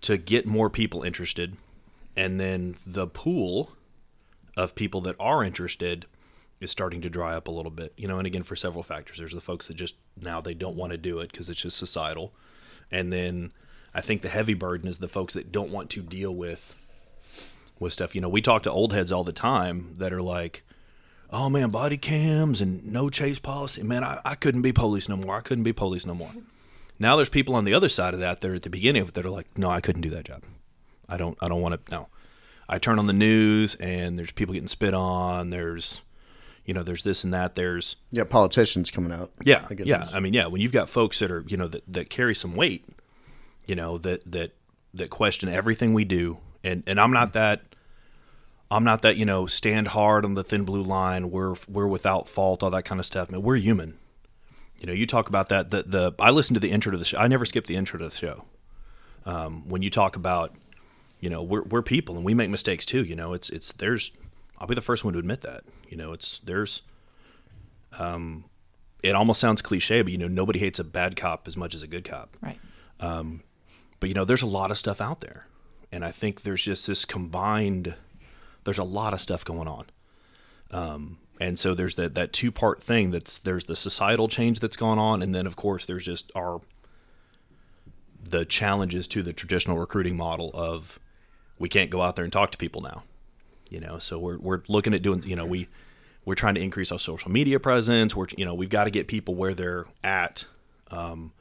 [0.03, 1.57] to get more people interested,
[2.17, 3.73] and then the pool
[4.57, 6.07] of people that are interested
[6.61, 7.93] is starting to dry up a little bit.
[7.97, 9.19] You know, and again for several factors.
[9.19, 11.77] There's the folks that just now they don't want to do it because it's just
[11.77, 12.35] societal,
[12.91, 13.53] and then
[13.97, 16.77] I think the heavy burden is the folks that don't want to deal with
[17.79, 18.15] with stuff.
[18.15, 20.63] You know, we talk to old heads all the time that are like,
[21.31, 23.83] "Oh man, body cams and no chase policy.
[23.83, 25.37] Man, I, I couldn't be police no more.
[25.37, 26.33] I couldn't be police no more."
[26.99, 29.09] Now there's people on the other side of that that are at the beginning of
[29.09, 30.43] it that are like, "No, I couldn't do that job.
[31.09, 31.37] I don't.
[31.41, 31.91] I don't want to.
[31.91, 32.09] No."
[32.69, 35.51] I turn on the news and there's people getting spit on.
[35.51, 36.01] There's,
[36.65, 37.55] you know, there's this and that.
[37.55, 39.31] There's Yeah, politicians coming out.
[39.45, 40.05] yeah, against yeah.
[40.13, 40.47] I mean, yeah.
[40.47, 42.85] When you've got folks that are, you know, that, that carry some weight,
[43.67, 44.53] you know, that that
[44.95, 47.63] that question everything we do, and and I'm not that.
[48.71, 51.31] I'm not that you know stand hard on the thin blue line.
[51.31, 53.31] We're we're without fault, all that kind of stuff.
[53.31, 53.99] Man, we're human.
[54.79, 55.71] You know, you talk about that.
[55.71, 57.19] The the I listened to the intro to the show.
[57.19, 58.45] I never skip the intro to the show.
[59.25, 60.55] Um, when you talk about,
[61.21, 63.03] you know, we're we're people and we make mistakes too.
[63.03, 64.13] You know, it's it's there's.
[64.59, 65.63] I'll be the first one to admit that.
[65.89, 66.83] You know, it's there's
[67.99, 68.45] um
[69.03, 71.83] it almost sounds cliche, but you know, nobody hates a bad cop as much as
[71.83, 72.37] a good cop.
[72.43, 72.59] Right.
[74.01, 75.47] But you know, there's a lot of stuff out there,
[75.93, 77.95] and I think there's just this combined.
[78.65, 79.87] There's a lot of stuff going on,
[80.71, 83.11] um, and so there's that that two part thing.
[83.11, 86.61] That's there's the societal change that's gone on, and then of course there's just our
[88.23, 90.99] the challenges to the traditional recruiting model of
[91.59, 93.05] we can't go out there and talk to people now.
[93.71, 95.23] You know, so we're we're looking at doing.
[95.25, 95.69] You know, we
[96.25, 98.15] we're trying to increase our social media presence.
[98.15, 100.45] We're you know we've got to get people where they're at.
[100.91, 101.33] Um,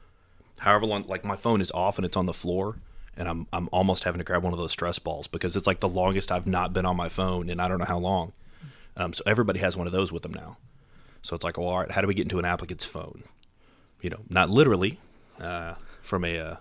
[0.58, 2.76] however long, like my phone is off and it's on the floor,
[3.16, 5.80] and I'm I'm almost having to grab one of those stress balls because it's like
[5.80, 8.32] the longest I've not been on my phone and I don't know how long.
[8.96, 10.56] Um, so everybody has one of those with them now.
[11.22, 13.24] So it's like, well, all right, how do we get into an applicant's phone?
[14.00, 14.98] You know, not literally,
[15.40, 16.56] uh, from a uh,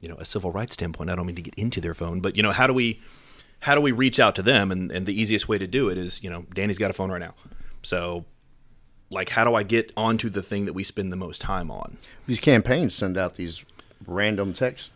[0.00, 1.10] you know a civil rights standpoint.
[1.10, 3.00] I don't mean to get into their phone, but you know, how do we
[3.60, 4.70] how do we reach out to them?
[4.70, 7.10] And and the easiest way to do it is, you know, Danny's got a phone
[7.10, 7.34] right now,
[7.82, 8.24] so
[9.10, 11.96] like, how do I get onto the thing that we spend the most time on?
[12.26, 13.64] These campaigns send out these
[14.06, 14.90] random texts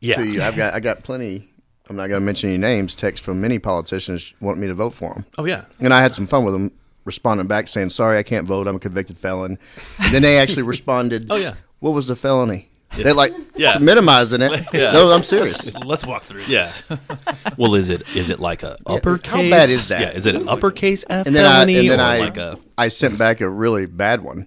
[0.00, 0.42] Yeah, to you.
[0.42, 1.48] I've got I got plenty.
[1.88, 2.94] I'm not going to mention any names.
[2.94, 6.14] Texts from many politicians wanting me to vote for them, oh yeah, and I had
[6.14, 6.72] some fun with them.
[7.04, 8.66] Responding back saying, "Sorry, I can't vote.
[8.66, 9.58] I'm a convicted felon."
[10.00, 11.54] And then they actually responded, Oh, yeah.
[11.78, 13.78] what was the felony?" They're like Yeah.
[13.78, 14.52] minimizing it.
[14.72, 14.92] Yeah.
[14.92, 15.72] No, I'm serious.
[15.74, 16.42] Let's walk through.
[16.48, 16.70] yeah.
[17.56, 19.30] well, is it is it like a uppercase?
[19.30, 20.00] how bad is that?
[20.00, 22.58] Yeah, is it an uppercase F And then I and then or I like a
[22.78, 24.46] I sent back a really bad one,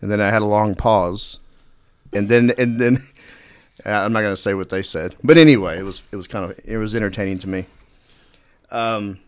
[0.00, 1.38] and then I had a long pause,
[2.12, 3.06] and then and then
[3.86, 6.26] uh, I'm not going to say what they said, but anyway, it was it was
[6.26, 7.66] kind of it was entertaining to me.
[8.70, 9.20] Um,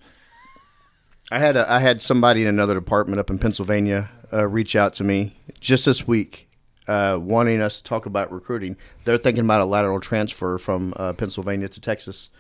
[1.33, 4.95] I had a, I had somebody in another department up in Pennsylvania uh, reach out
[4.95, 6.49] to me just this week,
[6.91, 8.77] uh, wanting us to talk about recruiting.
[9.05, 12.31] They're thinking about a lateral transfer from uh, Pennsylvania to Texas,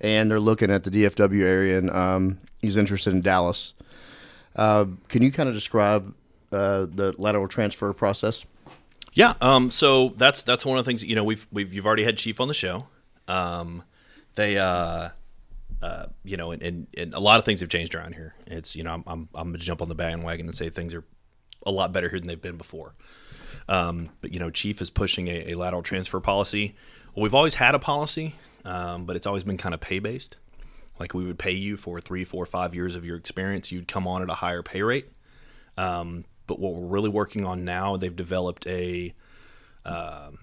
[0.00, 3.74] and they're looking at the DFW area, and um, he's interested in Dallas.
[4.56, 6.14] Uh, can you kind of describe
[6.52, 8.46] uh, the lateral transfer process?
[9.12, 12.04] Yeah, um, so that's that's one of the things you know we've we've you've already
[12.04, 12.86] had Chief on the show.
[13.26, 13.82] Um,
[14.36, 15.10] they uh,
[15.82, 18.34] uh, you know, and, and, and a lot of things have changed around here.
[18.46, 21.04] It's you know I'm I'm, I'm gonna jump on the bandwagon and say things are
[21.66, 22.94] a lot better here than they've been before.
[23.68, 26.74] Um, but you know, Chief is pushing a, a lateral transfer policy.
[27.14, 28.34] Well, we've always had a policy,
[28.64, 30.36] um, but it's always been kind of pay based.
[30.98, 33.70] Like we would pay you for three, four, five years of your experience.
[33.70, 35.10] You'd come on at a higher pay rate.
[35.76, 39.14] Um, but what we're really working on now, they've developed a
[39.84, 40.38] um,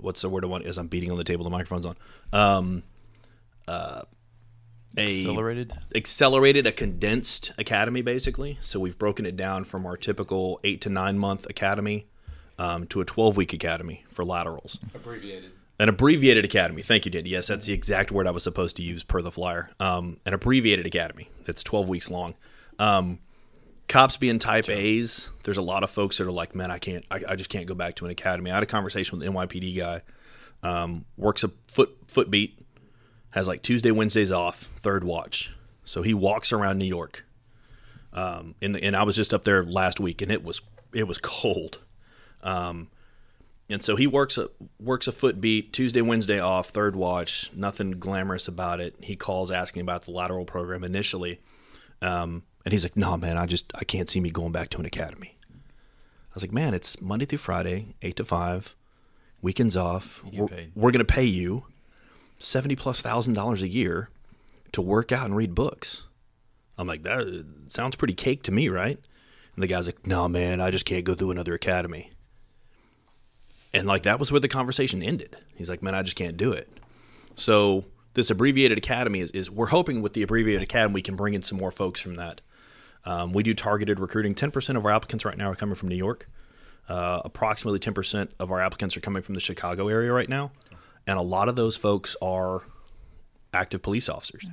[0.00, 0.64] what's the word I want?
[0.64, 1.96] As I'm beating on the table, the microphone's on.
[2.32, 2.82] Um,
[3.66, 4.02] uh,
[4.98, 5.72] a Accelerated.
[5.94, 8.58] accelerated, a condensed academy, basically.
[8.60, 12.06] So we've broken it down from our typical eight to nine month academy
[12.58, 14.78] um, to a 12 week academy for laterals.
[14.94, 15.52] Abbreviated.
[15.80, 16.82] An abbreviated academy.
[16.82, 17.30] Thank you, Danny.
[17.30, 19.70] Yes, that's the exact word I was supposed to use per the flyer.
[19.78, 22.34] Um, an abbreviated academy that's 12 weeks long.
[22.80, 23.20] Um,
[23.86, 27.04] cops being type A's, there's a lot of folks that are like, man, I can't,
[27.12, 28.50] I, I just can't go back to an academy.
[28.50, 30.02] I had a conversation with the NYPD guy,
[30.64, 32.57] um, works a foot foot beat,
[33.30, 35.52] has like Tuesday, Wednesdays off, third watch.
[35.84, 37.24] So he walks around New York.
[38.12, 40.62] Um, and, and I was just up there last week, and it was
[40.94, 41.80] it was cold.
[42.42, 42.88] Um,
[43.70, 44.48] and so he works a
[44.80, 47.50] works a foot beat Tuesday, Wednesday off, third watch.
[47.54, 48.96] Nothing glamorous about it.
[49.00, 51.40] He calls asking about the lateral program initially.
[52.00, 54.78] Um, and he's like, "No, man, I just I can't see me going back to
[54.78, 58.74] an academy." I was like, "Man, it's Monday through Friday, eight to five,
[59.42, 60.22] weekends off.
[60.32, 61.64] We're, we're gonna pay you
[62.38, 64.10] seventy plus thousand dollars a year
[64.72, 66.04] to work out and read books."
[66.76, 68.98] I'm like, "That sounds pretty cake to me, right?"
[69.54, 72.12] And the guy's like, "No, man, I just can't go through another academy."
[73.74, 75.36] And like that was where the conversation ended.
[75.54, 76.68] He's like, "Man, I just can't do it."
[77.34, 77.84] So
[78.14, 81.42] this abbreviated academy is, is we're hoping with the abbreviated academy we can bring in
[81.42, 82.40] some more folks from that.
[83.04, 84.34] Um, we do targeted recruiting.
[84.34, 86.28] Ten percent of our applicants right now are coming from New York.
[86.88, 90.52] Uh, approximately ten percent of our applicants are coming from the Chicago area right now,
[91.08, 92.62] and a lot of those folks are
[93.52, 94.46] active police officers.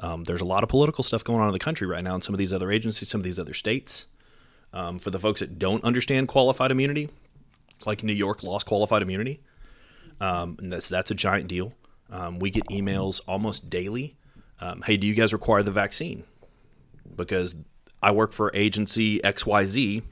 [0.00, 2.22] Um, there's a lot of political stuff going on in the country right now in
[2.22, 4.06] some of these other agencies, some of these other states.
[4.72, 7.08] Um, for the folks that don't understand qualified immunity,
[7.86, 9.40] like New York lost qualified immunity,
[10.20, 11.74] um, and that's that's a giant deal.
[12.08, 14.16] Um, we get emails almost daily.
[14.60, 16.22] Um, hey, do you guys require the vaccine?
[17.16, 17.56] Because
[18.00, 20.02] I work for agency X Y Z,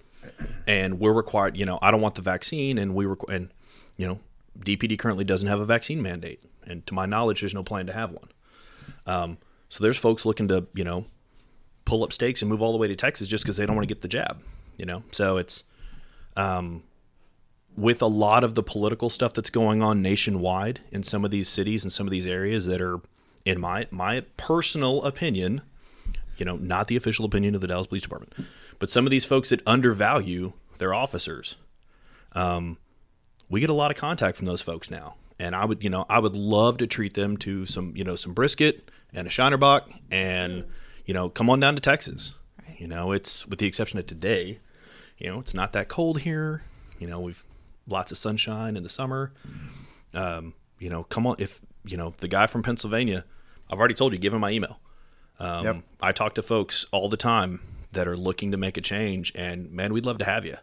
[0.67, 1.57] and we're required.
[1.57, 3.53] You know, I don't want the vaccine, and we requ- and
[3.97, 4.19] you know,
[4.61, 7.93] DPD currently doesn't have a vaccine mandate, and to my knowledge, there's no plan to
[7.93, 8.29] have one.
[9.07, 11.07] Um, so there's folks looking to you know
[11.85, 13.89] pull up stakes and move all the way to Texas just because they don't want
[13.89, 14.43] to get the jab.
[14.77, 15.65] You know, so it's
[16.37, 16.85] um,
[17.77, 21.49] with a lot of the political stuff that's going on nationwide in some of these
[21.49, 23.01] cities and some of these areas that are,
[23.45, 25.63] in my my personal opinion,
[26.37, 28.35] you know, not the official opinion of the Dallas Police Department,
[28.79, 31.57] but some of these folks that undervalue their officers.
[32.33, 32.79] Um,
[33.49, 36.05] we get a lot of contact from those folks now, and I would, you know,
[36.09, 39.57] I would love to treat them to some, you know, some brisket and a Shiner
[39.57, 40.65] Bock, and
[41.07, 42.33] you know, come on down to Texas.
[42.67, 42.79] Right.
[42.81, 44.59] You know, it's with the exception of today,
[45.17, 46.63] you know, it's not that cold here.
[46.99, 47.45] You know, we've
[47.87, 49.33] lots of sunshine in the summer.
[50.13, 53.25] Um, you know, come on, if you know the guy from Pennsylvania,
[53.71, 54.79] I've already told you, give him my email.
[55.41, 55.77] Um, Yep.
[56.01, 57.61] I talk to folks all the time
[57.93, 60.57] that are looking to make a change, and man, we'd love to have you.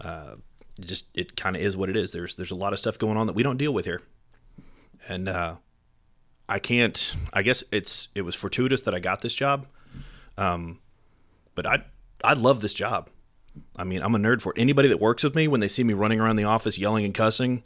[0.00, 0.36] Uh,
[0.82, 2.12] it just it kind of is what it is.
[2.12, 4.02] There's there's a lot of stuff going on that we don't deal with here,
[5.08, 5.56] and uh,
[6.48, 7.16] I can't.
[7.32, 9.66] I guess it's it was fortuitous that I got this job,
[10.36, 10.78] um,
[11.54, 11.84] but I
[12.24, 13.08] I love this job.
[13.76, 14.60] I mean, I'm a nerd for it.
[14.60, 17.14] anybody that works with me when they see me running around the office yelling and
[17.14, 17.62] cussing.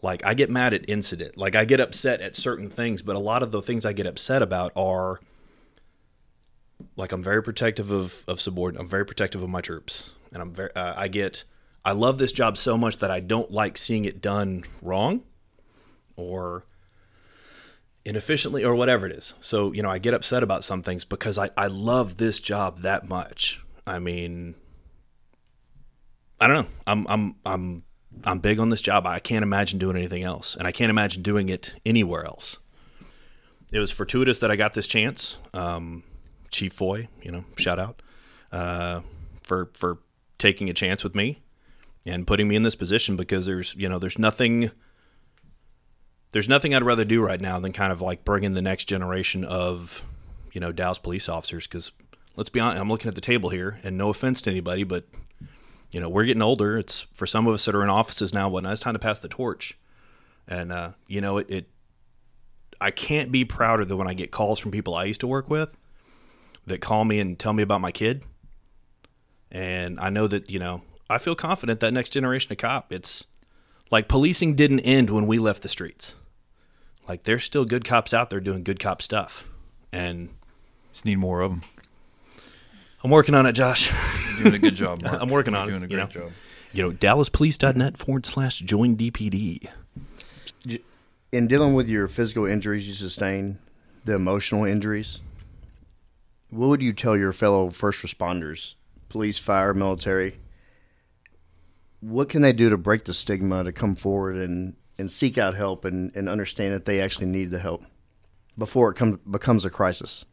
[0.00, 1.36] Like I get mad at incident.
[1.36, 4.06] Like I get upset at certain things, but a lot of the things I get
[4.06, 5.18] upset about are
[6.96, 8.80] like I'm very protective of of subordinate.
[8.80, 10.70] I'm very protective of my troops, and I'm very.
[10.76, 11.44] Uh, I get.
[11.84, 15.22] I love this job so much that I don't like seeing it done wrong,
[16.16, 16.64] or
[18.04, 19.34] inefficiently, or whatever it is.
[19.40, 22.80] So you know, I get upset about some things because I I love this job
[22.82, 23.60] that much.
[23.86, 24.54] I mean,
[26.40, 26.70] I don't know.
[26.86, 27.84] I'm I'm I'm
[28.24, 29.06] I'm big on this job.
[29.06, 32.58] I can't imagine doing anything else, and I can't imagine doing it anywhere else.
[33.72, 35.36] It was fortuitous that I got this chance.
[35.52, 36.02] Um,
[36.50, 38.02] Chief Foy, you know, shout out
[38.52, 39.02] uh,
[39.42, 39.98] for for
[40.38, 41.40] taking a chance with me
[42.08, 44.70] and putting me in this position because there's you know there's nothing
[46.32, 48.86] there's nothing I'd rather do right now than kind of like bring in the next
[48.86, 50.04] generation of
[50.52, 51.92] you know Dallas police officers because
[52.36, 55.06] let's be honest, I'm looking at the table here and no offense to anybody, but
[55.90, 56.78] you know we're getting older.
[56.78, 58.48] It's for some of us that are in offices now.
[58.48, 59.78] Whatnot, it's time to pass the torch,
[60.46, 61.68] and uh, you know it, it.
[62.80, 65.50] I can't be prouder than when I get calls from people I used to work
[65.50, 65.76] with
[66.68, 68.22] that call me and tell me about my kid.
[69.50, 73.26] And I know that, you know, I feel confident that next generation of cop, it's
[73.90, 76.16] like policing didn't end when we left the streets.
[77.08, 79.48] Like there's still good cops out there doing good cop stuff.
[79.92, 80.28] And
[80.92, 81.62] Just need more of them.
[83.02, 83.90] I'm working on it, Josh.
[84.34, 85.02] You're doing a good job.
[85.02, 85.22] Mark.
[85.22, 86.06] I'm working You're on it, Doing a you know.
[86.06, 86.32] job.
[86.72, 89.68] You know, DallasPolice.net forward slash join DPD.
[91.32, 93.58] In dealing with your physical injuries you sustain,
[94.04, 95.20] the emotional injuries,
[96.50, 98.74] what would you tell your fellow first responders,
[99.08, 100.38] police, fire, military?
[102.00, 105.54] What can they do to break the stigma to come forward and, and seek out
[105.54, 107.84] help and, and understand that they actually need the help
[108.56, 110.24] before it come, becomes a crisis?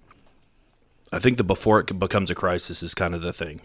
[1.11, 3.61] I think the before it becomes a crisis is kind of the thing.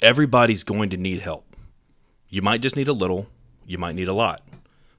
[0.00, 1.56] Everybody's going to need help.
[2.28, 3.28] You might just need a little,
[3.66, 4.42] you might need a lot.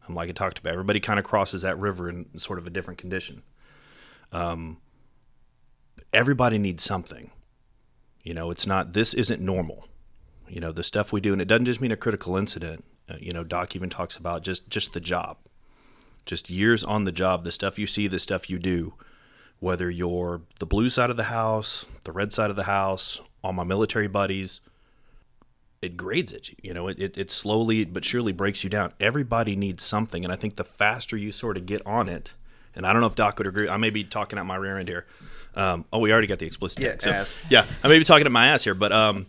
[0.07, 2.69] I'm like I talked about, everybody kind of crosses that river in sort of a
[2.69, 3.43] different condition.
[4.31, 4.77] Um,
[6.13, 7.31] everybody needs something.
[8.23, 9.87] You know, it's not, this isn't normal.
[10.49, 12.83] You know, the stuff we do, and it doesn't just mean a critical incident.
[13.09, 15.37] Uh, you know, Doc even talks about just just the job,
[16.25, 18.93] just years on the job, the stuff you see, the stuff you do
[19.59, 23.53] whether you're the blue side of the house, the red side of the house, all
[23.53, 24.61] my military buddies,
[25.81, 26.55] it grades at you.
[26.61, 28.93] You know, it, it, it slowly but surely breaks you down.
[28.99, 30.23] Everybody needs something.
[30.23, 32.33] And I think the faster you sort of get on it
[32.75, 33.69] and I don't know if Doc would agree.
[33.69, 35.05] I may be talking out my rear end here.
[35.55, 36.81] Um, oh, we already got the explicit.
[36.81, 37.65] Yeah, so, yeah.
[37.81, 39.27] I may be talking at my ass here, but um,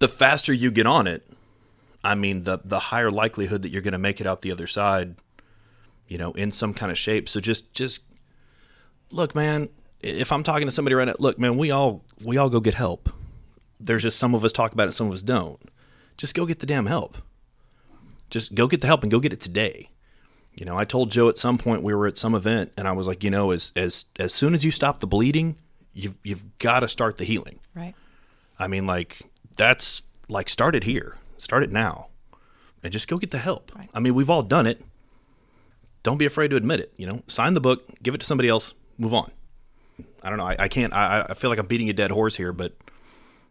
[0.00, 1.26] the faster you get on it,
[2.02, 4.66] I mean, the the higher likelihood that you're going to make it out the other
[4.66, 5.16] side,
[6.06, 7.28] you know, in some kind of shape.
[7.28, 8.04] So just just
[9.10, 9.70] look, man.
[10.00, 12.74] If I'm talking to somebody right now, look, man, we all we all go get
[12.74, 13.08] help.
[13.80, 15.60] There's just some of us talk about it, some of us don't.
[16.16, 17.18] Just go get the damn help.
[18.30, 19.88] Just go get the help and go get it today.
[20.54, 22.92] You know, I told Joe at some point we were at some event and I
[22.92, 25.56] was like, you know, as as as soon as you stop the bleeding,
[25.92, 27.58] you've you've got to start the healing.
[27.74, 27.94] Right.
[28.58, 29.22] I mean, like
[29.56, 32.08] that's like start it here, start it now,
[32.82, 33.72] and just go get the help.
[33.74, 33.88] Right.
[33.94, 34.82] I mean, we've all done it.
[36.02, 36.92] Don't be afraid to admit it.
[36.96, 39.30] You know, sign the book, give it to somebody else, move on.
[40.22, 40.44] I don't know.
[40.44, 40.92] I, I can't.
[40.92, 42.74] I, I feel like I'm beating a dead horse here, but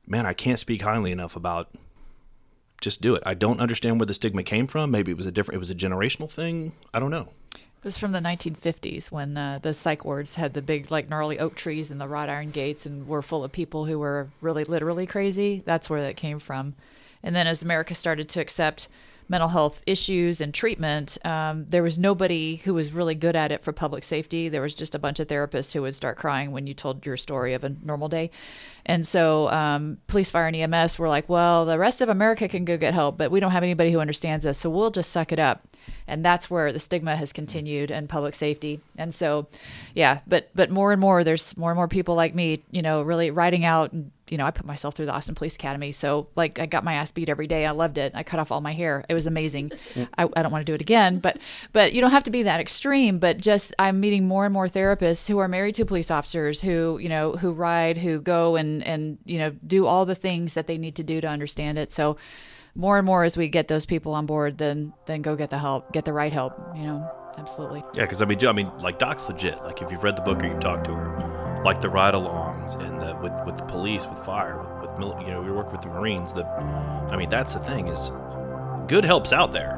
[0.07, 1.69] man, I can't speak highly enough about.
[2.81, 3.23] Just do it.
[3.25, 4.91] I don't understand where the stigma came from.
[4.91, 5.55] Maybe it was a different.
[5.55, 6.73] It was a generational thing.
[6.93, 7.30] I don't know.
[7.84, 11.38] It was from the 1950s when uh, the psych wards had the big, like, gnarly
[11.38, 14.64] oak trees and the wrought iron gates and were full of people who were really
[14.64, 15.61] literally crazy.
[15.65, 16.76] That's where that came from.
[17.22, 18.88] And then as America started to accept
[19.27, 23.61] mental health issues and treatment, um, there was nobody who was really good at it
[23.61, 24.47] for public safety.
[24.47, 27.18] There was just a bunch of therapists who would start crying when you told your
[27.18, 28.31] story of a normal day.
[28.85, 32.64] And so um, police, fire, and EMS were like, well, the rest of America can
[32.64, 34.57] go get help, but we don't have anybody who understands us.
[34.57, 35.68] So we'll just suck it up.
[36.07, 37.35] And that's where the stigma has mm-hmm.
[37.35, 38.81] continued in public safety.
[38.97, 39.47] And so,
[39.93, 43.01] yeah, but but more and more, there's more and more people like me, you know,
[43.01, 43.93] really writing out.
[43.93, 45.91] And, you know, I put myself through the Austin Police Academy.
[45.91, 47.65] So, like, I got my ass beat every day.
[47.65, 48.14] I loved it.
[48.15, 49.05] I cut off all my hair.
[49.07, 49.72] It was amazing.
[50.18, 51.38] I, I don't want to do it again, but
[51.72, 53.19] but you don't have to be that extreme.
[53.19, 56.97] But just I'm meeting more and more therapists who are married to police officers who
[57.01, 60.68] you know who ride, who go and and you know do all the things that
[60.68, 61.91] they need to do to understand it.
[61.91, 62.18] So
[62.75, 65.57] more and more as we get those people on board, then then go get the
[65.57, 66.53] help, get the right help.
[66.75, 67.83] You know, absolutely.
[67.93, 69.61] Yeah, because I mean, I mean, like Doc's legit.
[69.63, 72.99] Like if you've read the book or you've talked to her, like the ride-alongs and
[72.99, 75.81] the with with the police, with fire, with, with mil- you know, we work with
[75.81, 76.33] the Marines.
[76.33, 78.11] The, I mean, that's the thing is,
[78.87, 79.77] good help's out there.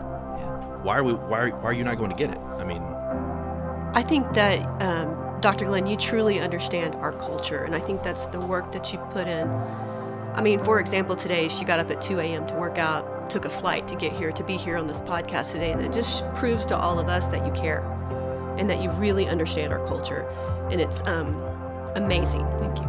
[0.84, 1.13] Why are we?
[1.13, 2.38] Why are, why are you not going to get it?
[2.38, 2.81] I mean,
[3.93, 5.65] I think that, um, Dr.
[5.65, 9.27] Glenn, you truly understand our culture, and I think that's the work that you put
[9.27, 9.47] in.
[10.36, 12.45] I mean, for example, today she got up at 2 a.m.
[12.48, 15.52] to work out, took a flight to get here, to be here on this podcast
[15.53, 17.80] today, and it just proves to all of us that you care
[18.57, 20.28] and that you really understand our culture.
[20.72, 21.36] And it's um,
[21.95, 22.45] amazing.
[22.60, 22.86] Thank you.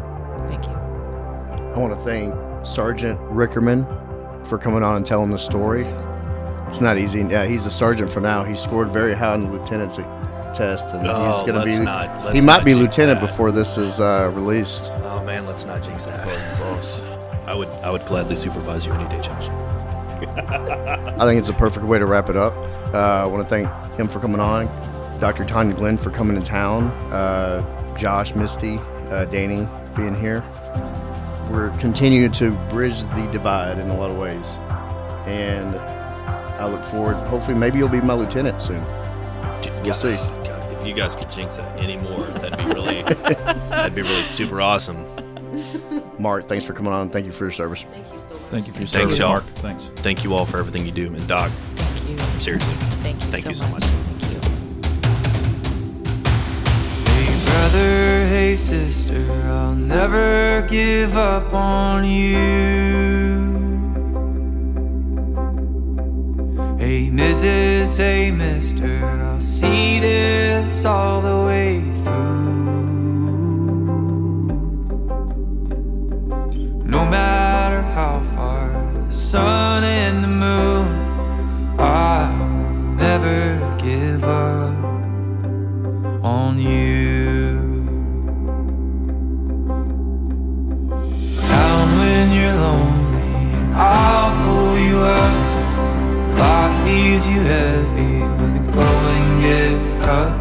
[0.48, 0.72] Thank you.
[0.72, 2.34] I want to thank
[2.66, 5.84] Sergeant Rickerman for coming on and telling the story.
[6.66, 7.20] It's not easy.
[7.20, 8.42] Yeah, he's a sergeant for now.
[8.42, 9.96] He scored very high on the lieutenant's
[10.56, 11.84] test, and Oh, he's going to be.
[11.84, 13.26] Not, he might be lieutenant that.
[13.26, 14.90] before this is uh, released.
[15.04, 16.26] oh man, let's not jinx that.
[16.58, 17.02] boss.
[17.46, 19.48] I would I would gladly supervise you any day, Josh.
[21.18, 22.54] I think it's a perfect way to wrap it up.
[22.92, 23.68] Uh, I want to thank
[23.98, 24.66] him for coming on,
[25.20, 25.44] Dr.
[25.44, 28.78] Tania Glenn for coming to town, uh, Josh, Misty,
[29.10, 30.42] uh, Danny being here.
[31.50, 34.56] We're continuing to bridge the divide in a lot of ways,
[35.26, 37.14] and I look forward.
[37.28, 38.84] Hopefully, maybe you'll be my lieutenant soon.
[39.84, 40.14] We'll see.
[40.14, 43.02] God, if you guys could jinx that anymore, that'd be really
[43.70, 45.06] that'd be really super awesome.
[46.18, 47.10] Mark, thanks for coming on.
[47.10, 47.82] Thank you for your service.
[47.82, 48.42] Thank you so much.
[48.50, 49.28] Thank you for your Thanks, service, y'all.
[49.30, 49.44] Mark.
[49.56, 49.88] Thanks.
[49.96, 52.40] Thank you all for everything you do, and Doc, Thank you.
[52.40, 53.26] seriously, Thank you.
[53.30, 53.82] Thank so you so much.
[53.82, 53.84] much.
[53.84, 54.40] Thank you.
[57.12, 63.64] Hey brother, hey sister, I'll never give up on you.
[66.78, 72.55] Hey Mrs., hey Mister, I'll see this all the way through.
[76.96, 78.72] No matter how far
[79.06, 82.34] the sun and the moon, I'll
[82.96, 83.38] never
[83.76, 84.74] give up
[86.24, 87.60] on you.
[91.50, 95.36] Down when you're lonely, I'll pull you up.
[96.38, 100.40] Life leaves you heavy when the going gets tough.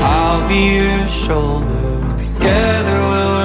[0.00, 2.18] I'll be your shoulder.
[2.18, 3.41] Together we'll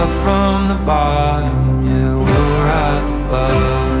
[0.00, 1.84] up from the bottom.
[1.86, 3.98] Yeah, we'll rise above.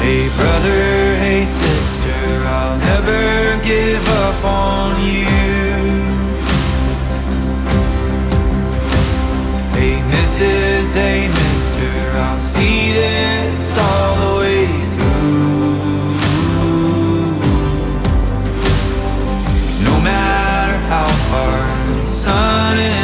[0.00, 0.82] Hey brother,
[1.24, 2.20] hey sister,
[2.56, 3.22] I'll never
[3.64, 5.24] give up on you.
[9.72, 14.33] Hey Mrs., hey Mister, I'll see this all the
[22.24, 23.03] sun and